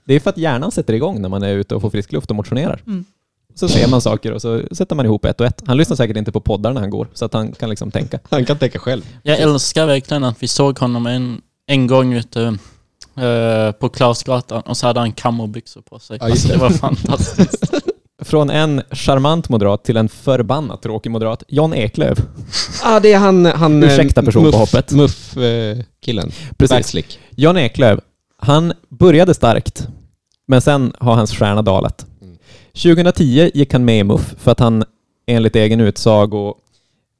Det 0.06 0.14
är 0.14 0.20
för 0.20 0.30
att 0.30 0.38
hjärnan 0.38 0.72
sätter 0.72 0.94
igång 0.94 1.22
när 1.22 1.30
man 1.30 1.44
är 1.44 1.54
ute 1.54 1.76
och 1.76 1.82
får 1.82 1.90
frisk 1.90 2.12
luft 2.12 2.30
och 2.30 2.36
motionerar. 2.36 2.82
Mm. 2.88 3.06
Så 3.56 3.68
ser 3.68 3.88
man 3.88 4.02
saker 4.02 4.32
och 4.32 4.42
så 4.42 4.62
sätter 4.72 4.96
man 4.96 5.06
ihop 5.06 5.26
ett 5.26 5.42
och 5.42 5.48
ett. 5.48 5.64
Han 5.68 5.78
lyssnar 5.78 5.96
säkert 5.96 6.18
inte 6.18 6.32
på 6.32 6.40
poddar 6.40 6.74
när 6.74 6.82
han 6.82 6.90
går, 6.90 7.08
så 7.14 7.26
att 7.26 7.34
han 7.34 7.52
kan 7.52 7.70
liksom 7.70 7.92
tänka. 7.92 8.20
Han 8.30 8.46
kan 8.46 8.58
tänka 8.58 8.80
själv. 8.80 9.02
Jag 9.24 9.40
älskar 9.40 9.86
verkligen 9.86 10.24
att 10.24 10.44
vi 10.44 10.48
såg 10.48 10.80
honom 10.80 11.06
en, 11.08 11.42
en 11.68 11.88
gång 11.88 12.14
ute 12.14 12.58
eh, 13.18 13.72
på 13.72 13.90
Klausgatan 13.90 14.62
och 14.62 14.78
så 14.78 14.88
hade 14.88 15.00
han 15.00 15.12
kammobyxor 15.12 15.82
på 15.82 16.00
sig. 16.00 16.18
Ja, 16.22 16.26
alltså, 16.26 16.48
det. 16.48 16.58
var 16.58 16.70
fantastiskt. 16.70 17.74
Från 18.22 18.50
en 18.50 18.82
charmant 18.92 19.50
moderat 19.50 19.84
till 19.84 19.98
en 19.98 20.10
förbannat 20.10 20.82
tråkig 20.82 21.12
moderat. 21.12 21.44
John 21.48 21.74
Eklöf. 21.74 22.18
ah, 22.84 23.00
det 23.00 23.14
är 23.14 23.18
han... 23.18 23.46
han 23.46 23.84
eh, 23.84 23.90
Ursäkta 23.90 24.24
person 24.24 24.44
på 24.44 24.50
muff- 24.52 24.60
hoppet. 24.60 24.92
Muff-killen. 24.92 26.32
Precis. 26.58 26.78
Backslick. 26.78 27.20
John 27.30 27.58
Eklöf, 27.58 28.00
han 28.38 28.74
började 28.90 29.34
starkt, 29.34 29.88
men 30.48 30.62
sen 30.62 30.94
har 31.00 31.16
hans 31.16 31.36
stjärna 31.36 31.62
dalat. 31.62 32.06
Mm. 32.22 32.38
2010 32.74 33.52
gick 33.54 33.74
han 33.74 33.86
med 33.86 34.00
i 34.00 34.04
MUF 34.04 34.36
för 34.40 34.52
att 34.52 34.60
han 34.60 34.84
enligt 35.28 35.56
egen 35.56 35.80
utsago 35.82 36.56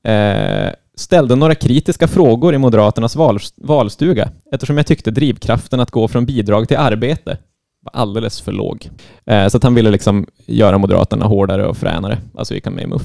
eh, 0.04 0.70
ställde 1.00 1.36
några 1.36 1.56
kritiska 1.56 2.08
frågor 2.08 2.54
i 2.54 2.58
Moderaternas 2.58 3.16
val, 3.16 3.40
valstuga 3.56 4.30
eftersom 4.52 4.78
jag 4.78 4.88
tyckte 4.88 5.12
drivkraften 5.12 5.80
att 5.80 5.92
gå 5.92 6.08
från 6.08 6.26
bidrag 6.26 6.68
till 6.68 6.78
arbete 6.78 7.38
var 7.82 8.02
alldeles 8.02 8.42
för 8.42 8.52
låg. 8.52 8.90
Eh, 9.26 9.48
så 9.48 9.58
att 9.58 9.64
han 9.64 9.76
ville 9.76 9.92
liksom 9.92 10.28
göra 10.46 10.78
Moderaterna 10.78 11.26
hårdare 11.26 11.68
och 11.68 11.78
fränare, 11.78 12.18
alltså 12.36 12.54
gick 12.54 12.66
han 12.66 12.74
med 12.74 12.84
i 12.84 12.88
MUF. 12.88 13.02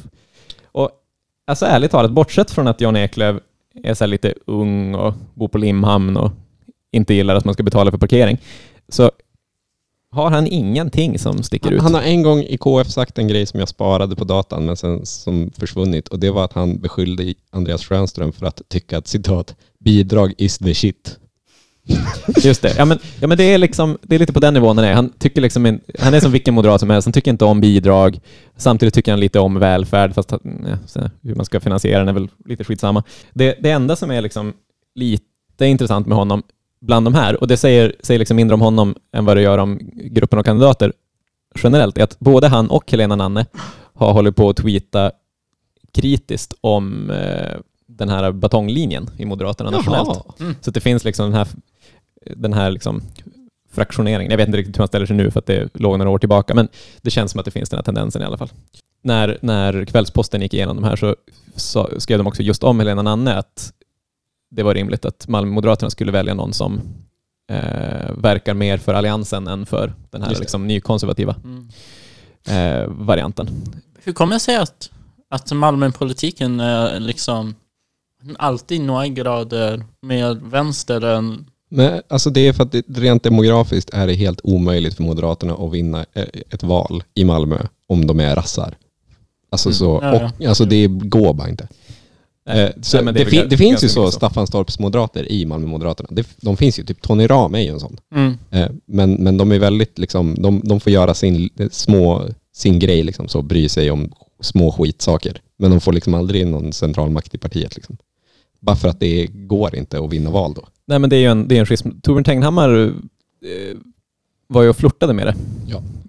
Och 0.64 0.90
alltså 1.46 1.66
ärligt 1.66 1.90
talat, 1.90 2.10
bortsett 2.10 2.50
från 2.50 2.68
att 2.68 2.80
John 2.80 2.96
Eklöf 2.96 3.36
är 3.82 3.94
så 3.94 4.06
lite 4.06 4.34
ung 4.46 4.94
och 4.94 5.14
bor 5.34 5.48
på 5.48 5.58
Limhamn 5.58 6.16
och 6.16 6.32
inte 6.92 7.14
gillar 7.14 7.34
att 7.34 7.44
man 7.44 7.54
ska 7.54 7.62
betala 7.62 7.90
för 7.90 7.98
parkering, 7.98 8.38
så 8.88 9.10
har 10.12 10.30
han 10.30 10.46
ingenting 10.46 11.18
som 11.18 11.42
sticker 11.42 11.68
Han, 11.68 11.76
ut. 11.76 11.82
han 11.82 11.94
har 11.94 12.02
en 12.02 12.22
gång 12.22 12.40
i 12.42 12.56
KF 12.56 12.90
sagt 12.90 13.18
en 13.18 13.28
grej 13.28 13.46
som 13.46 13.60
jag 13.60 13.68
sparade 13.68 14.16
på 14.16 14.24
datan 14.24 14.66
men 14.66 14.76
sen 14.76 15.06
som 15.06 15.50
försvunnit 15.58 16.08
och 16.08 16.18
det 16.18 16.30
var 16.30 16.44
att 16.44 16.52
han 16.52 16.80
beskyllde 16.80 17.34
Andreas 17.50 17.84
Schönström 17.84 18.32
för 18.32 18.46
att 18.46 18.62
tycka 18.68 18.98
att 18.98 19.06
citat 19.06 19.56
bidrag 19.84 20.34
is 20.38 20.58
the 20.58 20.74
shit. 20.74 21.18
Just 22.42 22.62
det. 22.62 22.74
Ja, 22.78 22.84
men, 22.84 22.98
ja, 23.20 23.26
men 23.26 23.38
det, 23.38 23.44
är 23.44 23.58
liksom, 23.58 23.98
det 24.02 24.14
är 24.14 24.18
lite 24.18 24.32
på 24.32 24.40
den 24.40 24.54
nivån 24.54 24.78
han 24.78 24.86
är. 24.86 24.92
Han, 24.94 25.10
tycker 25.18 25.40
liksom, 25.40 25.80
han 25.98 26.14
är 26.14 26.20
som 26.20 26.32
vilken 26.32 26.54
moderat 26.54 26.80
som 26.80 26.90
helst. 26.90 27.06
Han 27.06 27.12
tycker 27.12 27.30
inte 27.30 27.44
om 27.44 27.60
bidrag. 27.60 28.20
Samtidigt 28.56 28.94
tycker 28.94 29.12
han 29.12 29.20
lite 29.20 29.38
om 29.40 29.58
välfärd, 29.58 30.14
fast 30.14 30.32
ja, 30.32 31.10
hur 31.22 31.34
man 31.34 31.44
ska 31.44 31.60
finansiera 31.60 31.98
den 31.98 32.08
är 32.08 32.12
väl 32.12 32.28
lite 32.44 32.64
skitsamma. 32.64 33.02
Det, 33.32 33.56
det 33.60 33.70
enda 33.70 33.96
som 33.96 34.10
är 34.10 34.20
liksom 34.20 34.52
lite 34.94 35.66
intressant 35.66 36.06
med 36.06 36.18
honom 36.18 36.42
bland 36.82 37.06
de 37.06 37.14
här, 37.14 37.40
och 37.40 37.48
det 37.48 37.56
säger, 37.56 37.96
säger 38.00 38.18
liksom 38.18 38.36
mindre 38.36 38.54
om 38.54 38.60
honom 38.60 38.94
än 39.12 39.24
vad 39.24 39.36
det 39.36 39.42
gör 39.42 39.58
om 39.58 39.78
gruppen 39.94 40.38
av 40.38 40.42
kandidater 40.42 40.92
generellt, 41.62 41.98
är 41.98 42.02
att 42.02 42.18
både 42.18 42.48
han 42.48 42.70
och 42.70 42.90
Helena 42.90 43.16
Nanne 43.16 43.46
har 43.94 44.12
hållit 44.12 44.36
på 44.36 44.48
att 44.48 44.56
tweeta 44.56 45.12
kritiskt 45.92 46.54
om 46.60 47.10
eh, 47.10 47.58
den 47.86 48.08
här 48.08 48.32
batonglinjen 48.32 49.10
i 49.16 49.24
Moderaterna 49.24 49.70
nationellt. 49.70 50.08
Jaha. 50.38 50.54
Så 50.60 50.70
det 50.70 50.80
finns 50.80 51.04
liksom 51.04 51.24
den 51.24 51.34
här, 51.34 51.48
den 52.36 52.52
här 52.52 52.70
liksom 52.70 53.02
fraktioneringen. 53.72 54.30
Jag 54.30 54.36
vet 54.36 54.46
inte 54.46 54.58
riktigt 54.58 54.76
hur 54.76 54.80
han 54.80 54.88
ställer 54.88 55.06
sig 55.06 55.16
nu 55.16 55.30
för 55.30 55.38
att 55.38 55.46
det 55.46 55.68
låg 55.74 55.98
några 55.98 56.10
år 56.10 56.18
tillbaka, 56.18 56.54
men 56.54 56.68
det 57.02 57.10
känns 57.10 57.30
som 57.30 57.38
att 57.38 57.44
det 57.44 57.50
finns 57.50 57.70
den 57.70 57.78
här 57.78 57.84
tendensen 57.84 58.22
i 58.22 58.24
alla 58.24 58.36
fall. 58.36 58.50
När, 59.02 59.38
när 59.42 59.84
Kvällsposten 59.84 60.42
gick 60.42 60.54
igenom 60.54 60.76
de 60.76 60.84
här 60.84 60.96
så, 60.96 61.16
så 61.56 61.88
skrev 61.98 62.18
de 62.18 62.26
också 62.26 62.42
just 62.42 62.64
om 62.64 62.78
Helena 62.78 63.02
Nanne 63.02 63.34
att 63.34 63.72
det 64.52 64.62
var 64.62 64.74
rimligt 64.74 65.04
att 65.04 65.28
Malmö-Moderaterna 65.28 65.90
skulle 65.90 66.12
välja 66.12 66.34
någon 66.34 66.52
som 66.52 66.80
eh, 67.50 68.10
verkar 68.16 68.54
mer 68.54 68.78
för 68.78 68.94
Alliansen 68.94 69.48
än 69.48 69.66
för 69.66 69.94
den 70.10 70.22
här 70.22 70.34
liksom, 70.40 70.66
nykonservativa 70.66 71.34
Mm. 71.44 71.68
eh, 72.48 72.88
varianten. 72.88 73.48
Hur 74.04 74.12
kommer 74.12 74.34
det 74.34 74.40
sig 74.40 74.56
att, 74.56 74.90
att 75.30 75.52
Malmöpolitiken 75.52 76.60
är 76.60 77.00
liksom 77.00 77.54
alltid 78.38 78.80
några 78.80 79.08
grader 79.08 79.84
mer 80.02 80.34
vänster 80.34 81.04
än... 81.04 81.46
Men 81.68 82.02
alltså 82.08 82.30
det 82.30 82.40
är 82.48 82.52
för 82.52 82.62
att 82.62 82.74
rent 82.88 83.22
demografiskt 83.22 83.90
är 83.90 84.06
det 84.06 84.14
helt 84.14 84.40
omöjligt 84.44 84.94
för 84.94 85.02
Moderaterna 85.02 85.54
att 85.54 85.72
vinna 85.72 86.04
eh, 86.12 86.24
ett 86.50 86.62
val 86.62 87.02
i 87.14 87.24
Malmö 87.24 87.58
om 87.88 88.06
de 88.06 88.20
är 88.20 88.34
rassar. 88.36 88.74
Alltså, 89.50 89.68
Mm. 89.68 89.74
så, 89.74 89.90
och, 89.90 90.46
alltså 90.48 90.64
det 90.64 90.86
går 90.86 91.34
bara 91.34 91.48
inte. 91.48 91.68
Eh, 92.48 92.68
så 92.82 92.96
Nej, 92.96 93.04
men 93.04 93.14
det, 93.14 93.20
väl 93.24 93.30
fin, 93.30 93.46
det 93.48 93.56
finns 93.56 93.84
ju 93.84 93.88
så 93.88 94.00
mycket 94.00 94.14
Staffanstorps 94.14 94.78
moderater 94.78 95.32
i 95.32 95.46
Malmö 95.46 95.66
Moderaterna. 95.66 96.08
Det, 96.12 96.26
de 96.40 96.56
finns 96.56 96.78
ju, 96.78 96.84
typ 96.84 97.02
Tony 97.02 97.26
Ram 97.26 97.54
är 97.54 97.60
ju 97.60 97.68
en 97.68 97.80
sån. 97.80 97.96
Mm. 98.14 98.34
Eh, 98.50 98.68
men, 98.86 99.12
men 99.12 99.36
de 99.36 99.52
är 99.52 99.58
väldigt 99.58 99.98
liksom, 99.98 100.34
de, 100.42 100.60
de 100.64 100.80
får 100.80 100.92
göra 100.92 101.14
sin, 101.14 101.50
eh, 101.58 101.68
små, 101.70 102.28
sin 102.54 102.78
grej 102.78 103.02
liksom, 103.02 103.28
så 103.28 103.42
bry 103.42 103.68
sig 103.68 103.90
om 103.90 104.12
små 104.40 104.72
skitsaker. 104.72 105.40
Men 105.58 105.70
de 105.70 105.80
får 105.80 105.92
liksom 105.92 106.14
aldrig 106.14 106.46
någon 106.46 106.72
central 106.72 107.10
makt 107.10 107.34
i 107.34 107.38
partiet 107.38 107.76
liksom. 107.76 107.96
Bara 108.60 108.76
för 108.76 108.88
att 108.88 109.00
det 109.00 109.26
går 109.26 109.76
inte 109.76 109.98
att 109.98 110.12
vinna 110.12 110.30
val 110.30 110.54
då. 110.54 110.68
Nej 110.86 110.98
men 110.98 111.10
det 111.10 111.16
är 111.16 111.20
ju 111.20 111.26
en, 111.26 111.48
det 111.48 111.56
är 111.56 111.60
en 111.60 111.66
schism. 111.66 111.90
Torbjörn 112.02 112.24
Tegnhammar 112.24 112.84
eh, 112.84 113.76
var 114.46 114.62
ju 114.62 114.68
och 114.68 114.76
flörtade 114.76 115.12
med 115.12 115.26
det. 115.26 115.34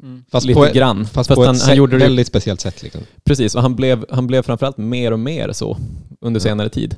Mm. 0.04 0.24
Fast 0.32 0.48
Lite 0.48 0.60
på, 0.60 0.66
ett- 0.66 0.74
grann. 0.74 1.06
Fast, 1.06 1.14
Fast 1.14 1.36
på 1.36 1.46
han- 1.46 1.56
ett 1.56 1.62
han 1.62 1.76
gjorde 1.76 1.98
det- 1.98 2.04
väldigt 2.04 2.28
speciellt 2.28 2.62
sätt. 2.62 2.84
Liksom. 2.84 3.02
Precis, 3.24 3.56
och 3.56 3.62
han 3.62 3.76
blev, 3.76 4.06
han 4.10 4.28
blev 4.28 4.42
framförallt 4.42 4.78
mer 4.78 5.12
och 5.12 5.20
mer 5.20 5.52
så 5.52 5.78
under 6.24 6.40
senare 6.40 6.70
tid. 6.70 6.96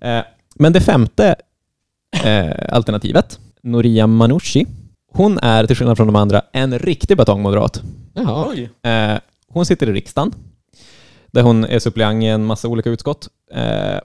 Eh, 0.00 0.20
men 0.54 0.72
det 0.72 0.80
femte 0.80 1.34
eh, 2.24 2.50
alternativet, 2.68 3.38
Noria 3.62 4.06
Manouchi, 4.06 4.66
hon 5.12 5.38
är 5.38 5.66
till 5.66 5.76
skillnad 5.76 5.96
från 5.96 6.06
de 6.06 6.16
andra 6.16 6.42
en 6.52 6.78
riktig 6.78 7.16
batongmoderat. 7.16 7.82
Jaha. 8.14 8.56
Eh, 8.82 9.18
hon 9.48 9.66
sitter 9.66 9.88
i 9.88 9.92
riksdagen, 9.92 10.32
där 11.30 11.42
hon 11.42 11.64
är 11.64 11.78
suppleant 11.78 12.22
i 12.22 12.26
en 12.26 12.44
massa 12.44 12.68
olika 12.68 12.90
utskott. 12.90 13.28
Eh, 13.54 13.98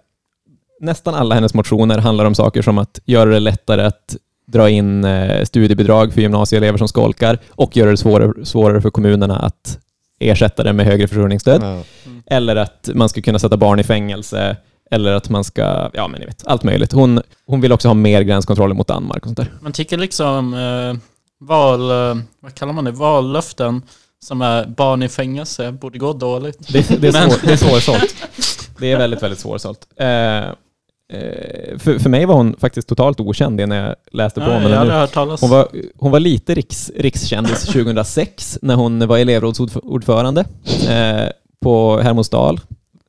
nästan 0.82 1.14
alla 1.14 1.36
hennes 1.36 1.54
motioner 1.54 1.98
handlar 1.98 2.26
om 2.26 2.36
saker 2.36 2.62
som 2.62 2.78
att 2.78 3.00
göra 3.06 3.30
det 3.30 3.40
lättare 3.40 3.82
att 3.82 4.16
dra 4.48 4.70
in 4.70 5.06
studiebidrag 5.44 6.14
för 6.14 6.22
gymnasieelever 6.22 6.78
som 6.78 6.88
skolkar 6.88 7.40
och 7.50 7.78
göra 7.78 7.92
det 7.92 7.98
svårare, 7.98 8.46
svårare 8.46 8.82
för 8.82 8.90
kommunerna 8.90 9.40
att 9.40 9.80
ersätta 10.20 10.64
det 10.64 10.74
med 10.74 10.86
högre 10.86 11.08
försörjningsstöd. 11.08 11.64
Ja. 11.64 11.84
Eller 12.26 12.56
att 12.56 12.90
man 12.94 13.10
ska 13.10 13.22
kunna 13.22 13.40
sätta 13.40 13.58
barn 13.58 13.80
i 13.80 13.84
fängelse. 13.84 14.58
Eller 14.92 15.14
att 15.14 15.30
man 15.30 15.44
ska, 15.44 15.90
ja 15.94 16.08
men 16.08 16.20
ni 16.20 16.26
vet, 16.26 16.48
allt 16.48 16.64
möjligt. 16.64 16.92
Hon, 16.92 17.22
hon 17.46 17.62
vill 17.62 17.72
också 17.72 17.88
ha 17.88 17.94
mer 17.94 18.22
gränskontroller 18.22 18.76
mot 18.76 18.88
Danmark 18.88 19.18
och 19.18 19.28
sånt 19.28 19.38
där. 19.38 19.54
Man 19.62 19.72
tycker 19.72 19.98
liksom 19.98 20.54
eh, 20.54 21.02
val... 21.40 21.92
Eh, 21.92 22.24
vad 22.40 22.56
kallar 22.56 22.74
man 22.74 22.84
det? 22.86 22.92
Vallöften 22.92 23.82
som 24.20 24.42
är 24.42 24.66
barn 24.66 25.04
i 25.04 25.10
fängelse 25.10 25.72
borde 25.72 26.00
gå 26.00 26.14
dåligt. 26.14 26.68
Det, 26.68 27.02
det, 27.02 27.08
är, 27.08 27.12
svår, 27.12 27.48
det 27.48 27.54
är 27.54 27.58
svårsålt. 27.58 28.16
Det 28.80 28.92
är 28.92 28.98
väldigt, 28.98 29.24
väldigt 29.24 29.40
svårsålt. 29.40 29.88
Eh, 29.96 30.46
för, 31.78 32.00
för 32.00 32.10
mig 32.10 32.26
var 32.26 32.36
hon 32.36 32.56
faktiskt 32.60 32.88
totalt 32.88 33.20
okänd 33.20 33.68
när 33.68 33.86
jag 33.88 33.96
läste 34.12 34.40
på 34.40 34.46
Ja, 34.46 34.56
om 34.58 34.62
jag 34.62 34.70
henne 34.70 34.76
hade 34.76 34.90
nu. 34.92 34.96
hört 34.98 35.14
talas 35.14 35.42
Hon 35.42 35.50
var, 35.50 35.68
hon 35.98 36.12
var 36.12 36.20
lite 36.20 36.56
riks, 36.56 36.92
rikskändis 36.96 37.62
2006 37.74 38.60
när 38.62 38.76
hon 38.76 39.08
var 39.08 39.18
elevrådsordförande 39.18 40.46
eh, 40.90 41.30
på 41.62 42.00
Hermodsdal 42.00 42.60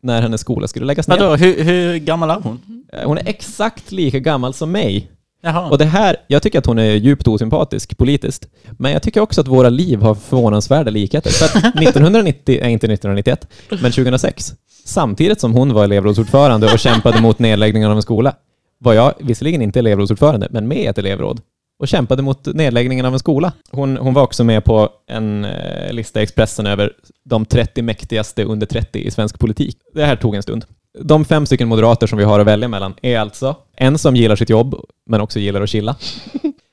när 0.03 0.23
hennes 0.23 0.41
skola 0.41 0.69
skulle 0.69 0.87
läggas 0.87 1.09
ner. 1.09 1.19
Vadå, 1.19 1.37
hur, 1.37 1.65
hur 1.65 1.97
gammal 1.97 2.31
är 2.31 2.41
hon? 2.41 2.85
Eh, 2.93 3.07
Hon 3.07 3.19
är 3.19 3.29
exakt 3.29 3.93
lika 3.93 4.19
gammal 4.19 4.55
som 4.55 4.73
mig. 4.73 5.11
Jaha. 5.43 5.71
Och 5.71 5.79
det 5.79 5.85
här, 5.85 6.17
jag 6.27 6.43
tycker 6.43 6.59
att 6.59 6.67
hon 6.67 6.79
är 6.79 6.95
djupt 6.95 7.29
osympatisk 7.29 7.99
politiskt, 7.99 8.47
men 8.79 8.93
jag 8.93 9.03
tycker 9.03 9.21
också 9.21 9.41
att 9.41 9.49
våra 9.49 9.69
liv 9.69 10.01
har 10.03 10.15
förvånansvärda 10.15 10.91
likheter. 10.91 11.31
För 11.31 11.45
att 11.47 11.57
1990, 11.83 12.59
nej 12.63 12.73
inte 12.73 12.87
1991, 12.87 13.47
men 13.69 13.93
2006, 13.93 14.55
samtidigt 14.89 15.41
som 15.41 15.53
hon 15.53 15.73
var 15.73 15.85
elevrådsordförande 15.85 16.73
och 16.73 16.79
kämpade 16.79 17.21
mot 17.21 17.39
nedläggningen 17.39 17.91
av 17.91 17.97
en 17.97 18.03
skola, 18.03 18.35
var 18.79 18.95
jag 18.95 19.15
visserligen 19.19 19.63
inte 19.63 19.79
elevrådsordförande, 19.79 20.49
men 20.51 20.69
med 20.69 20.79
i 20.79 20.87
ett 20.87 20.99
elevråd 20.99 21.41
och 21.79 21.89
kämpade 21.89 22.23
mot 22.23 22.47
nedläggningen 22.47 23.07
av 23.07 23.13
en 23.13 23.19
skola. 23.19 23.53
Hon, 23.71 23.97
hon 23.97 24.15
var 24.15 24.23
också 24.23 24.45
med 24.45 24.65
på 24.65 24.89
en 25.07 25.45
eh, 25.45 25.93
lista 25.93 26.21
i 26.21 26.23
Expressen 26.23 26.67
över 26.67 26.93
de 27.25 27.45
30 27.45 27.83
mäktigaste 27.83 28.45
under 28.45 28.67
30 28.67 28.99
i 28.99 29.11
svensk 29.11 29.39
politik. 29.39 29.77
Det 29.95 30.05
här 30.05 30.17
tog 30.17 30.35
en 30.35 30.43
stund. 30.43 30.65
De 31.01 31.25
fem 31.25 31.47
stycken 31.47 31.69
moderater 31.69 32.07
som 32.07 32.19
vi 32.19 32.25
har 32.25 32.41
att 32.41 32.47
välja 32.47 32.69
mellan 32.69 32.95
är 33.03 33.19
alltså 33.19 33.57
en 33.77 33.99
som 33.99 34.17
gillar 34.17 34.37
sitt 34.37 34.51
jobb, 34.51 34.75
men 35.07 35.21
också 35.21 35.39
gillar 35.39 35.63
att 35.63 35.69
chilla. 35.69 35.97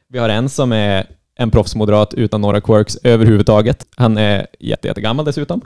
Vi 0.08 0.20
har 0.20 0.30
en 0.30 0.50
som 0.50 0.72
är 0.72 1.08
en 1.36 1.52
proffsmoderat 1.52 2.14
utan 2.14 2.42
några 2.42 2.62
quirks 2.62 2.98
överhuvudtaget. 3.04 3.86
Han 3.96 4.18
är 4.18 4.48
jätte, 4.60 4.88
jättegammal 4.88 5.26
dessutom. 5.26 5.62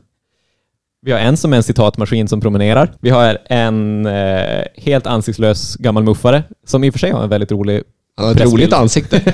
Vi 1.02 1.12
har 1.12 1.20
en 1.20 1.38
som 1.38 1.54
är 1.54 1.58
en 1.58 1.64
citatmaskin 1.64 2.28
som 2.28 2.42
promenerar. 2.42 2.92
Vi 3.02 3.10
har 3.10 3.38
en 3.46 4.06
eh, 4.06 4.64
helt 4.78 5.08
ansiktslös 5.08 5.76
gammal 5.76 6.04
muffare 6.04 6.44
som 6.68 6.84
i 6.84 6.90
och 6.90 6.94
för 6.94 7.00
sig 7.00 7.12
har 7.12 7.24
en 7.24 7.30
väldigt 7.30 7.52
rolig 7.52 7.84
Han 8.18 8.26
har 8.28 8.34
ett 8.36 8.42
roligt 8.42 8.74
ansikte. 8.74 9.22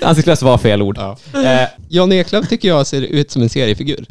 Ansiktslös 0.02 0.42
var 0.42 0.58
fel 0.58 0.82
ord. 0.82 0.98
Ja. 0.98 1.16
Eh, 1.44 1.68
Jan 1.88 2.12
Eklöf 2.12 2.48
tycker 2.48 2.68
jag 2.68 2.86
ser 2.86 3.02
ut 3.02 3.30
som 3.30 3.42
en 3.42 3.48
seriefigur. 3.48 4.06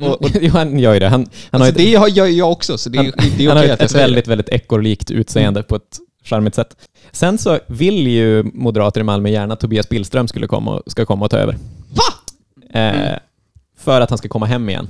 Och, 0.00 0.22
och, 0.24 0.30
jo, 0.40 0.50
han 0.52 0.78
gör 0.78 0.94
ju 0.94 1.00
det. 1.00 1.08
Han, 1.08 1.26
han 1.50 1.60
har 1.60 1.66
alltså, 1.68 1.82
ju 1.82 1.90
det 1.92 1.96
har- 1.98 2.08
gör 2.08 2.26
jag 2.26 2.52
också, 2.52 2.78
så 2.78 2.88
det, 2.90 2.98
är- 2.98 3.02
han, 3.02 3.12
det 3.38 3.44
är 3.44 3.48
han 3.48 3.56
har 3.56 3.64
okej 3.64 3.72
att 3.72 3.80
jag 3.80 3.84
ett 3.84 3.90
säger 3.90 4.04
väldigt, 4.04 4.28
väldigt 4.28 4.48
ekorrlikt 4.48 5.10
utseende 5.10 5.62
på 5.62 5.76
ett 5.76 5.98
charmigt 6.24 6.54
sätt. 6.54 6.76
Sen 7.12 7.38
så 7.38 7.58
vill 7.66 8.06
ju 8.06 8.42
moderater 8.42 9.00
i 9.00 9.04
Malmö 9.04 9.28
gärna 9.28 9.54
att 9.54 9.60
Tobias 9.60 9.88
Billström 9.88 10.28
skulle 10.28 10.46
komma, 10.46 10.74
och- 10.78 10.90
ska 10.92 11.04
komma 11.06 11.24
och 11.24 11.30
ta 11.30 11.36
över. 11.38 11.56
Va? 11.90 12.80
Eh, 12.80 13.18
för 13.82 14.00
att 14.00 14.10
han 14.10 14.18
ska 14.18 14.28
komma 14.28 14.46
hem 14.46 14.68
igen. 14.68 14.88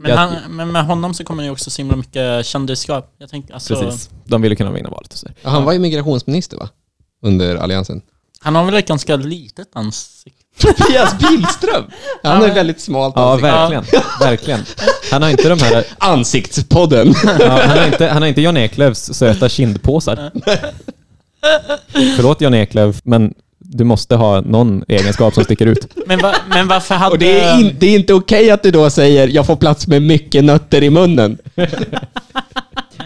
men, 0.00 0.10
jag- 0.10 0.16
han, 0.16 0.34
men 0.48 0.72
med 0.72 0.84
honom 0.86 1.14
så 1.14 1.24
kommer 1.24 1.42
det 1.42 1.46
ju 1.46 1.52
också 1.52 1.70
så 1.70 1.82
himla 1.82 1.96
mycket 1.96 2.46
kändisskap. 2.46 3.14
Jag 3.18 3.30
tänkte, 3.30 3.54
alltså, 3.54 3.74
Precis. 3.80 4.10
De 4.24 4.42
vill 4.42 4.52
ju 4.52 4.56
kunna 4.56 4.70
vinna 4.70 4.88
valet. 4.90 5.12
Och 5.12 5.18
så. 5.18 5.26
Ja, 5.42 5.50
Han 5.50 5.64
var 5.64 5.72
ju 5.72 5.78
migrationsminister 5.78 6.56
va? 6.56 6.68
Under 7.22 7.56
alliansen. 7.56 8.02
Han 8.40 8.54
har 8.54 8.64
väl 8.64 8.74
ett 8.74 8.88
ganska 8.88 9.16
litet 9.16 9.68
ansikte? 9.72 10.42
Tobias 10.60 11.18
Billström! 11.18 11.84
Han 12.22 12.40
har 12.42 12.48
väldigt 12.48 12.80
smalt 12.80 13.14
Ja, 13.16 13.32
ansikte. 13.32 13.46
verkligen. 13.50 13.84
verkligen. 14.20 14.60
Han 15.10 15.22
har 15.22 15.30
inte 15.30 15.48
de 15.48 15.58
här... 15.58 15.84
Ansiktspodden. 15.98 17.14
Ja, 17.38 17.48
han, 17.66 17.78
har 17.78 17.86
inte, 17.86 18.06
han 18.08 18.22
har 18.22 18.28
inte 18.28 18.40
Jan 18.40 18.56
Eklövs 18.56 18.98
söta 19.14 19.48
kindpåsar. 19.48 20.30
Förlåt 22.16 22.40
Jan 22.40 22.54
Eklöf, 22.54 23.00
men 23.04 23.34
du 23.76 23.84
måste 23.84 24.16
ha 24.16 24.40
någon 24.40 24.84
egenskap 24.88 25.34
som 25.34 25.44
sticker 25.44 25.66
ut. 25.66 25.96
Men, 26.06 26.18
va, 26.18 26.34
men 26.48 26.68
varför 26.68 26.94
hade... 26.94 27.12
Och 27.12 27.18
det 27.18 27.40
är, 27.40 27.60
in, 27.60 27.76
det 27.78 27.86
är 27.86 27.98
inte 27.98 28.14
okej 28.14 28.50
att 28.50 28.62
du 28.62 28.70
då 28.70 28.90
säger 28.90 29.28
jag 29.28 29.46
får 29.46 29.56
plats 29.56 29.86
med 29.86 30.02
mycket 30.02 30.44
nötter 30.44 30.82
i 30.82 30.90
munnen. 30.90 31.38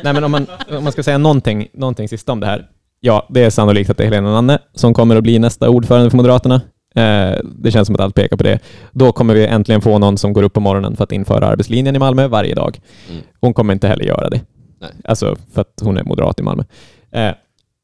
Nej, 0.02 0.12
men 0.12 0.24
om 0.24 0.30
man, 0.30 0.46
om 0.70 0.84
man 0.84 0.92
ska 0.92 1.02
säga 1.02 1.18
någonting, 1.18 1.68
någonting 1.72 2.08
sista 2.08 2.32
om 2.32 2.40
det 2.40 2.46
här. 2.46 2.66
Ja, 3.00 3.26
det 3.30 3.42
är 3.44 3.50
sannolikt 3.50 3.90
att 3.90 3.96
det 3.96 4.02
är 4.02 4.08
Helena 4.08 4.32
Nanne 4.32 4.58
som 4.74 4.94
kommer 4.94 5.16
att 5.16 5.22
bli 5.22 5.38
nästa 5.38 5.68
ordförande 5.68 6.10
för 6.10 6.16
Moderaterna. 6.16 6.60
Eh, 6.94 7.38
det 7.58 7.70
känns 7.70 7.86
som 7.86 7.94
att 7.94 8.00
allt 8.00 8.14
pekar 8.14 8.36
på 8.36 8.42
det. 8.42 8.58
Då 8.92 9.12
kommer 9.12 9.34
vi 9.34 9.46
äntligen 9.46 9.80
få 9.80 9.98
någon 9.98 10.18
som 10.18 10.32
går 10.32 10.42
upp 10.42 10.52
på 10.52 10.60
morgonen 10.60 10.96
för 10.96 11.04
att 11.04 11.12
införa 11.12 11.46
arbetslinjen 11.46 11.96
i 11.96 11.98
Malmö 11.98 12.28
varje 12.28 12.54
dag. 12.54 12.80
Mm. 13.10 13.22
Hon 13.40 13.54
kommer 13.54 13.72
inte 13.72 13.88
heller 13.88 14.04
göra 14.04 14.30
det. 14.30 14.40
Nej. 14.80 14.90
Alltså 15.04 15.36
för 15.54 15.60
att 15.60 15.80
hon 15.82 15.96
är 15.96 16.04
moderat 16.04 16.40
i 16.40 16.42
Malmö. 16.42 16.64
Eh, 17.12 17.32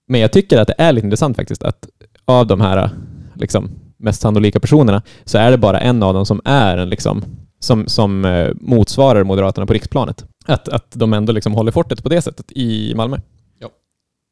men 0.09 0.21
jag 0.21 0.33
tycker 0.33 0.59
att 0.59 0.69
det 0.69 0.75
är 0.79 0.93
lite 0.93 1.07
intressant 1.07 1.37
faktiskt 1.37 1.63
att 1.63 1.89
av 2.27 2.47
de 2.47 2.61
här 2.61 2.91
liksom, 3.35 3.71
mest 3.97 4.21
sannolika 4.21 4.61
personerna 4.61 5.03
så 5.25 5.39
är 5.39 5.51
det 5.51 5.59
bara 5.59 5.81
en 5.81 6.03
av 6.03 6.15
dem 6.15 6.27
som 6.27 6.41
är 6.45 6.77
en 6.77 6.89
liksom, 6.89 7.25
som, 7.59 7.89
som 7.89 8.25
eh, 8.25 8.49
motsvarar 8.61 9.25
Moderaterna 9.25 9.67
på 9.67 9.73
riksplanet. 9.73 10.25
Att, 10.47 10.69
att 10.69 10.91
de 10.91 11.13
ändå 11.13 11.33
liksom 11.33 11.55
håller 11.55 11.73
fortet 11.73 12.03
på 12.03 12.09
det 12.09 12.23
sättet 12.23 12.53
i 12.53 12.95
Malmö. 12.97 13.17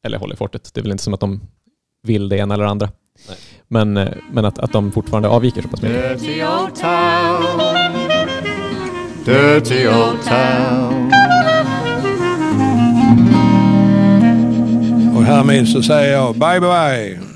eller 0.05 0.17
håller 0.17 0.35
fortet. 0.35 0.71
Det 0.73 0.79
är 0.79 0.83
väl 0.83 0.91
inte 0.91 1.03
som 1.03 1.13
att 1.13 1.19
de 1.19 1.41
vill 2.03 2.29
det 2.29 2.37
ena 2.37 2.53
eller 2.53 2.65
andra. 2.65 2.89
Men, 3.67 3.97
eh, 3.97 4.09
men 4.31 4.45
att, 4.45 4.59
att 4.59 4.71
de 4.71 4.91
fortfarande 4.91 5.29
avviker 5.29 5.61
så 5.61 5.67
pass 5.67 5.81
mycket. 5.81 6.19
Dirty 6.19 6.43
old 6.43 6.75
town. 6.75 7.43
Dirty 9.25 9.87
old 9.87 10.23
town. 10.23 11.11
Och 15.17 15.23
härmed 15.23 15.67
så 15.67 15.83
säger 15.83 16.13
jag 16.13 16.35
bye 16.35 16.59
bye. 16.59 17.34